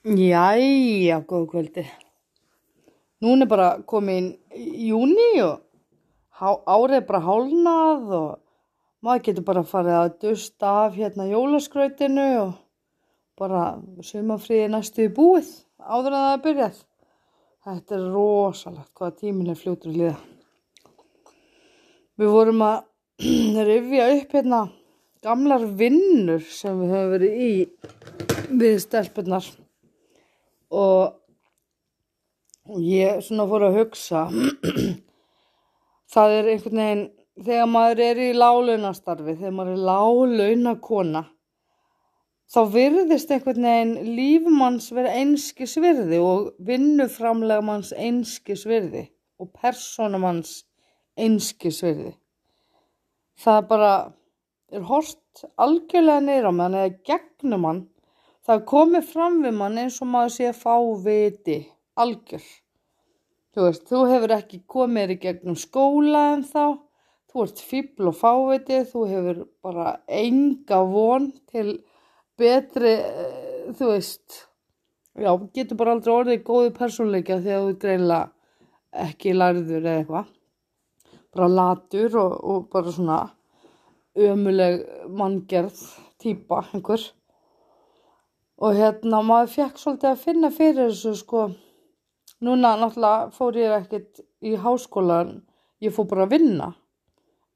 Jæja, 0.00 1.20
góð 1.28 1.50
kvöldi. 1.50 1.82
Núna 3.20 3.44
er 3.44 3.48
bara 3.50 3.82
komin 3.84 4.30
júni 4.56 5.42
og 5.44 5.60
árið 6.40 6.94
er 6.96 7.04
bara 7.04 7.20
hálnað 7.20 8.14
og 8.16 8.30
maður 9.04 9.26
getur 9.26 9.44
bara 9.44 9.64
farið 9.68 9.98
að 9.98 10.14
dusta 10.24 10.72
af 10.86 10.96
hérna 10.96 11.28
jólaskrautinu 11.28 12.26
og 12.46 12.56
bara 13.36 13.76
sumafríði 14.00 14.72
næstu 14.72 15.04
í 15.04 15.12
búið 15.12 15.52
áður 15.76 16.16
en 16.16 16.24
það 16.24 16.32
er 16.32 16.42
byrjað. 16.48 16.82
Þetta 17.68 17.98
er 18.00 18.10
rosalegt 18.16 18.92
hvað 18.96 19.16
tíminn 19.20 19.52
er 19.52 19.60
fljótur 19.60 19.92
að 19.92 20.00
líða. 20.00 20.18
Við 22.16 22.36
vorum 22.40 22.68
að 22.72 22.84
rifja 23.74 24.12
upp 24.16 24.38
hérna 24.38 24.66
gamlar 25.20 25.68
vinnur 25.76 26.40
sem 26.40 26.86
við 26.86 26.94
höfum 26.96 27.18
verið 27.18 27.42
í 27.50 27.50
við 28.48 28.86
stelpunar 28.88 29.58
og 30.70 31.16
ég 32.80 33.22
svona 33.26 33.48
fór 33.50 33.66
að 33.68 33.80
hugsa 33.80 34.26
það 36.14 36.36
er 36.38 36.52
einhvern 36.54 36.82
veginn 36.82 37.04
þegar 37.40 37.68
maður 37.72 38.02
er 38.06 38.22
í 38.22 38.30
lálaunastarfi 38.36 39.36
þegar 39.40 39.56
maður 39.56 39.76
er 39.76 39.84
lálaunakona 39.90 41.24
þá 42.50 42.60
virðist 42.74 43.30
einhvern 43.30 43.66
veginn 43.66 44.14
lífmanns 44.16 44.90
vera 44.94 45.14
einskis 45.20 45.76
virði 45.80 46.18
og 46.22 46.50
vinnuframlega 46.66 47.62
manns 47.64 47.92
einskis 47.94 48.66
virði 48.68 49.06
og 49.40 49.52
persónumanns 49.56 50.64
einskis 51.20 51.80
virði. 51.84 52.12
Það 53.40 53.60
bara 53.70 53.92
er 54.74 54.84
hort 54.86 55.44
algjörlega 55.60 56.50
á 56.50 56.52
mann 56.52 56.76
eða 56.76 56.96
gegnum 57.06 57.64
mann 57.64 57.80
það 58.50 58.64
komið 58.66 59.04
fram 59.06 59.36
við 59.44 59.52
mann 59.54 59.78
eins 59.78 60.00
og 60.02 60.08
maður 60.10 60.32
sé 60.34 60.50
fáviti 60.56 61.60
algjör. 62.02 62.46
Þú 63.54 63.66
veist, 63.66 63.84
þú 63.86 64.00
hefur 64.10 64.32
ekki 64.34 64.58
komið 64.70 65.12
í 65.14 65.18
gegnum 65.22 65.58
skóla 65.58 66.22
en 66.34 66.42
þá. 66.46 66.64
Þú 67.30 67.44
ert 67.44 67.62
fíbl 67.62 68.10
og 68.10 68.16
fáviti 68.18 68.80
þú 68.90 69.04
hefur 69.10 69.40
bara 69.62 69.92
enga 70.10 70.80
von 70.90 71.28
til 71.50 71.76
betri 72.40 72.96
eh, 72.98 73.70
þú 73.78 73.92
veist. 73.92 74.40
Já, 75.20 75.30
getur 75.54 75.78
bara 75.78 75.94
aldrei 75.94 76.12
orðið 76.16 76.44
góði 76.46 76.74
persónleika 76.74 77.38
þegar 77.42 77.68
þú 77.68 77.78
greinlega 77.84 79.04
ekki 79.06 79.36
lærður 79.36 79.84
eða 79.84 79.94
eitthvað. 80.00 80.34
Bara 81.30 81.50
latur 81.54 82.18
og, 82.18 82.36
og 82.42 82.68
bara 82.74 82.98
svona 82.98 83.22
ömuleg 84.18 84.82
manngerð 85.06 85.84
típa 86.18 86.64
einhver 86.72 87.12
og 88.60 88.76
hérna 88.76 89.22
maður 89.24 89.52
fekk 89.54 89.80
svolítið 89.80 90.10
að 90.10 90.24
finna 90.24 90.50
fyrir 90.52 90.90
þessu 90.90 91.14
sko. 91.16 91.44
Núna 92.44 92.74
náttúrulega 92.80 93.30
fór 93.36 93.56
ég 93.60 93.74
ekkert 93.76 94.20
í 94.44 94.54
háskólan 94.60 95.38
ég 95.84 95.94
fór 95.96 96.08
bara 96.10 96.26
að 96.26 96.36
vinna. 96.36 96.70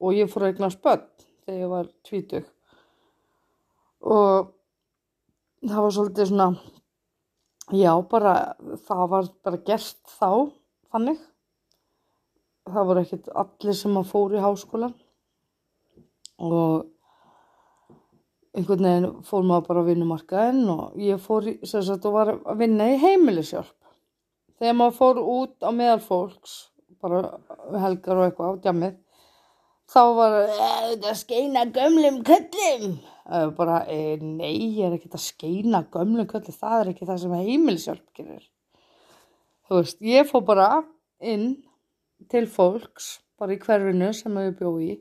Og 0.00 0.16
ég 0.16 0.30
fór 0.32 0.46
að 0.46 0.54
eignast 0.54 0.82
börn 0.84 1.04
þegar 1.44 1.60
ég 1.60 1.72
var 1.72 1.90
tvítug. 2.08 2.48
Og 4.04 4.50
það 5.64 5.84
var 5.86 5.94
svolítið 5.96 6.30
svona 6.30 6.48
já 7.72 7.92
bara 8.08 8.34
það 8.88 9.06
var 9.12 9.30
bara 9.44 9.62
gert 9.68 10.00
þá 10.18 10.28
þannig. 10.92 11.20
Það 12.64 12.88
voru 12.88 13.04
ekkert 13.04 13.30
allir 13.44 13.76
sem 13.76 14.00
að 14.00 14.08
fóru 14.08 14.40
í 14.40 14.44
háskólan 14.44 14.96
og 16.40 16.93
einhvern 18.54 18.86
veginn 18.86 19.22
fór 19.26 19.46
maður 19.46 19.66
bara 19.68 19.82
að 19.82 19.88
vinnumarkaðinn 19.90 20.68
og 20.74 20.98
ég 21.02 21.22
fór 21.22 21.48
sagt 21.66 22.06
og 22.06 22.14
var 22.14 22.34
að 22.36 22.60
vinna 22.62 22.90
í 22.92 23.00
heimilishjálp. 23.02 23.74
Þegar 24.60 24.76
maður 24.78 24.98
fór 25.00 25.20
út 25.22 25.66
á 25.66 25.70
meðal 25.74 26.02
fólks 26.04 26.54
bara 27.02 27.24
helgar 27.82 28.20
og 28.20 28.28
eitthvað 28.28 28.54
á 28.54 28.62
djamið 28.64 28.94
þá 29.90 30.02
var 30.16 30.36
þetta 30.54 31.10
að 31.10 31.20
skeina 31.20 31.64
gömlum 31.74 32.22
köllum. 32.26 32.96
Bara, 33.56 33.78
e, 33.88 34.16
nei, 34.20 34.76
ég 34.76 34.86
er 34.86 34.96
ekkert 34.98 35.16
að 35.16 35.24
skeina 35.24 35.80
gömlum 35.92 36.28
köllum, 36.28 36.56
það 36.56 36.76
er 36.80 36.90
ekki 36.92 37.08
það 37.08 37.20
sem 37.22 37.36
heimilishjálp 37.40 38.06
gerir. 38.16 38.46
Þú 39.64 39.80
veist, 39.80 40.00
ég 40.04 40.28
fór 40.28 40.44
bara 40.44 40.68
inn 41.24 41.54
til 42.30 42.44
fólks 42.50 43.18
bara 43.40 43.56
í 43.56 43.60
hverfinu 43.60 44.12
sem 44.16 44.36
ég 44.40 44.56
bjó 44.58 44.74
í 44.80 44.94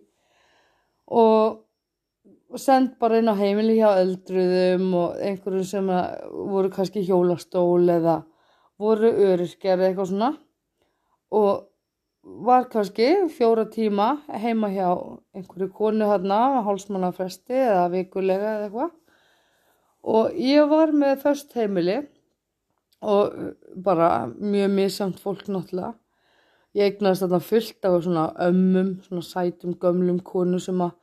og 2.54 2.62
send 2.62 2.92
bara 3.02 3.18
inn 3.18 3.32
á 3.32 3.34
heimili 3.34 3.80
hjá 3.80 3.96
eldruðum 3.98 4.92
og 5.00 5.22
einhverjum 5.26 5.66
sem 5.66 5.88
að 5.90 6.28
voru 6.54 6.70
kannski 6.74 7.02
hjólastól 7.08 7.90
eða 7.90 8.20
voru 8.78 9.10
öryrkjar 9.10 9.80
eða 9.80 9.88
eitthvað 9.90 10.10
svona. 10.12 10.30
Og 11.34 11.64
var 12.46 12.70
kannski 12.70 13.10
fjóra 13.34 13.66
tíma 13.74 14.12
heima 14.30 14.70
hjá 14.70 14.88
einhverju 15.34 15.72
konu 15.74 16.12
hérna 16.12 16.62
hálsmannafresti 16.68 17.58
eða 17.58 17.88
vikulega 17.96 18.56
eða 18.60 18.68
eitthvað. 18.68 18.94
Og 20.14 20.38
ég 20.38 20.70
var 20.70 20.94
með 20.94 21.24
först 21.26 21.58
heimili 21.58 22.04
og 23.02 23.34
bara 23.76 24.28
mjög 24.30 24.76
misamt 24.78 25.22
fólk 25.24 25.48
náttúrulega. 25.50 25.96
Ég 26.74 26.94
eignast 26.94 27.26
þarna 27.26 27.42
fullt 27.42 27.86
af 27.86 28.04
svona 28.06 28.28
ömmum, 28.46 29.00
svona 29.06 29.26
sætum 29.26 29.74
gömlum 29.82 30.22
konu 30.26 30.62
sem 30.62 30.80
að 30.82 31.00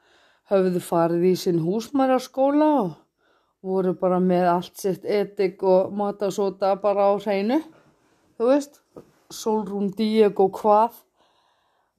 höfðu 0.51 0.83
farið 0.83 1.29
í 1.31 1.35
sinn 1.39 1.61
húsmæraskóla 1.63 2.71
og 2.81 2.97
voru 3.67 3.93
bara 3.99 4.19
með 4.23 4.49
allt 4.51 4.81
sitt 4.81 5.05
etik 5.05 5.63
og 5.63 5.93
matasóta 5.95 6.73
bara 6.81 7.11
á 7.11 7.15
hreinu, 7.21 7.61
þú 8.39 8.51
veist, 8.51 8.81
Solrún 9.31 9.93
Diego 9.95 10.49
hvað, 10.51 10.97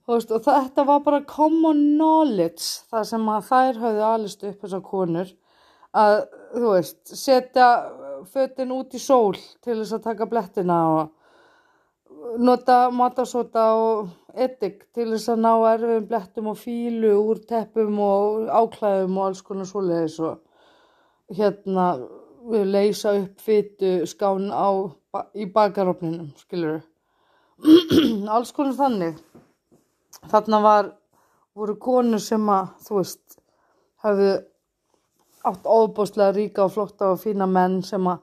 þú 0.04 0.18
veist, 0.18 0.34
og 0.36 0.44
þetta 0.48 0.86
var 0.90 1.04
bara 1.06 1.22
common 1.30 1.84
knowledge, 1.96 2.84
það 2.92 3.08
sem 3.14 3.32
að 3.32 3.48
þær 3.52 3.82
höfðu 3.86 4.06
alist 4.10 4.46
upp 4.50 4.66
þessar 4.66 4.84
konur, 4.90 5.34
að, 5.96 6.18
þú 6.58 6.76
veist, 6.76 7.02
setja 7.16 7.70
fötin 8.34 8.76
út 8.76 8.98
í 8.98 9.02
sól 9.02 9.38
til 9.64 9.78
þess 9.78 9.96
að 9.96 10.08
taka 10.10 10.28
blettina 10.30 10.82
og 10.98 11.16
nota 12.38 12.90
matasóta 12.94 13.64
og 13.76 14.10
etik 14.36 14.86
til 14.96 15.10
þess 15.12 15.32
að 15.34 15.42
ná 15.44 15.52
erfum 15.72 16.08
blettum 16.08 16.48
og 16.52 16.60
fílu 16.60 17.12
úr 17.20 17.42
teppum 17.48 18.00
og 18.04 18.48
áklæðum 18.48 19.18
og 19.18 19.28
alls 19.28 19.42
konar 19.46 19.68
svoleiðis 19.68 20.20
og 20.24 20.40
hérna 21.36 21.88
leysa 22.66 23.16
upp 23.20 23.42
fytu 23.42 24.06
skán 24.10 24.50
á, 24.52 24.70
í 25.36 25.46
bakarófninum, 25.52 26.32
skilur 26.40 26.82
alls 28.36 28.52
konar 28.56 28.78
þannig. 28.78 29.20
Þarna 30.32 30.62
var 30.64 30.92
voru 31.56 31.76
konur 31.76 32.22
sem 32.24 32.50
að 32.50 32.74
þú 32.86 32.98
veist 33.02 33.38
hafðu 34.06 34.34
átt 35.52 35.66
óbúslega 35.66 36.36
ríka 36.36 36.66
og 36.66 36.76
flotta 36.76 37.12
og 37.14 37.22
fína 37.22 37.48
menn 37.50 37.82
sem 37.86 38.08
að 38.08 38.22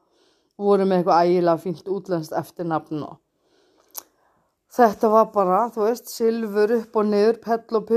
voru 0.58 0.86
með 0.86 1.02
eitthvað 1.02 1.25
ægilega 1.25 1.62
fínt 1.62 1.90
útlenskt 1.92 2.36
eftirnafn 2.38 3.02
og 3.06 3.19
þetta 4.76 5.12
var 5.12 5.30
bara, 5.34 5.60
þú 5.74 5.86
veist, 5.86 6.10
silfur 6.12 6.74
upp 6.78 6.98
og 7.00 7.08
niður, 7.08 7.38
pell 7.44 7.78
og 7.80 7.92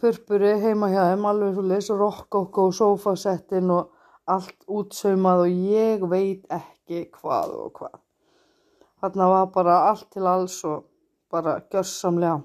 purpuri 0.00 0.56
heima 0.62 0.90
hjá 0.92 1.02
þeim, 1.10 1.28
alveg 1.30 1.54
svo 1.54 1.68
leys 1.70 1.92
rokkokk 1.92 2.58
og 2.64 2.74
sofasettin 2.80 3.70
og 3.70 3.92
allt 4.26 4.58
útsaumað 4.66 5.44
og 5.44 5.62
ég 5.70 6.02
veit 6.10 6.42
ekki 6.50 7.06
hvað 7.14 7.54
og 7.60 7.70
hvað 7.78 8.02
þarna 9.00 9.30
var 9.30 9.48
bara 9.54 9.78
allt 9.92 10.10
til 10.14 10.26
alls 10.26 10.58
og 10.66 10.84
bara 11.30 11.60
gjörsamlega 11.70 12.42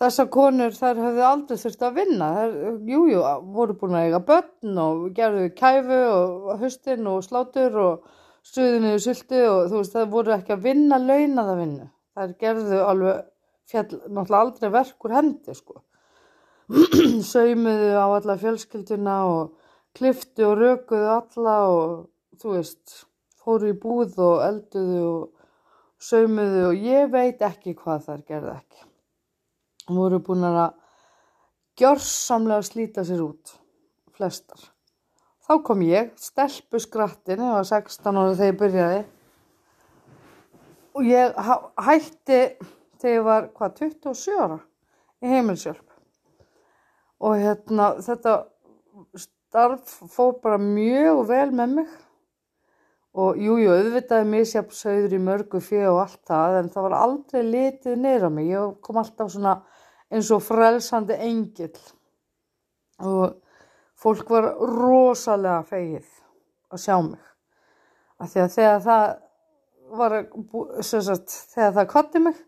Þessar 0.00 0.28
konur 0.32 0.72
þær 0.72 0.96
höfðu 0.96 1.24
aldrei 1.28 1.58
þurft 1.60 1.82
að 1.84 1.96
vinna. 1.98 2.26
Þær, 2.32 2.54
jú, 2.88 3.00
voru 3.52 3.74
búin 3.76 3.96
að 3.98 4.06
eiga 4.06 4.20
börn 4.30 4.78
og 4.80 5.02
gerðu 5.18 5.50
kæfu 5.58 5.98
og 6.14 6.62
höstin 6.62 7.10
og 7.10 7.18
slátur 7.26 7.76
og 7.82 8.06
stuðinu 8.40 8.94
og 8.96 9.02
sultu 9.04 9.42
og 9.44 9.66
þú 9.68 9.82
veist, 9.82 9.98
það 9.98 10.14
voru 10.14 10.32
ekki 10.38 10.54
að 10.56 10.64
vinna 10.70 10.96
launaða 11.04 11.58
vinnu. 11.58 11.90
Þær 12.20 12.34
gerðu 12.42 12.80
alveg 12.84 13.22
fjall, 13.70 13.88
náttúrulega 14.12 14.42
aldrei 14.44 14.72
verk 14.74 15.06
úr 15.06 15.16
hendi, 15.16 15.56
sko. 15.56 15.78
Saumuðu 17.32 17.94
á 17.96 18.06
alla 18.06 18.36
fjölskylduna 18.42 19.16
og 19.30 19.70
kliftu 19.96 20.44
og 20.50 20.60
rökuðu 20.60 21.08
alla 21.14 21.56
og 21.72 21.94
þú 22.42 22.58
veist, 22.58 23.00
fóru 23.40 23.72
í 23.72 23.78
búð 23.80 24.20
og 24.20 24.44
elduðu 24.44 25.00
og 25.08 25.48
saumuðu 26.00 26.68
og 26.68 26.86
ég 26.92 27.10
veit 27.10 27.42
ekki 27.42 27.74
hvað 27.80 28.06
þær 28.10 28.24
gerðu 28.28 28.54
ekki 28.58 28.86
voru 29.94 30.20
búin 30.22 30.44
að 30.46 30.74
gjörsamlega 31.80 32.66
slíta 32.66 33.04
sér 33.06 33.22
út, 33.24 33.54
flestar. 34.14 34.60
Þá 35.46 35.54
kom 35.66 35.82
ég, 35.82 36.12
stelpu 36.20 36.78
skrattin, 36.82 37.42
ég 37.42 37.56
var 37.56 37.66
16 37.66 38.20
ára 38.20 38.36
þegar 38.36 38.52
ég 38.52 38.60
byrjaði 38.60 39.00
og 41.00 41.06
ég 41.08 41.36
hætti 41.80 42.40
þegar 43.00 43.14
ég 43.14 43.24
var, 43.24 43.48
hvað, 43.56 43.78
27 43.80 44.36
ára 44.36 44.58
í 45.20 45.30
heimilsjálf. 45.32 45.86
Og 47.20 47.36
hérna, 47.40 47.94
þetta 48.04 48.34
starf 49.16 49.94
fór 50.12 50.36
bara 50.42 50.60
mjög 50.60 51.22
vel 51.30 51.48
með 51.56 51.76
mig. 51.78 51.94
Og 53.20 53.40
jújú, 53.40 53.64
jú, 53.64 53.70
auðvitaði 53.74 54.28
misjafn 54.30 54.76
söður 54.76 55.16
í 55.16 55.22
mörgu 55.24 55.60
fjö 55.64 55.88
og 55.90 56.02
allt 56.04 56.20
það 56.30 56.58
en 56.60 56.68
það 56.70 56.84
var 56.86 56.96
aldrei 57.00 57.40
litið 57.48 57.96
neyra 57.98 58.30
mig. 58.30 58.52
Ég 58.52 58.76
kom 58.84 59.00
alltaf 59.00 59.32
svona 59.32 59.56
eins 60.10 60.30
og 60.34 60.44
frelsandi 60.44 61.16
engil 61.18 61.72
og 63.00 63.40
fólk 63.98 64.30
var 64.30 64.52
rosalega 64.60 65.64
feigið 65.66 66.06
að 66.70 66.84
sjá 66.84 66.96
mig. 67.02 67.26
Af 68.20 68.30
því 68.30 68.44
að 68.44 68.54
þegar 68.54 68.80
það 68.86 69.04
var 69.98 70.16
sagt, 70.84 71.34
þegar 71.54 71.76
það 71.78 71.90
kotti 71.90 72.22
mig 72.22 72.40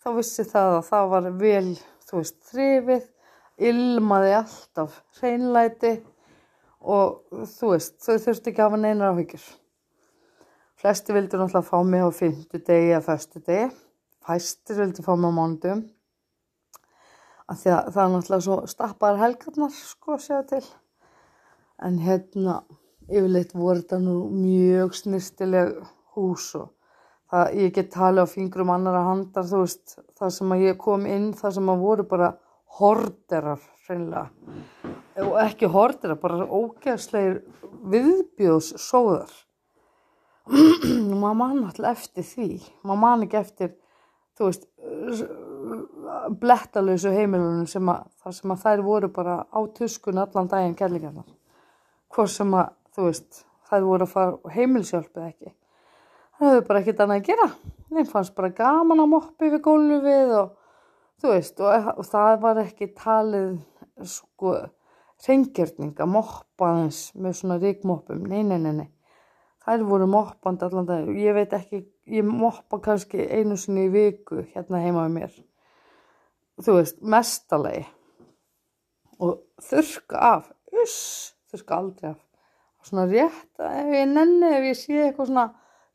þá 0.00 0.12
vissi 0.16 0.46
það 0.48 0.76
að 0.76 0.84
það 0.88 1.10
var 1.14 1.28
vel 1.40 1.66
þú 2.08 2.20
veist 2.20 2.38
þrifið 2.50 3.08
ilmaði 3.70 4.32
alltaf 4.38 4.96
hreinlæti 5.20 5.92
og 6.80 7.44
þú 7.58 7.74
veist 7.74 7.98
þau 8.00 8.16
þurfti 8.16 8.52
ekki 8.52 8.62
að 8.62 8.70
hafa 8.70 8.80
neina 8.80 9.10
áhyggjur. 9.12 9.46
Flesti 10.80 11.12
vildi 11.12 11.36
náttúrulega 11.36 11.68
fá 11.68 11.78
mig 11.84 12.00
á 12.00 12.10
fymtu 12.16 12.58
degi 12.64 12.94
eða 12.94 13.04
förstu 13.04 13.42
degi 13.44 13.68
fæstir 14.24 14.78
vildi 14.80 15.04
fá 15.04 15.14
mig 15.16 15.32
á 15.32 15.34
mándum 15.36 15.80
af 17.50 17.58
því 17.60 17.72
að 17.74 17.88
það 17.94 18.02
er 18.02 18.12
náttúrulega 18.14 18.46
svo 18.46 18.58
stappar 18.70 19.20
helgarnar 19.20 19.72
sko 19.74 20.16
að 20.16 20.24
segja 20.26 20.42
til. 20.52 20.66
En 21.82 21.96
hérna 22.04 22.60
yfirleitt 23.08 23.56
voru 23.56 23.80
þetta 23.80 23.98
nú 24.04 24.16
mjög 24.34 24.94
snirtileg 25.00 25.72
hús 26.14 26.52
og 26.60 26.68
það, 27.30 27.52
ég 27.62 27.74
get 27.76 27.90
tala 27.94 28.24
á 28.24 28.28
fingrum 28.30 28.72
annara 28.74 29.02
handar 29.06 29.46
þú 29.48 29.64
veist, 29.64 29.98
það 30.18 30.32
sem 30.36 30.54
að 30.54 30.64
ég 30.66 30.80
kom 30.80 31.06
inn 31.08 31.30
það 31.38 31.56
sem 31.58 31.70
að 31.72 31.84
voru 31.84 32.06
bara 32.10 32.30
horderar 32.80 33.62
hreinlega. 33.86 34.28
Og 35.20 35.36
ekki 35.42 35.68
horderar, 35.70 36.18
bara 36.20 36.46
ógeðslegir 36.46 37.42
viðbjóðs 37.90 38.74
sóðar 38.80 39.32
og 40.50 41.14
maður 41.20 41.36
mann 41.38 41.62
alltaf 41.68 41.92
eftir 41.92 42.26
því. 42.26 42.48
Maður 42.82 43.02
mann 43.04 43.24
ekki 43.26 43.38
eftir 43.38 43.74
þú 44.38 44.48
veist 44.48 44.66
blettalösu 46.40 47.12
heimilunum 47.14 47.66
sem 47.68 47.88
að, 47.92 48.08
sem 48.34 48.52
að 48.52 48.62
þær 48.64 48.82
voru 48.86 49.10
bara 49.12 49.36
á 49.46 49.60
tuskun 49.76 50.20
allan 50.22 50.48
daginn 50.50 50.76
kellingarnar 50.78 51.28
hvort 52.10 52.32
sem 52.32 52.54
að 52.56 52.72
þú 52.96 53.06
veist 53.06 53.42
þær 53.70 53.86
voru 53.86 54.06
að 54.06 54.14
fara 54.14 54.54
heimilsjálfið 54.56 55.26
ekki 55.26 55.52
hefur 56.40 56.66
bara 56.68 56.80
ekkert 56.82 57.04
annað 57.04 57.20
að 57.20 57.28
gera. 57.30 57.48
Þeim 57.90 58.08
fannst 58.08 58.34
bara 58.36 58.52
gaman 58.54 59.02
að 59.02 59.12
moppi 59.14 59.50
við 59.50 59.62
gólfið 59.64 60.34
og 60.38 60.52
þú 61.20 61.32
veist 61.34 61.60
og, 61.60 61.90
og 61.96 62.06
það 62.08 62.36
var 62.44 62.62
ekki 62.62 62.92
talið 62.96 63.58
sko 64.08 64.54
reyngjörning 65.26 65.98
að 66.00 66.12
moppa 66.14 66.70
þess 66.78 67.14
með 67.20 67.36
svona 67.36 67.58
ríkmoppum, 67.60 68.24
nei, 68.24 68.42
nei, 68.46 68.58
nei, 68.62 68.72
nei. 68.78 68.88
Þær 69.60 69.84
voru 69.90 70.06
moppand 70.08 70.62
allan 70.64 70.88
dag 70.88 71.08
ég 71.20 71.36
veit 71.36 71.52
ekki, 71.52 71.82
ég 72.08 72.24
moppa 72.24 72.80
kannski 72.80 73.26
einu 73.28 73.58
sinni 73.60 73.90
í 73.90 73.92
viku 73.92 74.40
hérna 74.54 74.80
heima 74.80 75.04
við 75.04 75.16
mér. 75.18 75.34
Þú 76.60 76.78
veist, 76.78 77.02
mestalegi 77.04 77.84
og 79.20 79.42
þurka 79.60 80.24
af. 80.30 80.48
Uss, 80.80 80.98
þurka 81.52 81.76
aldrei 81.76 82.12
af. 82.14 82.20
Svona 82.88 83.04
rétt 83.10 83.60
ef 83.60 83.92
ég 83.92 84.08
nenni, 84.08 84.48
ef 84.48 84.68
ég 84.70 84.78
sé 84.78 85.02
eitthvað 85.04 85.28
svona 85.28 85.46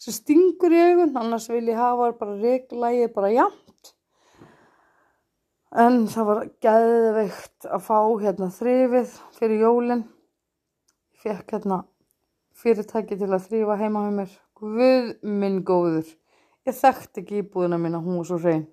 sem 0.01 0.15
stingur 0.15 0.73
í 0.73 0.81
augun, 0.89 1.15
annars 1.19 1.47
vil 1.51 1.65
ég 1.69 1.79
hafa 1.79 2.11
bara 2.19 2.35
reglægi 2.41 3.07
bara 3.15 3.31
jamt. 3.33 3.93
En 5.75 6.05
það 6.07 6.27
var 6.29 6.43
gæðveikt 6.63 7.67
að 7.67 7.81
fá 7.83 7.97
hérna 8.21 8.47
þrifið 8.55 9.15
fyrir 9.35 9.65
jólinn. 9.65 10.05
Fekk 11.19 11.55
hérna 11.57 11.81
fyrirtæki 12.55 13.17
til 13.19 13.31
að 13.31 13.49
þrýfa 13.49 13.79
heima 13.81 14.05
með 14.05 14.13
mér. 14.21 14.37
Guð 14.55 15.09
minn 15.27 15.59
góður. 15.67 16.07
Ég 16.65 16.77
þekkti 16.77 17.21
ekki 17.21 17.41
íbúðina 17.41 17.79
mín 17.81 17.97
að 17.97 18.07
hún 18.07 18.21
var 18.21 18.29
svo 18.29 18.39
hrein. 18.39 18.63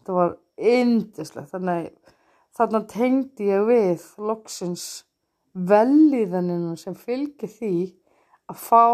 Þetta 0.00 0.16
var 0.18 0.34
indislegt. 0.74 1.54
Þannig, 1.54 1.88
þannig 2.58 2.90
tengdi 2.92 3.48
ég 3.48 3.64
við 3.70 4.04
loksins 4.20 4.84
velíðaninu 5.54 6.76
sem 6.78 6.94
fylgir 6.94 7.50
því 7.50 7.74
að 8.50 8.60
fá 8.60 8.84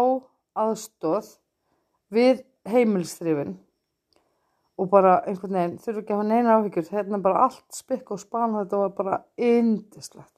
aðstóð 0.63 1.29
við 2.13 2.43
heimilstrifin 2.67 3.55
og 4.77 4.89
bara 4.91 5.19
einhvern 5.25 5.57
veginn 5.57 5.79
þurfu 5.81 6.03
ekki 6.03 6.13
að 6.13 6.19
hafa 6.19 6.27
neina 6.29 6.57
áhyggjur. 6.57 6.89
Hérna 6.93 7.21
bara 7.21 7.47
allt 7.47 7.65
spikk 7.75 8.11
og 8.13 8.21
span 8.21 8.55
þetta 8.59 8.81
var 8.83 8.93
bara 8.97 9.21
indislegt 9.37 10.35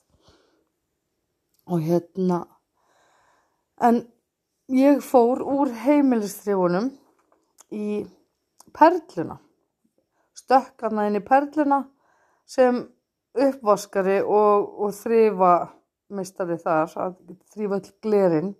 og 1.69 1.83
hérna 1.85 2.43
en 3.85 4.01
ég 4.73 5.03
fór 5.05 5.43
úr 5.45 5.71
heimilistrifunum 5.83 6.89
í 7.71 8.03
perluna. 8.75 9.37
Stökkarna 10.37 11.07
inn 11.07 11.19
í 11.19 11.25
perluna 11.25 11.83
sem 12.49 12.81
uppvaskari 13.37 14.19
og, 14.23 14.69
og 14.81 14.95
þrýfa 14.97 15.53
meistari 16.15 16.57
þar 16.57 16.89
þrýfa 17.53 17.77
all 17.77 17.91
glerinn 18.01 18.55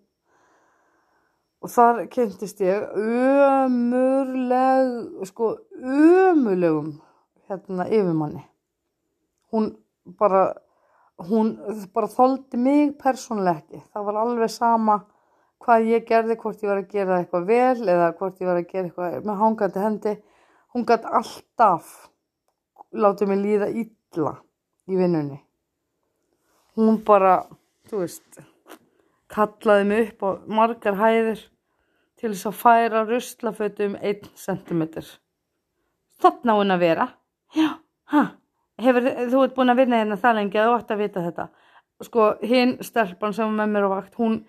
og 1.60 1.70
þar 1.74 2.06
kynntist 2.14 2.62
ég 2.64 2.80
ömurleg 2.96 4.86
sko 5.28 5.46
ömurlegum 5.80 6.90
hérna 7.50 7.84
yfirmanni. 7.90 8.44
Hún 9.52 9.74
bara 10.20 10.44
hún 11.20 11.58
bara 11.94 12.08
þóldi 12.08 12.58
mig 12.58 12.98
persónuleg 13.00 13.64
ekki. 13.64 13.82
Það 13.92 14.06
var 14.08 14.20
alveg 14.24 14.52
sama 14.54 15.00
hvað 15.60 15.90
ég 15.92 16.06
gerði, 16.08 16.38
hvort 16.40 16.64
ég 16.64 16.72
var 16.72 16.80
að 16.82 16.94
gera 16.94 17.20
eitthvað 17.20 17.50
vel 17.50 17.90
eða 17.92 18.14
hvort 18.20 18.40
ég 18.40 18.48
var 18.48 18.62
að 18.62 18.70
gera 18.70 18.88
eitthvað 18.88 19.28
með 19.28 19.42
hangandi 19.44 19.84
hendi. 19.84 20.16
Hún 20.74 20.86
gæti 20.88 21.12
alltaf 21.20 21.92
látið 22.94 23.32
mig 23.32 23.42
líða 23.44 23.68
illa 23.74 24.36
í 24.90 24.98
vinnunni. 24.98 25.40
Hún 26.80 27.02
bara, 27.06 27.42
þú 27.90 28.06
veist 28.06 28.40
kallaði 29.30 29.88
mig 29.90 30.12
upp 30.12 30.26
á 30.26 30.30
margar 30.60 30.98
hæðir 31.00 31.42
til 32.20 32.34
þess 32.34 32.50
að 32.50 32.60
færa 32.60 33.06
ruslafötum 33.08 33.96
1 34.02 34.30
cm. 34.36 34.84
Þannig 36.20 36.52
á 36.52 36.60
henn 36.60 36.76
að 36.76 36.84
vera. 36.84 37.08
Já, 37.56 37.70
hæ, 38.12 38.22
hefur 38.84 39.10
þú 39.32 39.44
ert 39.46 39.56
búin 39.56 39.74
að 39.74 39.82
vinna 39.84 40.02
hérna 40.02 40.20
það 40.20 40.40
lengi 40.40 40.60
að 40.60 40.70
þú 40.70 40.78
ætti 40.80 40.96
að 40.96 41.04
vita 41.04 41.26
þetta. 41.28 41.48
Sko, 42.08 42.26
hinn 42.48 42.76
stelpan 42.86 43.36
sem 43.36 43.48
var 43.48 43.58
með 43.60 43.72
mér 43.76 43.88
á 43.88 43.96
vakt, 43.96 44.20
hún 44.20 44.42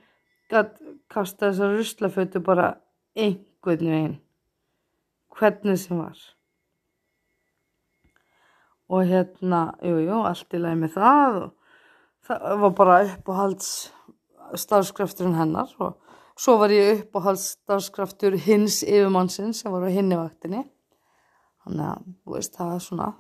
gæti 0.51 0.97
kasta 1.11 1.49
þessar 1.51 1.77
ruslafötu 1.77 2.43
bara 2.47 2.75
einhvern 3.19 3.95
veginn. 3.95 4.19
Hvernig 5.39 5.79
sem 5.79 5.99
var. 5.99 6.19
Og 8.91 9.07
hérna, 9.07 9.63
jú, 9.87 10.01
jú, 10.03 10.21
allt 10.27 10.55
í 10.55 10.61
lagi 10.61 10.79
með 10.81 10.97
það 10.97 11.41
og 11.45 11.51
það 12.27 12.63
var 12.65 12.73
bara 12.79 13.01
uppáhalds 13.07 13.69
starfskrafturinn 14.59 15.39
hennar 15.39 15.71
og 15.83 15.99
svo 16.41 16.57
var 16.61 16.73
ég 16.75 17.05
upp 17.05 17.21
á 17.21 17.27
halsdagskraftur 17.31 18.37
hins 18.41 18.81
yfirmannsinn 18.83 19.55
sem 19.57 19.73
var 19.73 19.87
á 19.87 19.91
hinnivaktinni 19.93 20.65
þannig 21.65 21.87
að 21.87 22.09
veist, 22.35 22.57
það 22.57 22.77
svona 22.85 23.11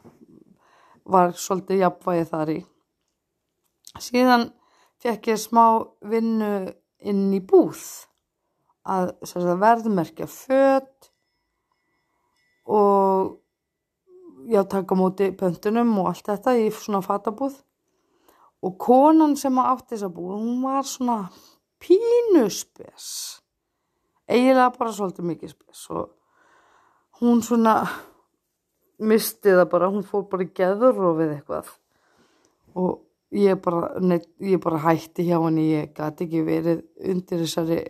var 1.11 1.35
svolítið 1.35 1.83
jafnvægi 1.83 2.29
þar 2.31 2.53
í. 2.53 2.59
Síðan 4.01 4.47
fekk 5.03 5.33
ég 5.33 5.41
smá 5.41 5.65
vinnu 6.07 6.53
inn 7.01 7.27
í 7.35 7.41
búð 7.41 7.81
að 8.91 9.13
verðmerkja 9.61 10.29
fött 10.31 11.11
og 12.71 13.37
já 14.51 14.63
taka 14.65 14.97
móti 14.97 15.31
pöntunum 15.37 15.93
og 16.01 16.13
allt 16.13 16.31
þetta 16.31 16.57
í 16.59 16.71
svona 16.73 17.03
fatabúð 17.05 17.59
og 18.61 18.77
konan 18.81 19.37
sem 19.41 19.59
átti 19.63 19.95
þessa 19.95 20.11
búð, 20.13 20.37
hún 20.37 20.63
var 20.65 20.85
svona 20.87 21.19
pínuspes, 21.81 23.07
eiginlega 24.29 24.71
bara 24.77 24.93
svolítið 24.95 25.29
mikið 25.31 25.55
spes. 25.55 25.85
Og 25.95 26.11
hún 27.21 27.41
svona 27.45 27.77
misti 29.01 29.55
það 29.57 29.67
bara, 29.73 29.89
hún 29.93 30.05
fór 30.07 30.27
bara 30.31 30.45
í 30.45 30.53
geðurofið 30.57 31.35
eitthvað. 31.39 31.73
Og 32.77 33.01
ég 33.35 33.61
bara, 33.65 33.95
neitt, 34.03 34.29
ég 34.45 34.61
bara 34.63 34.83
hætti 34.85 35.27
hjá 35.29 35.39
henni, 35.41 35.71
ég 35.73 35.93
gæti 35.97 36.27
ekki 36.27 36.45
verið 36.47 36.85
undir 37.11 37.45
þessari 37.45 37.81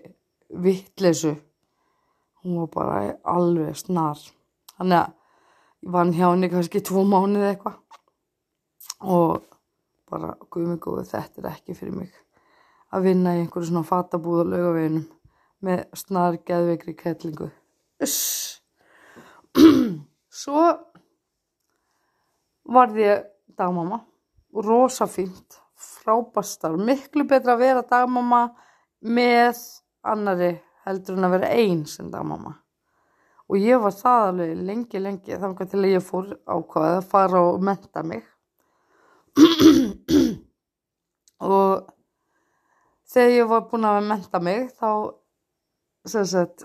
vittlesu, 0.50 1.34
hún 2.42 2.62
var 2.62 2.70
bara 2.74 3.00
alveg 3.28 3.76
snar, 3.78 4.20
þannig 4.76 5.02
að 5.02 5.16
ég 5.80 5.94
vann 5.94 6.14
hjá 6.14 6.26
henni 6.28 6.50
kannski 6.52 6.82
tvo 6.84 7.04
mánuð 7.08 7.46
eitthvað. 7.50 7.78
Og 9.00 9.49
bara 10.10 10.34
guðmig 10.50 10.82
góðu 10.84 11.06
þetta 11.08 11.42
er 11.42 11.48
ekki 11.54 11.76
fyrir 11.78 11.96
mig. 12.02 12.12
Að 12.90 13.06
vinna 13.06 13.36
í 13.36 13.44
einhverju 13.44 13.70
svona 13.70 13.86
fatabúð 13.86 14.44
og 14.44 14.52
laugaveginum 14.52 15.06
með 15.66 15.82
snar 16.00 16.38
geðveikri 16.48 16.94
kettlingu 16.98 17.50
svo 20.42 20.62
varði 22.70 23.02
ég 23.04 23.26
dagmama 23.58 24.00
rosa 24.54 25.06
fínt 25.10 25.58
frábastar, 25.80 26.76
miklu 26.76 27.24
betra 27.28 27.54
að 27.54 27.62
vera 27.64 27.84
dagmama 27.86 28.42
með 29.00 29.60
annari 30.04 30.54
heldur 30.86 31.16
en 31.18 31.28
að 31.28 31.36
vera 31.36 31.52
einn 31.56 31.84
sem 31.88 32.10
dagmamma. 32.12 32.56
Og 33.50 33.58
ég 33.58 33.80
var 33.82 33.94
það 33.96 34.26
alveg 34.28 34.60
lengi 34.66 35.00
lengi 35.02 35.38
þannig 35.38 35.70
til 35.70 35.80
að 35.80 35.94
ég 35.94 36.04
fór 36.06 36.28
ákvaðið 36.46 36.98
að 36.98 37.08
fara 37.10 37.42
og 37.48 37.64
menta 37.66 38.04
mig 38.06 38.26
og 41.54 41.90
þegar 43.10 43.36
ég 43.36 43.50
var 43.50 43.66
búin 43.70 43.88
að 43.88 44.06
menta 44.10 44.42
mig 44.42 44.70
þá 44.78 44.90
sem 46.08 46.26
sagt 46.26 46.64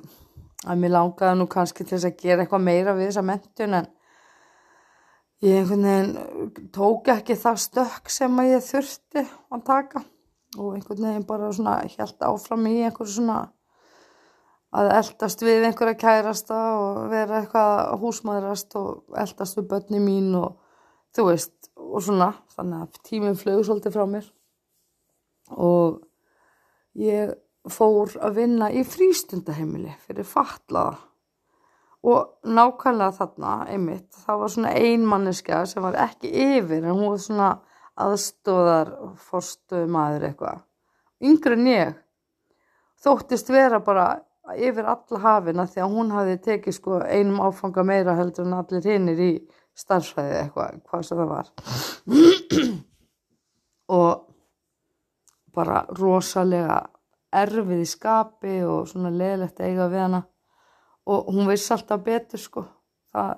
að 0.65 0.81
mér 0.81 0.95
langaði 0.95 1.39
nú 1.39 1.47
kannski 1.51 1.83
til 1.83 1.97
þess 1.97 2.09
að 2.09 2.23
gera 2.23 2.45
eitthvað 2.45 2.65
meira 2.65 2.95
við 2.97 3.11
þessa 3.11 3.25
mentun 3.25 3.77
en 3.79 3.89
ég 5.45 5.59
einhvern 5.59 5.85
veginn 5.85 6.69
tók 6.73 7.11
ekki 7.13 7.37
það 7.37 7.61
stökk 7.65 8.13
sem 8.13 8.39
að 8.41 8.51
ég 8.53 8.65
þurfti 8.65 9.25
að 9.53 9.65
taka. 9.67 10.01
Og 10.55 10.77
einhvern 10.77 11.09
veginn 11.09 11.27
bara 11.27 11.51
svona 11.53 11.75
held 11.83 12.23
áfram 12.23 12.69
í 12.71 12.77
einhverju 12.87 13.17
svona 13.17 13.41
að 14.75 14.91
eldast 14.97 15.43
við 15.43 15.67
einhverja 15.67 15.99
kærasta 15.99 16.59
og 16.79 17.01
vera 17.11 17.41
eitthvað 17.41 17.99
húsmaðurast 18.01 18.77
og 18.79 19.19
eldast 19.21 19.59
við 19.59 19.67
börni 19.71 20.01
mín 20.03 20.31
og 20.39 20.64
þú 21.15 21.29
veist 21.29 21.69
og 21.75 22.03
svona 22.03 22.33
þannig 22.55 22.83
að 22.83 23.01
tíminn 23.07 23.39
flög 23.39 23.63
svolítið 23.65 23.95
frá 23.95 24.05
mér. 24.09 24.29
Og 25.55 26.01
ég 26.99 27.35
fór 27.71 28.15
að 28.21 28.39
vinna 28.41 28.69
í 28.73 28.83
frístundaheimili 28.87 29.93
fyrir 30.05 30.27
fatlaða. 30.27 30.97
Og 32.05 32.35
nákvæmlega 32.45 33.15
þarna 33.17 33.53
einmitt, 33.73 34.11
það 34.13 34.41
var 34.41 34.51
svona 34.53 34.73
einmanniska 34.77 35.63
sem 35.65 35.81
var 35.81 35.97
ekki 36.03 36.29
yfir 36.29 36.83
en 36.83 36.91
hún 36.93 37.15
var 37.15 37.23
svona 37.23 37.47
aðstóðar 38.05 38.91
forstuðu 39.25 39.87
maður 39.89 40.27
eitthvað. 40.29 40.61
Yngre 41.25 41.57
en 41.57 41.69
ég. 41.71 41.95
Þóttist 43.01 43.49
vera 43.49 43.79
bara 43.81 44.05
yfir 44.53 44.85
alla 44.85 45.21
hafina 45.23 45.65
því 45.65 45.81
að 45.81 45.95
hún 45.95 46.13
hafi 46.13 46.37
tekið 46.45 46.77
sko 46.77 46.99
einum 47.01 47.41
áfanga 47.41 47.85
meira 47.87 48.13
heldur 48.19 48.45
en 48.45 48.57
allir 48.59 48.85
hinnir 48.85 49.21
í 49.21 49.31
starfsfæði 49.75 50.37
eitthvað, 50.39 50.81
hvað 50.89 51.05
sem 51.07 51.21
það 51.21 51.31
var. 51.31 51.49
Og 53.99 54.11
bara 55.55 55.81
rosalega 55.99 56.79
erfið 57.35 57.83
í 57.83 57.89
skapi 57.89 58.55
og 58.67 58.87
svona 58.89 59.11
leðilegt 59.13 59.61
eiga 59.63 59.89
við 59.91 60.05
hana. 60.05 60.21
Og 61.05 61.29
hún 61.35 61.49
vissi 61.51 61.73
alltaf 61.75 62.01
betur 62.05 62.41
sko. 62.41 62.65
Það, 63.13 63.35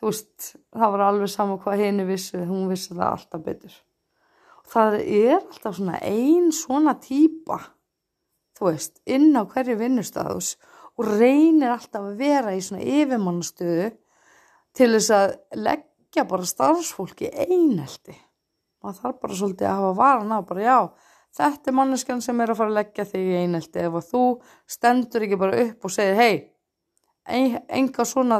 þú 0.00 0.10
veist, 0.10 0.50
það 0.74 0.96
var 0.96 1.04
alveg 1.06 1.32
sama 1.32 1.60
hvað 1.62 1.84
henni 1.84 2.08
vissi, 2.08 2.40
hún 2.40 2.66
vissi 2.72 2.96
það 2.96 3.12
alltaf 3.12 3.46
betur. 3.46 3.78
Og 4.64 4.68
það 4.72 4.98
er 5.04 5.38
alltaf 5.38 5.78
svona 5.78 6.02
ein 6.02 6.50
svona 6.56 6.96
týpa 7.00 7.60
þú 8.56 8.70
veist, 8.70 9.00
inn 9.04 9.36
á 9.36 9.44
hverju 9.44 9.76
vinnustafus 9.80 10.54
og 10.96 11.08
reynir 11.18 11.74
alltaf 11.74 12.08
að 12.08 12.20
vera 12.20 12.54
í 12.56 12.62
svona 12.64 12.84
yfirmannastöðu 12.84 13.90
til 14.76 14.92
þess 14.94 15.10
að 15.16 15.34
leggja 15.56 16.24
bara 16.28 16.48
starfsfólki 16.48 17.32
einelti. 17.32 18.16
Maður 18.84 19.02
þarf 19.02 19.20
bara 19.22 19.38
svolítið 19.40 19.68
að 19.68 19.78
hafa 19.80 19.92
varan 20.00 20.34
á 20.36 20.38
bara 20.46 20.66
já 20.66 20.78
Þetta 21.36 21.68
er 21.68 21.74
manneskjan 21.76 22.22
sem 22.24 22.38
er 22.40 22.52
að 22.52 22.60
fara 22.62 22.72
að 22.72 22.78
leggja 22.78 23.04
þig 23.10 23.26
í 23.28 23.40
einelti. 23.42 23.80
Ef 23.84 23.96
að 23.98 24.06
þú 24.08 24.22
stendur 24.72 25.26
ekki 25.26 25.38
bara 25.40 25.58
upp 25.66 25.84
og 25.84 25.92
segir 25.92 26.16
hei, 26.16 26.36
enga 27.76 28.06
svona 28.08 28.38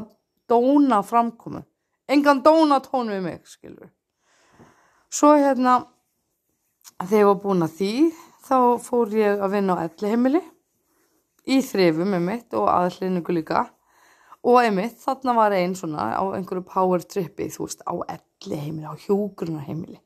dóna 0.49 1.03
framkomu, 1.05 1.61
engan 2.09 2.41
dóna 2.45 2.81
tón 2.85 3.13
við 3.13 3.23
mig, 3.27 3.43
skilur. 3.51 3.91
Svo 5.13 5.35
hérna, 5.37 5.83
þegar 7.03 7.21
ég 7.21 7.29
var 7.29 7.41
búin 7.43 7.67
að 7.67 7.77
því, 7.81 7.93
þá 8.47 8.59
fór 8.87 9.15
ég 9.19 9.45
að 9.45 9.57
vinna 9.59 9.77
á 9.77 9.85
elliheimili 9.85 10.43
í 11.53 11.61
þrifum 11.63 12.15
með 12.15 12.27
mitt 12.31 12.57
og 12.57 12.71
aðlinningu 12.71 13.37
líka 13.37 13.67
og 14.47 14.61
einmitt 14.63 14.99
þarna 15.03 15.35
var 15.37 15.55
einn 15.57 15.75
svona 15.79 16.11
á 16.15 16.25
einhverju 16.37 16.65
power 16.71 17.03
tripi, 17.03 17.51
þú 17.51 17.67
veist, 17.67 17.83
á 17.83 17.95
elliheimili, 18.17 18.87
á 18.87 18.95
hjógrunarheimili 19.07 20.01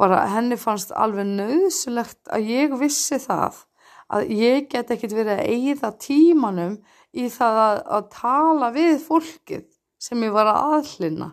bara 0.00 0.24
henni 0.32 0.56
fannst 0.58 0.92
alveg 0.96 1.28
nöðsulegt 1.28 2.30
að 2.32 2.48
ég 2.50 2.74
vissi 2.80 3.18
það 3.22 3.60
að 4.12 4.32
ég 4.36 4.66
get 4.72 4.90
ekkit 4.92 5.14
verið 5.16 5.38
að 5.38 5.52
eigða 5.52 5.92
tímanum 6.00 6.78
í 7.12 7.28
það 7.32 7.60
að, 7.66 7.82
að 7.96 8.08
tala 8.16 8.70
við 8.74 8.96
fólkið 9.04 9.68
sem 10.02 10.24
ég 10.26 10.34
var 10.34 10.50
að 10.50 10.78
aðlina 10.78 11.28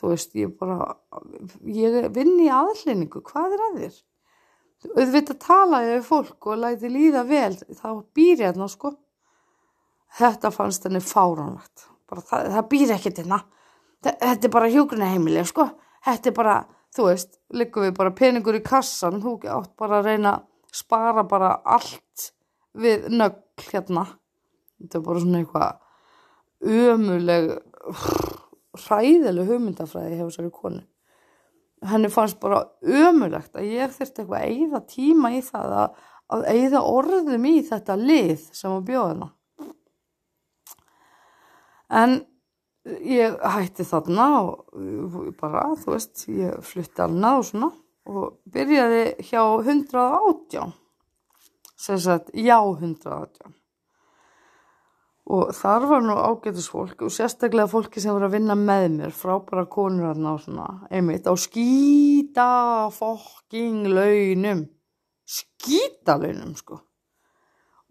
þú 0.00 0.10
veist, 0.10 0.34
ég 0.38 0.56
bara 0.58 0.96
ég 1.70 2.10
vinn 2.14 2.34
í 2.42 2.50
aðlinningu 2.52 3.22
hvað 3.24 3.56
er 3.56 3.64
að 3.68 3.80
þér? 3.82 4.02
auðvitað 4.84 5.38
talaði 5.40 5.92
við 5.94 6.02
fólk 6.10 6.50
og 6.50 6.60
læti 6.60 6.90
líða 6.92 7.22
vel 7.28 7.54
þá 7.56 7.88
býr 8.12 8.34
ég 8.34 8.42
hérna 8.50 8.68
sko 8.68 8.92
þetta 10.18 10.52
fannst 10.54 10.86
henni 10.86 11.02
fáránlegt. 11.02 11.88
Það, 12.14 12.48
það 12.54 12.70
býr 12.70 12.94
ekkert 12.94 13.20
hérna. 13.22 13.40
Þetta 14.04 14.48
er 14.48 14.52
bara 14.52 14.70
hjógruna 14.70 15.10
heimileg 15.10 15.48
sko. 15.48 15.68
Þetta 16.04 16.30
er 16.30 16.36
bara 16.36 16.56
þú 16.94 17.08
veist, 17.08 17.38
liggum 17.54 17.88
við 17.88 17.94
bara 17.96 18.14
peningur 18.14 18.58
í 18.58 18.62
kassan, 18.64 19.20
þú 19.22 19.38
átt 19.50 19.72
bara 19.80 19.98
að 20.00 20.10
reyna 20.10 20.36
að 20.36 20.44
spara 20.74 21.24
bara 21.26 21.50
allt 21.64 22.30
við 22.78 23.08
nögl 23.10 23.68
hérna. 23.70 24.06
Þetta 24.80 24.98
er 24.98 25.06
bara 25.08 25.22
svona 25.22 25.42
eitthvað 25.42 26.74
ömuleg 26.84 27.50
hræðileg 28.84 29.50
hugmyndafræði 29.50 30.18
hefur 30.18 30.34
sér 30.34 30.48
í 30.48 30.54
konu. 30.54 30.82
Henni 31.84 32.08
fannst 32.08 32.38
bara 32.40 32.62
ömulegt 32.80 33.58
að 33.58 33.68
ég 33.68 33.92
þurfti 33.92 34.22
eitthvað 34.22 34.40
að 34.40 34.52
eigða 34.52 34.80
tíma 34.88 35.32
í 35.36 35.40
það 35.44 35.74
að, 35.82 36.04
að 36.32 36.46
eigða 36.54 36.84
orðum 36.88 37.48
í 37.50 37.56
þetta 37.66 37.96
lið 38.00 38.46
sem 38.56 38.72
að 38.72 38.86
bjóða 38.88 39.10
hennar 39.10 39.32
en 41.90 42.20
ég 42.84 43.36
hætti 43.56 43.86
þarna 43.88 44.28
og 44.42 45.34
bara, 45.40 45.66
þú 45.80 45.94
veist, 45.94 46.28
ég 46.28 46.62
flutti 46.64 47.04
alveg 47.04 47.40
og 47.40 47.48
svona 47.48 47.72
og 48.04 48.38
byrjaði 48.52 49.04
hjá 49.24 49.42
118 49.64 50.72
sem 51.84 52.00
sagt, 52.00 52.32
já 52.36 52.58
118 52.60 53.54
og 55.24 55.54
þar 55.56 55.86
var 55.88 56.02
nú 56.04 56.14
ágætisfólk 56.20 57.06
og 57.06 57.12
sérstaklega 57.12 57.70
fólki 57.70 58.00
sem 58.02 58.12
voru 58.12 58.28
að 58.28 58.36
vinna 58.36 58.56
með 58.60 58.88
mér 58.98 59.14
frábæra 59.16 59.64
konur 59.72 60.10
aðna 60.10 60.34
og 60.36 60.42
svona 60.44 60.66
einmitt 60.92 61.24
á 61.24 61.32
skýta 61.32 62.48
fokking 62.92 63.88
launum. 63.88 64.66
Skýta 65.24 66.18
launum 66.20 66.52
sko. 66.58 66.82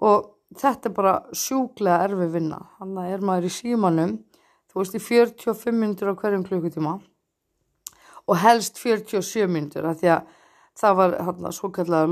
Og 0.06 0.30
þetta 0.60 0.90
er 0.90 0.96
bara 0.96 1.14
sjúklega 1.36 2.04
erfi 2.08 2.30
vinna. 2.34 2.60
Þannig 2.80 3.02
að 3.04 3.16
er 3.16 3.26
maður 3.30 3.48
í 3.48 3.54
símanum. 3.54 4.14
Þú 4.72 4.80
veist, 4.82 4.96
í 4.98 5.02
45 5.04 5.80
minnur 5.80 6.14
á 6.14 6.20
hverjum 6.20 6.46
klukkutíma. 6.48 6.94
Og 8.24 8.40
helst 8.40 8.80
47 8.82 9.50
minnur 9.52 9.90
af 9.90 10.00
því 10.00 10.14
að 10.16 10.32
það 10.80 11.00
var 11.00 11.16
hérna 11.28 11.52
svo 11.54 11.70
kallar 11.74 12.10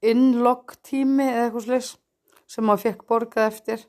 in-log 0.00 0.74
tími 0.86 1.26
eða 1.26 1.46
eitthvað 1.46 1.66
slis 1.66 1.90
sem 2.50 2.66
maður 2.66 2.84
fekk 2.86 3.06
borgað 3.08 3.48
eftir. 3.48 3.84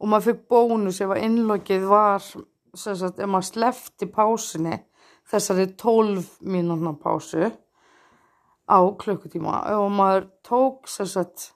Og 0.00 0.10
maður 0.10 0.32
fekk 0.32 0.42
bónus 0.52 1.00
ef 1.00 1.12
að 1.12 1.22
in-logið 1.24 1.86
var 1.88 2.24
sem 2.76 2.96
sagt, 2.98 3.20
ef 3.20 3.30
maður 3.30 3.50
slefti 3.50 4.08
pásinni 4.12 4.80
þessari 5.26 5.70
12 5.80 6.26
mínúna 6.46 6.92
pásu 7.00 7.48
á 8.66 8.78
klukkutíma. 9.00 9.62
Og 9.80 9.90
maður 9.94 10.28
tók 10.46 10.90
sem 10.90 11.08
sagt 11.08 11.52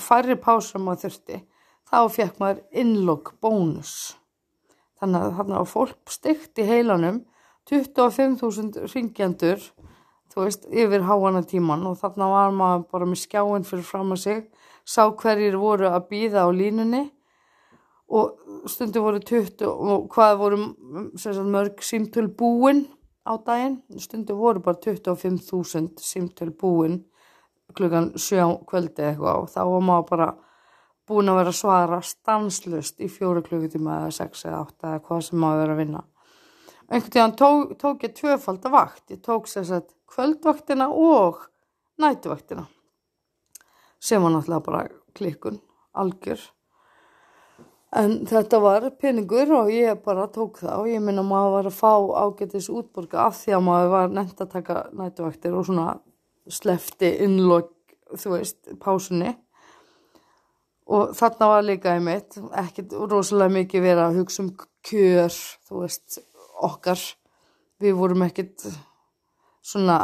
færri 0.00 0.36
pásu 0.40 0.74
sem 0.74 0.84
maður 0.86 1.08
þurfti 1.08 1.42
þá 1.90 1.98
fekk 2.14 2.40
maður 2.40 2.62
in-log 2.82 3.32
bónus. 3.42 3.94
Þannig 5.00 5.26
að 5.26 5.36
þarna 5.38 5.60
á 5.60 5.64
fólk 5.66 6.12
stygt 6.12 6.60
í 6.60 6.66
heilanum 6.68 7.22
25.000 7.70 8.90
ringjandur 8.92 9.62
þú 10.30 10.44
veist, 10.44 10.66
yfir 10.70 11.04
háana 11.06 11.42
tíman 11.46 11.86
og 11.90 11.98
þarna 12.00 12.28
var 12.30 12.52
maður 12.54 12.84
bara 12.92 13.08
með 13.08 13.22
skjáin 13.24 13.66
fyrir 13.66 13.86
fram 13.86 14.14
að 14.14 14.22
sig, 14.24 14.44
sá 14.86 15.02
hverjir 15.10 15.58
voru 15.58 15.90
að 15.90 16.06
býða 16.10 16.46
á 16.46 16.48
línunni 16.54 17.02
og 18.10 18.70
stundu 18.70 19.02
voru 19.02 19.20
20 19.22 19.66
og 19.66 20.08
hvað 20.14 20.38
voru 20.40 20.62
sagt, 21.18 21.42
mörg 21.42 21.82
símtöl 21.86 22.28
búin 22.30 22.86
á 23.26 23.34
daginn, 23.38 23.80
stundu 23.98 24.36
voru 24.38 24.62
bara 24.62 24.78
25.000 24.78 25.98
símtöl 26.02 26.50
búin 26.54 27.04
klukkan 27.76 28.12
sjá 28.20 28.44
kvöldi 28.68 29.04
eitthvað 29.08 29.42
og 29.42 29.50
þá 29.52 29.60
var 29.70 29.84
maður 29.88 30.08
bara 30.10 30.28
búin 31.10 31.30
að 31.30 31.40
vera 31.40 31.54
svara 31.56 32.00
stanslust 32.06 33.00
í 33.02 33.08
fjóru 33.10 33.42
klukkutíma 33.46 34.02
eða 34.02 34.14
sex 34.14 34.44
eða 34.46 34.64
átta 34.64 34.92
eða 34.94 35.04
hvað 35.08 35.24
sem 35.26 35.42
maður 35.42 35.62
verið 35.64 35.74
að 35.74 35.80
vinna. 35.82 36.02
Einhvern 36.90 37.14
tíðan 37.14 37.36
tók, 37.38 37.74
tók 37.78 38.04
ég 38.06 38.14
tvöfald 38.18 38.66
að 38.66 38.74
vakt. 38.74 39.04
Ég 39.10 39.22
tók 39.22 39.46
sér 39.50 39.66
sett 39.66 39.90
kvöldvaktina 40.10 40.88
og 40.90 41.44
nætuvaktina 42.02 42.66
sem 44.00 44.22
var 44.22 44.32
náttúrulega 44.32 44.64
bara 44.64 44.86
klikkun, 45.14 45.60
algjör. 45.92 46.40
En 47.92 48.20
þetta 48.26 48.60
var 48.62 48.86
peningur 49.02 49.50
og 49.58 49.72
ég 49.74 49.98
bara 50.04 50.28
tók 50.30 50.60
það 50.62 50.84
og 50.84 50.88
ég 50.88 51.02
minna 51.02 51.24
maður 51.26 51.56
var 51.56 51.68
að 51.68 51.78
fá 51.78 51.92
ágætis 52.22 52.70
útborga 52.70 53.26
af 53.26 53.40
því 53.40 53.56
að 53.56 53.64
maður 53.66 53.90
var 53.94 54.14
nefnt 54.14 54.44
að 54.44 54.52
taka 54.54 54.76
nætuvaktir 54.94 55.56
og 55.58 55.66
svona 55.66 55.88
slefti 56.52 57.12
innlokk, 57.24 57.72
þú 58.18 58.34
veist, 58.36 58.58
pásunni. 58.82 59.34
Og 60.90 61.12
þarna 61.14 61.50
var 61.52 61.66
líka 61.66 61.94
einmitt 61.94 62.38
ekkert 62.58 62.96
rosalega 63.10 63.54
mikið 63.60 63.84
verið 63.84 64.04
að 64.04 64.18
hugsa 64.20 64.42
um 64.42 64.50
kjör, 64.86 65.36
þú 65.68 65.84
veist, 65.84 66.18
okkar. 66.66 67.04
Við 67.80 67.94
vorum 67.96 68.26
ekkert 68.26 68.66
svona 69.64 70.02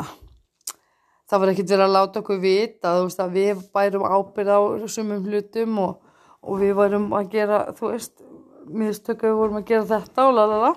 það 1.26 1.43
var 1.43 1.53
ekkert 1.53 1.71
verið 1.73 1.85
að 1.87 1.95
láta 1.97 2.23
okkur 2.23 2.41
vita 2.43 2.95
þú 2.97 3.07
veist 3.09 3.23
að 3.23 3.37
við 3.37 3.62
bærum 3.75 4.07
ábyrð 4.07 4.53
á 4.55 4.61
sumum 4.91 5.25
hlutum 5.26 5.79
og, 5.83 5.95
og 6.43 6.61
við 6.62 6.75
varum 6.79 7.07
að 7.19 7.31
gera, 7.35 7.62
þú 7.76 7.93
veist 7.93 8.26
miðstöku 8.67 9.31
við 9.31 9.41
vorum 9.41 9.61
að 9.61 9.71
gera 9.71 9.88
þetta 9.91 10.26
og 10.26 10.37
lalala 10.37 10.73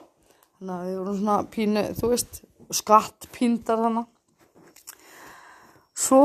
þannig 0.59 0.73
að 0.75 0.87
við 0.87 0.97
vorum 1.01 1.19
svona 1.19 1.37
pínu, 1.53 1.83
þú 1.99 2.11
veist 2.13 2.41
skattpíndar 2.79 3.83
þannig 3.85 4.09
svo 5.99 6.23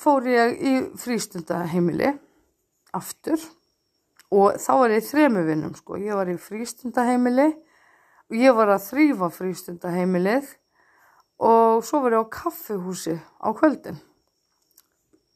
fór 0.00 0.28
ég 0.30 0.60
í 0.60 0.74
frístundaheimili 1.00 2.12
aftur 2.96 3.42
og 4.30 4.60
þá 4.62 4.70
var 4.82 4.94
ég 4.94 5.08
þremu 5.08 5.46
vinnum 5.48 5.74
sko, 5.76 5.98
ég 6.00 6.16
var 6.16 6.30
í 6.30 6.38
frístundaheimili 6.40 7.48
og 8.30 8.38
ég 8.38 8.54
var 8.56 8.70
að 8.76 8.86
þrýfa 8.86 9.30
frístundaheimilið 9.34 10.54
og 11.40 11.82
svo 11.84 12.04
var 12.04 12.16
ég 12.16 12.24
á 12.24 12.34
kaffihúsi 12.40 13.16
á 13.18 13.48
kvöldin 13.56 13.98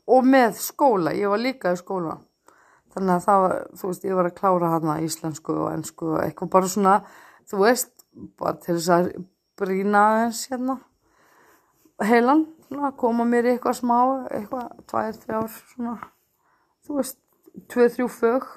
og 0.07 0.27
með 0.29 0.59
skóla, 0.61 1.15
ég 1.17 1.31
var 1.33 1.41
líka 1.41 1.73
í 1.73 1.79
skóla. 1.81 2.19
Þannig 2.95 3.15
að 3.17 3.23
það 3.25 3.45
var, 3.45 3.55
þú 3.75 3.91
veist, 3.91 4.05
ég 4.07 4.19
var 4.19 4.29
að 4.29 4.37
klára 4.39 4.73
hana 4.75 4.97
íslensku 5.03 5.55
og 5.57 5.71
ennsku 5.73 6.11
og 6.13 6.19
eitthvað 6.23 6.51
bara 6.53 6.71
svona, 6.71 6.97
þú 7.51 7.63
veist, 7.65 7.95
bara 8.39 8.59
til 8.63 8.77
þess 8.77 8.93
að 8.95 9.09
brína 9.59 10.03
eins 10.21 10.45
hérna 10.51 10.77
heilan, 12.05 12.45
svona, 12.75 12.91
koma 12.99 13.25
mér 13.29 13.47
í 13.47 13.55
eitthvað 13.55 13.79
smá, 13.79 13.99
eitthvað, 14.35 14.73
tvær, 14.91 15.19
þrjár, 15.23 15.53
svona, 15.71 15.95
þú 16.87 16.99
veist, 16.99 17.21
tvö, 17.71 17.87
þrjú 17.95 18.09
fög, 18.11 18.49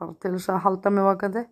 bara 0.00 0.16
til 0.22 0.32
þess 0.36 0.52
að 0.54 0.64
halda 0.66 0.92
mig 0.92 1.06
vakandi 1.06 1.44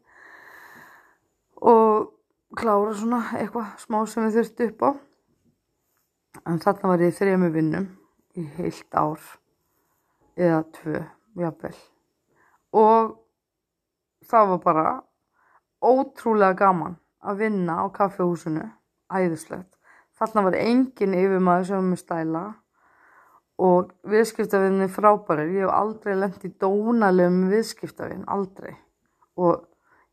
og 1.61 2.09
klára 2.57 2.95
svona 2.97 3.21
eitthvað 3.37 3.75
smá 3.83 4.00
sem 4.09 4.26
við 4.26 4.38
þurftu 4.38 4.69
upp 4.71 4.85
á. 4.88 4.90
En 6.49 6.61
þarna 6.62 6.92
var 6.92 7.04
ég 7.04 7.16
þrejum 7.19 7.49
vinnum 7.52 7.88
í 8.38 8.47
heilt 8.57 8.97
ár 8.97 9.21
eða 10.40 10.62
tvö, 10.78 11.02
jafnvel. 11.42 11.75
Og 12.80 13.12
það 14.30 14.52
var 14.54 14.62
bara 14.64 14.87
ótrúlega 15.85 16.57
gaman 16.62 16.97
að 17.21 17.45
vinna 17.45 17.83
á 17.83 17.87
kaffehúsinu, 17.92 18.71
æðislegt. 19.12 19.75
Þarna 20.20 20.44
var 20.44 20.56
engin 20.60 21.16
yfirmaður 21.16 21.66
sem 21.66 21.78
var 21.78 21.86
með 21.88 22.00
stæla 22.02 22.42
og 23.60 23.92
viðskiptavinni 24.08 24.88
frábærir. 24.92 25.52
Ég 25.54 25.64
hef 25.64 25.72
aldrei 25.72 26.16
lendt 26.16 26.44
í 26.44 26.50
dónalegum 26.60 27.46
viðskiptavinn, 27.48 28.26
aldrei. 28.28 28.74
Og 29.40 29.64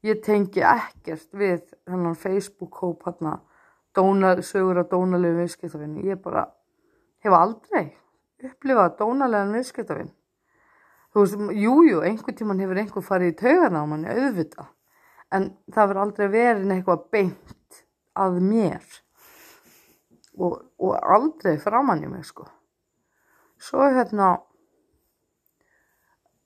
ég 0.07 0.21
tengi 0.23 0.63
ekkert 0.63 1.27
við 1.35 1.73
hennan 1.87 2.15
Facebook-hóp 2.15 3.03
hérna 3.07 3.39
sögur 4.47 4.79
af 4.79 4.91
dónalegu 4.91 5.41
viðskiptavinn. 5.41 5.97
Ég 6.07 6.21
bara 6.23 6.45
hef 7.23 7.33
aldrei 7.33 7.97
upplifað 8.43 8.95
dónalegan 9.01 9.55
viðskiptavinn. 9.55 10.13
Þú 11.11 11.23
veist, 11.23 11.43
jújú, 11.57 11.99
einhvern 12.05 12.37
tíman 12.37 12.59
hefur 12.61 12.79
einhver 12.79 13.03
farið 13.03 13.31
í 13.31 13.37
taugana 13.39 13.83
á 13.83 13.85
manni, 13.89 14.11
auðvitað. 14.11 14.71
En 15.33 15.49
það 15.73 15.87
verður 15.87 16.01
aldrei 16.03 16.27
verið 16.31 16.73
eitthvað 16.75 17.05
beint 17.11 17.83
að 18.15 18.39
mér. 18.43 18.83
Og, 20.37 20.59
og 20.77 20.97
aldrei 21.01 21.57
framann 21.57 22.03
í 22.05 22.09
mig, 22.11 22.25
sko. 22.27 22.45
Svo 23.57 23.87
hérna, 23.89 24.35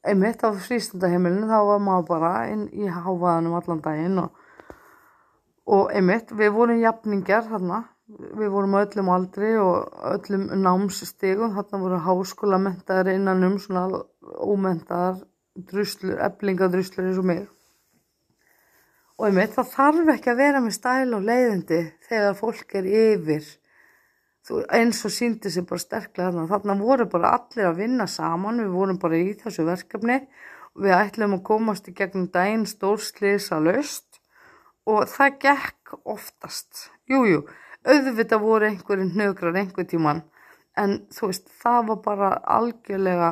einmitt 0.08 0.44
á 0.48 0.50
frístundaheimilinu 0.56 1.50
þá 1.50 1.58
var 1.68 1.82
maður 1.84 2.08
bara 2.08 2.32
inn 2.54 2.68
í 2.72 2.88
háfaðanum 2.88 3.58
allan 3.60 3.82
daginn 3.84 4.22
og, 4.24 4.30
og 5.68 5.92
einmitt 5.92 6.32
við 6.32 6.54
vorum 6.56 6.80
jafningar 6.80 7.50
þarna, 7.50 7.82
við 8.40 8.54
vorum 8.54 8.78
á 8.80 8.84
öllum 8.86 9.12
aldri 9.12 9.52
og 9.60 9.92
öllum 10.14 10.48
námsstegum, 10.64 11.54
þarna 11.58 11.84
voru 11.84 12.02
háskólamentaðar 12.08 13.12
innan 13.14 13.44
um 13.48 13.60
svona 13.60 13.86
ómentaðar 14.40 15.22
druslur, 15.68 16.16
eblingadruslur 16.24 17.10
eins 17.10 17.20
og 17.20 17.28
mig. 17.28 17.44
Og 19.20 19.28
einmitt 19.28 19.54
það 19.54 19.74
þarf 19.76 20.14
ekki 20.16 20.32
að 20.32 20.40
vera 20.40 20.62
með 20.64 20.78
stæl 20.80 21.12
og 21.14 21.26
leiðindi 21.28 21.82
þegar 22.08 22.40
fólk 22.40 22.80
er 22.80 22.88
yfir 22.88 23.50
þú, 24.48 24.62
eins 24.74 25.02
og 25.08 25.14
síndi 25.14 25.52
sér 25.54 25.68
bara 25.70 25.84
sterklega 25.84 26.32
þarna. 26.32 26.48
Þarna 26.52 26.78
voru 26.82 27.08
bara 27.12 27.34
allir 27.38 27.70
að 27.70 27.82
vinna 27.84 28.08
saman, 28.10 28.64
við 28.64 28.74
vorum 28.76 29.02
bara 29.02 29.20
í 29.20 29.34
þessu 29.42 29.68
verkefni 29.68 30.20
og 30.76 30.86
við 30.86 30.98
ætlum 30.98 31.38
að 31.38 31.46
komast 31.52 31.90
í 31.92 31.96
gegnum 31.98 32.30
daginn 32.34 32.68
stórslýsa 32.70 33.60
löst 33.64 34.22
og 34.90 35.08
það 35.12 35.38
gekk 35.46 35.96
oftast. 36.04 36.90
Jújú, 37.10 37.42
jú, 37.42 37.42
auðvitað 37.86 38.44
voru 38.46 38.70
einhverjum 38.70 39.14
hnögrar 39.16 39.58
einhver 39.60 39.88
tíman 39.90 40.24
en 40.80 41.02
þú 41.12 41.32
veist, 41.32 41.50
það 41.62 41.88
var 41.90 42.00
bara 42.06 42.30
algjörlega 42.58 43.32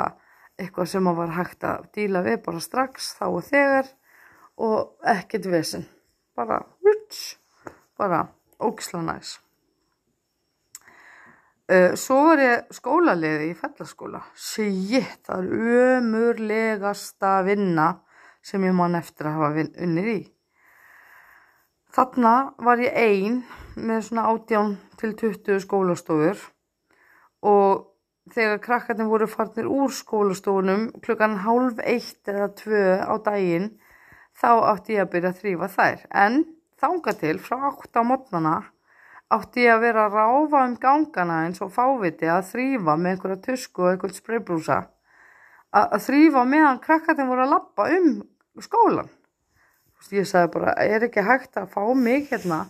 eitthvað 0.59 0.91
sem 0.91 1.11
var 1.19 1.35
hægt 1.37 1.63
að 1.63 1.85
díla 1.95 2.23
við 2.25 2.41
bara 2.45 2.63
strax 2.63 3.13
þá 3.19 3.25
og 3.29 3.43
þegar 3.47 3.91
og 4.59 5.07
ekkert 5.07 5.47
vesen. 5.51 5.85
Bara, 6.35 6.61
bara 7.99 8.25
ógislega 8.59 9.05
næs. 9.07 9.37
Uh, 11.69 11.93
svo 11.93 12.15
var 12.31 12.39
ég 12.41 12.69
skólaliði 12.73 13.51
í 13.51 13.57
fellaskóla. 13.57 14.23
Sétt, 14.33 15.27
það 15.27 15.43
er 15.43 15.73
ömurlegasta 15.99 17.33
vinna 17.45 17.91
sem 18.41 18.63
ég 18.65 18.73
man 18.73 18.97
eftir 18.97 19.29
að 19.29 19.35
hafa 19.37 19.65
unnið 19.85 20.09
í. 20.15 20.19
Þarna 21.93 22.31
var 22.65 22.81
ég 22.81 22.97
einn 22.97 23.43
með 23.77 24.01
svona 24.07 24.23
18 24.31 24.73
til 24.97 25.13
20 25.21 25.61
skólastofur 25.67 26.41
og 27.45 27.85
þegar 28.33 28.63
krakkarnir 28.65 29.09
voru 29.09 29.29
farnir 29.29 29.69
úr 29.69 29.93
skólastofunum 29.93 30.89
klukkan 31.05 31.37
hálf 31.45 31.77
eitt 31.85 32.29
eða 32.29 32.49
tvö 32.57 32.83
á 32.97 33.13
daginn 33.29 33.71
þá 34.37 34.51
átti 34.73 34.97
ég 34.97 35.05
að 35.05 35.13
byrja 35.13 35.35
að 35.35 35.39
þrýfa 35.43 35.71
þær. 35.77 36.03
En 36.25 36.41
þánga 36.81 37.15
til 37.21 37.37
frá 37.45 37.57
8 37.71 37.93
á 37.93 38.03
mótnana 38.09 38.57
átti 39.29 39.67
ég 39.67 39.75
að 39.75 39.85
vera 39.85 40.07
að 40.07 40.17
ráfa 40.17 40.63
um 40.65 40.75
gangana 40.81 41.43
eins 41.45 41.61
og 41.61 41.73
fáviti 41.75 42.29
að 42.29 42.49
þrýfa 42.53 42.97
með 42.97 43.13
einhverja 43.13 43.43
tusku 43.45 43.85
og 43.85 43.93
einhvern 43.93 44.17
spraybrúsa. 44.17 44.81
Að 45.69 46.01
þrýfa 46.07 46.45
meðan 46.49 46.83
krakkarnir 46.83 47.29
voru 47.29 47.45
að 47.45 47.55
lappa 47.55 47.89
um 47.93 48.11
skólan 48.59 49.09
ég 50.15 50.27
sagði 50.27 50.53
bara, 50.55 50.73
er 50.79 51.05
ekki 51.05 51.23
hægt 51.25 51.57
að 51.59 51.71
fá 51.73 51.81
mig 51.95 52.29
hérna 52.31 52.63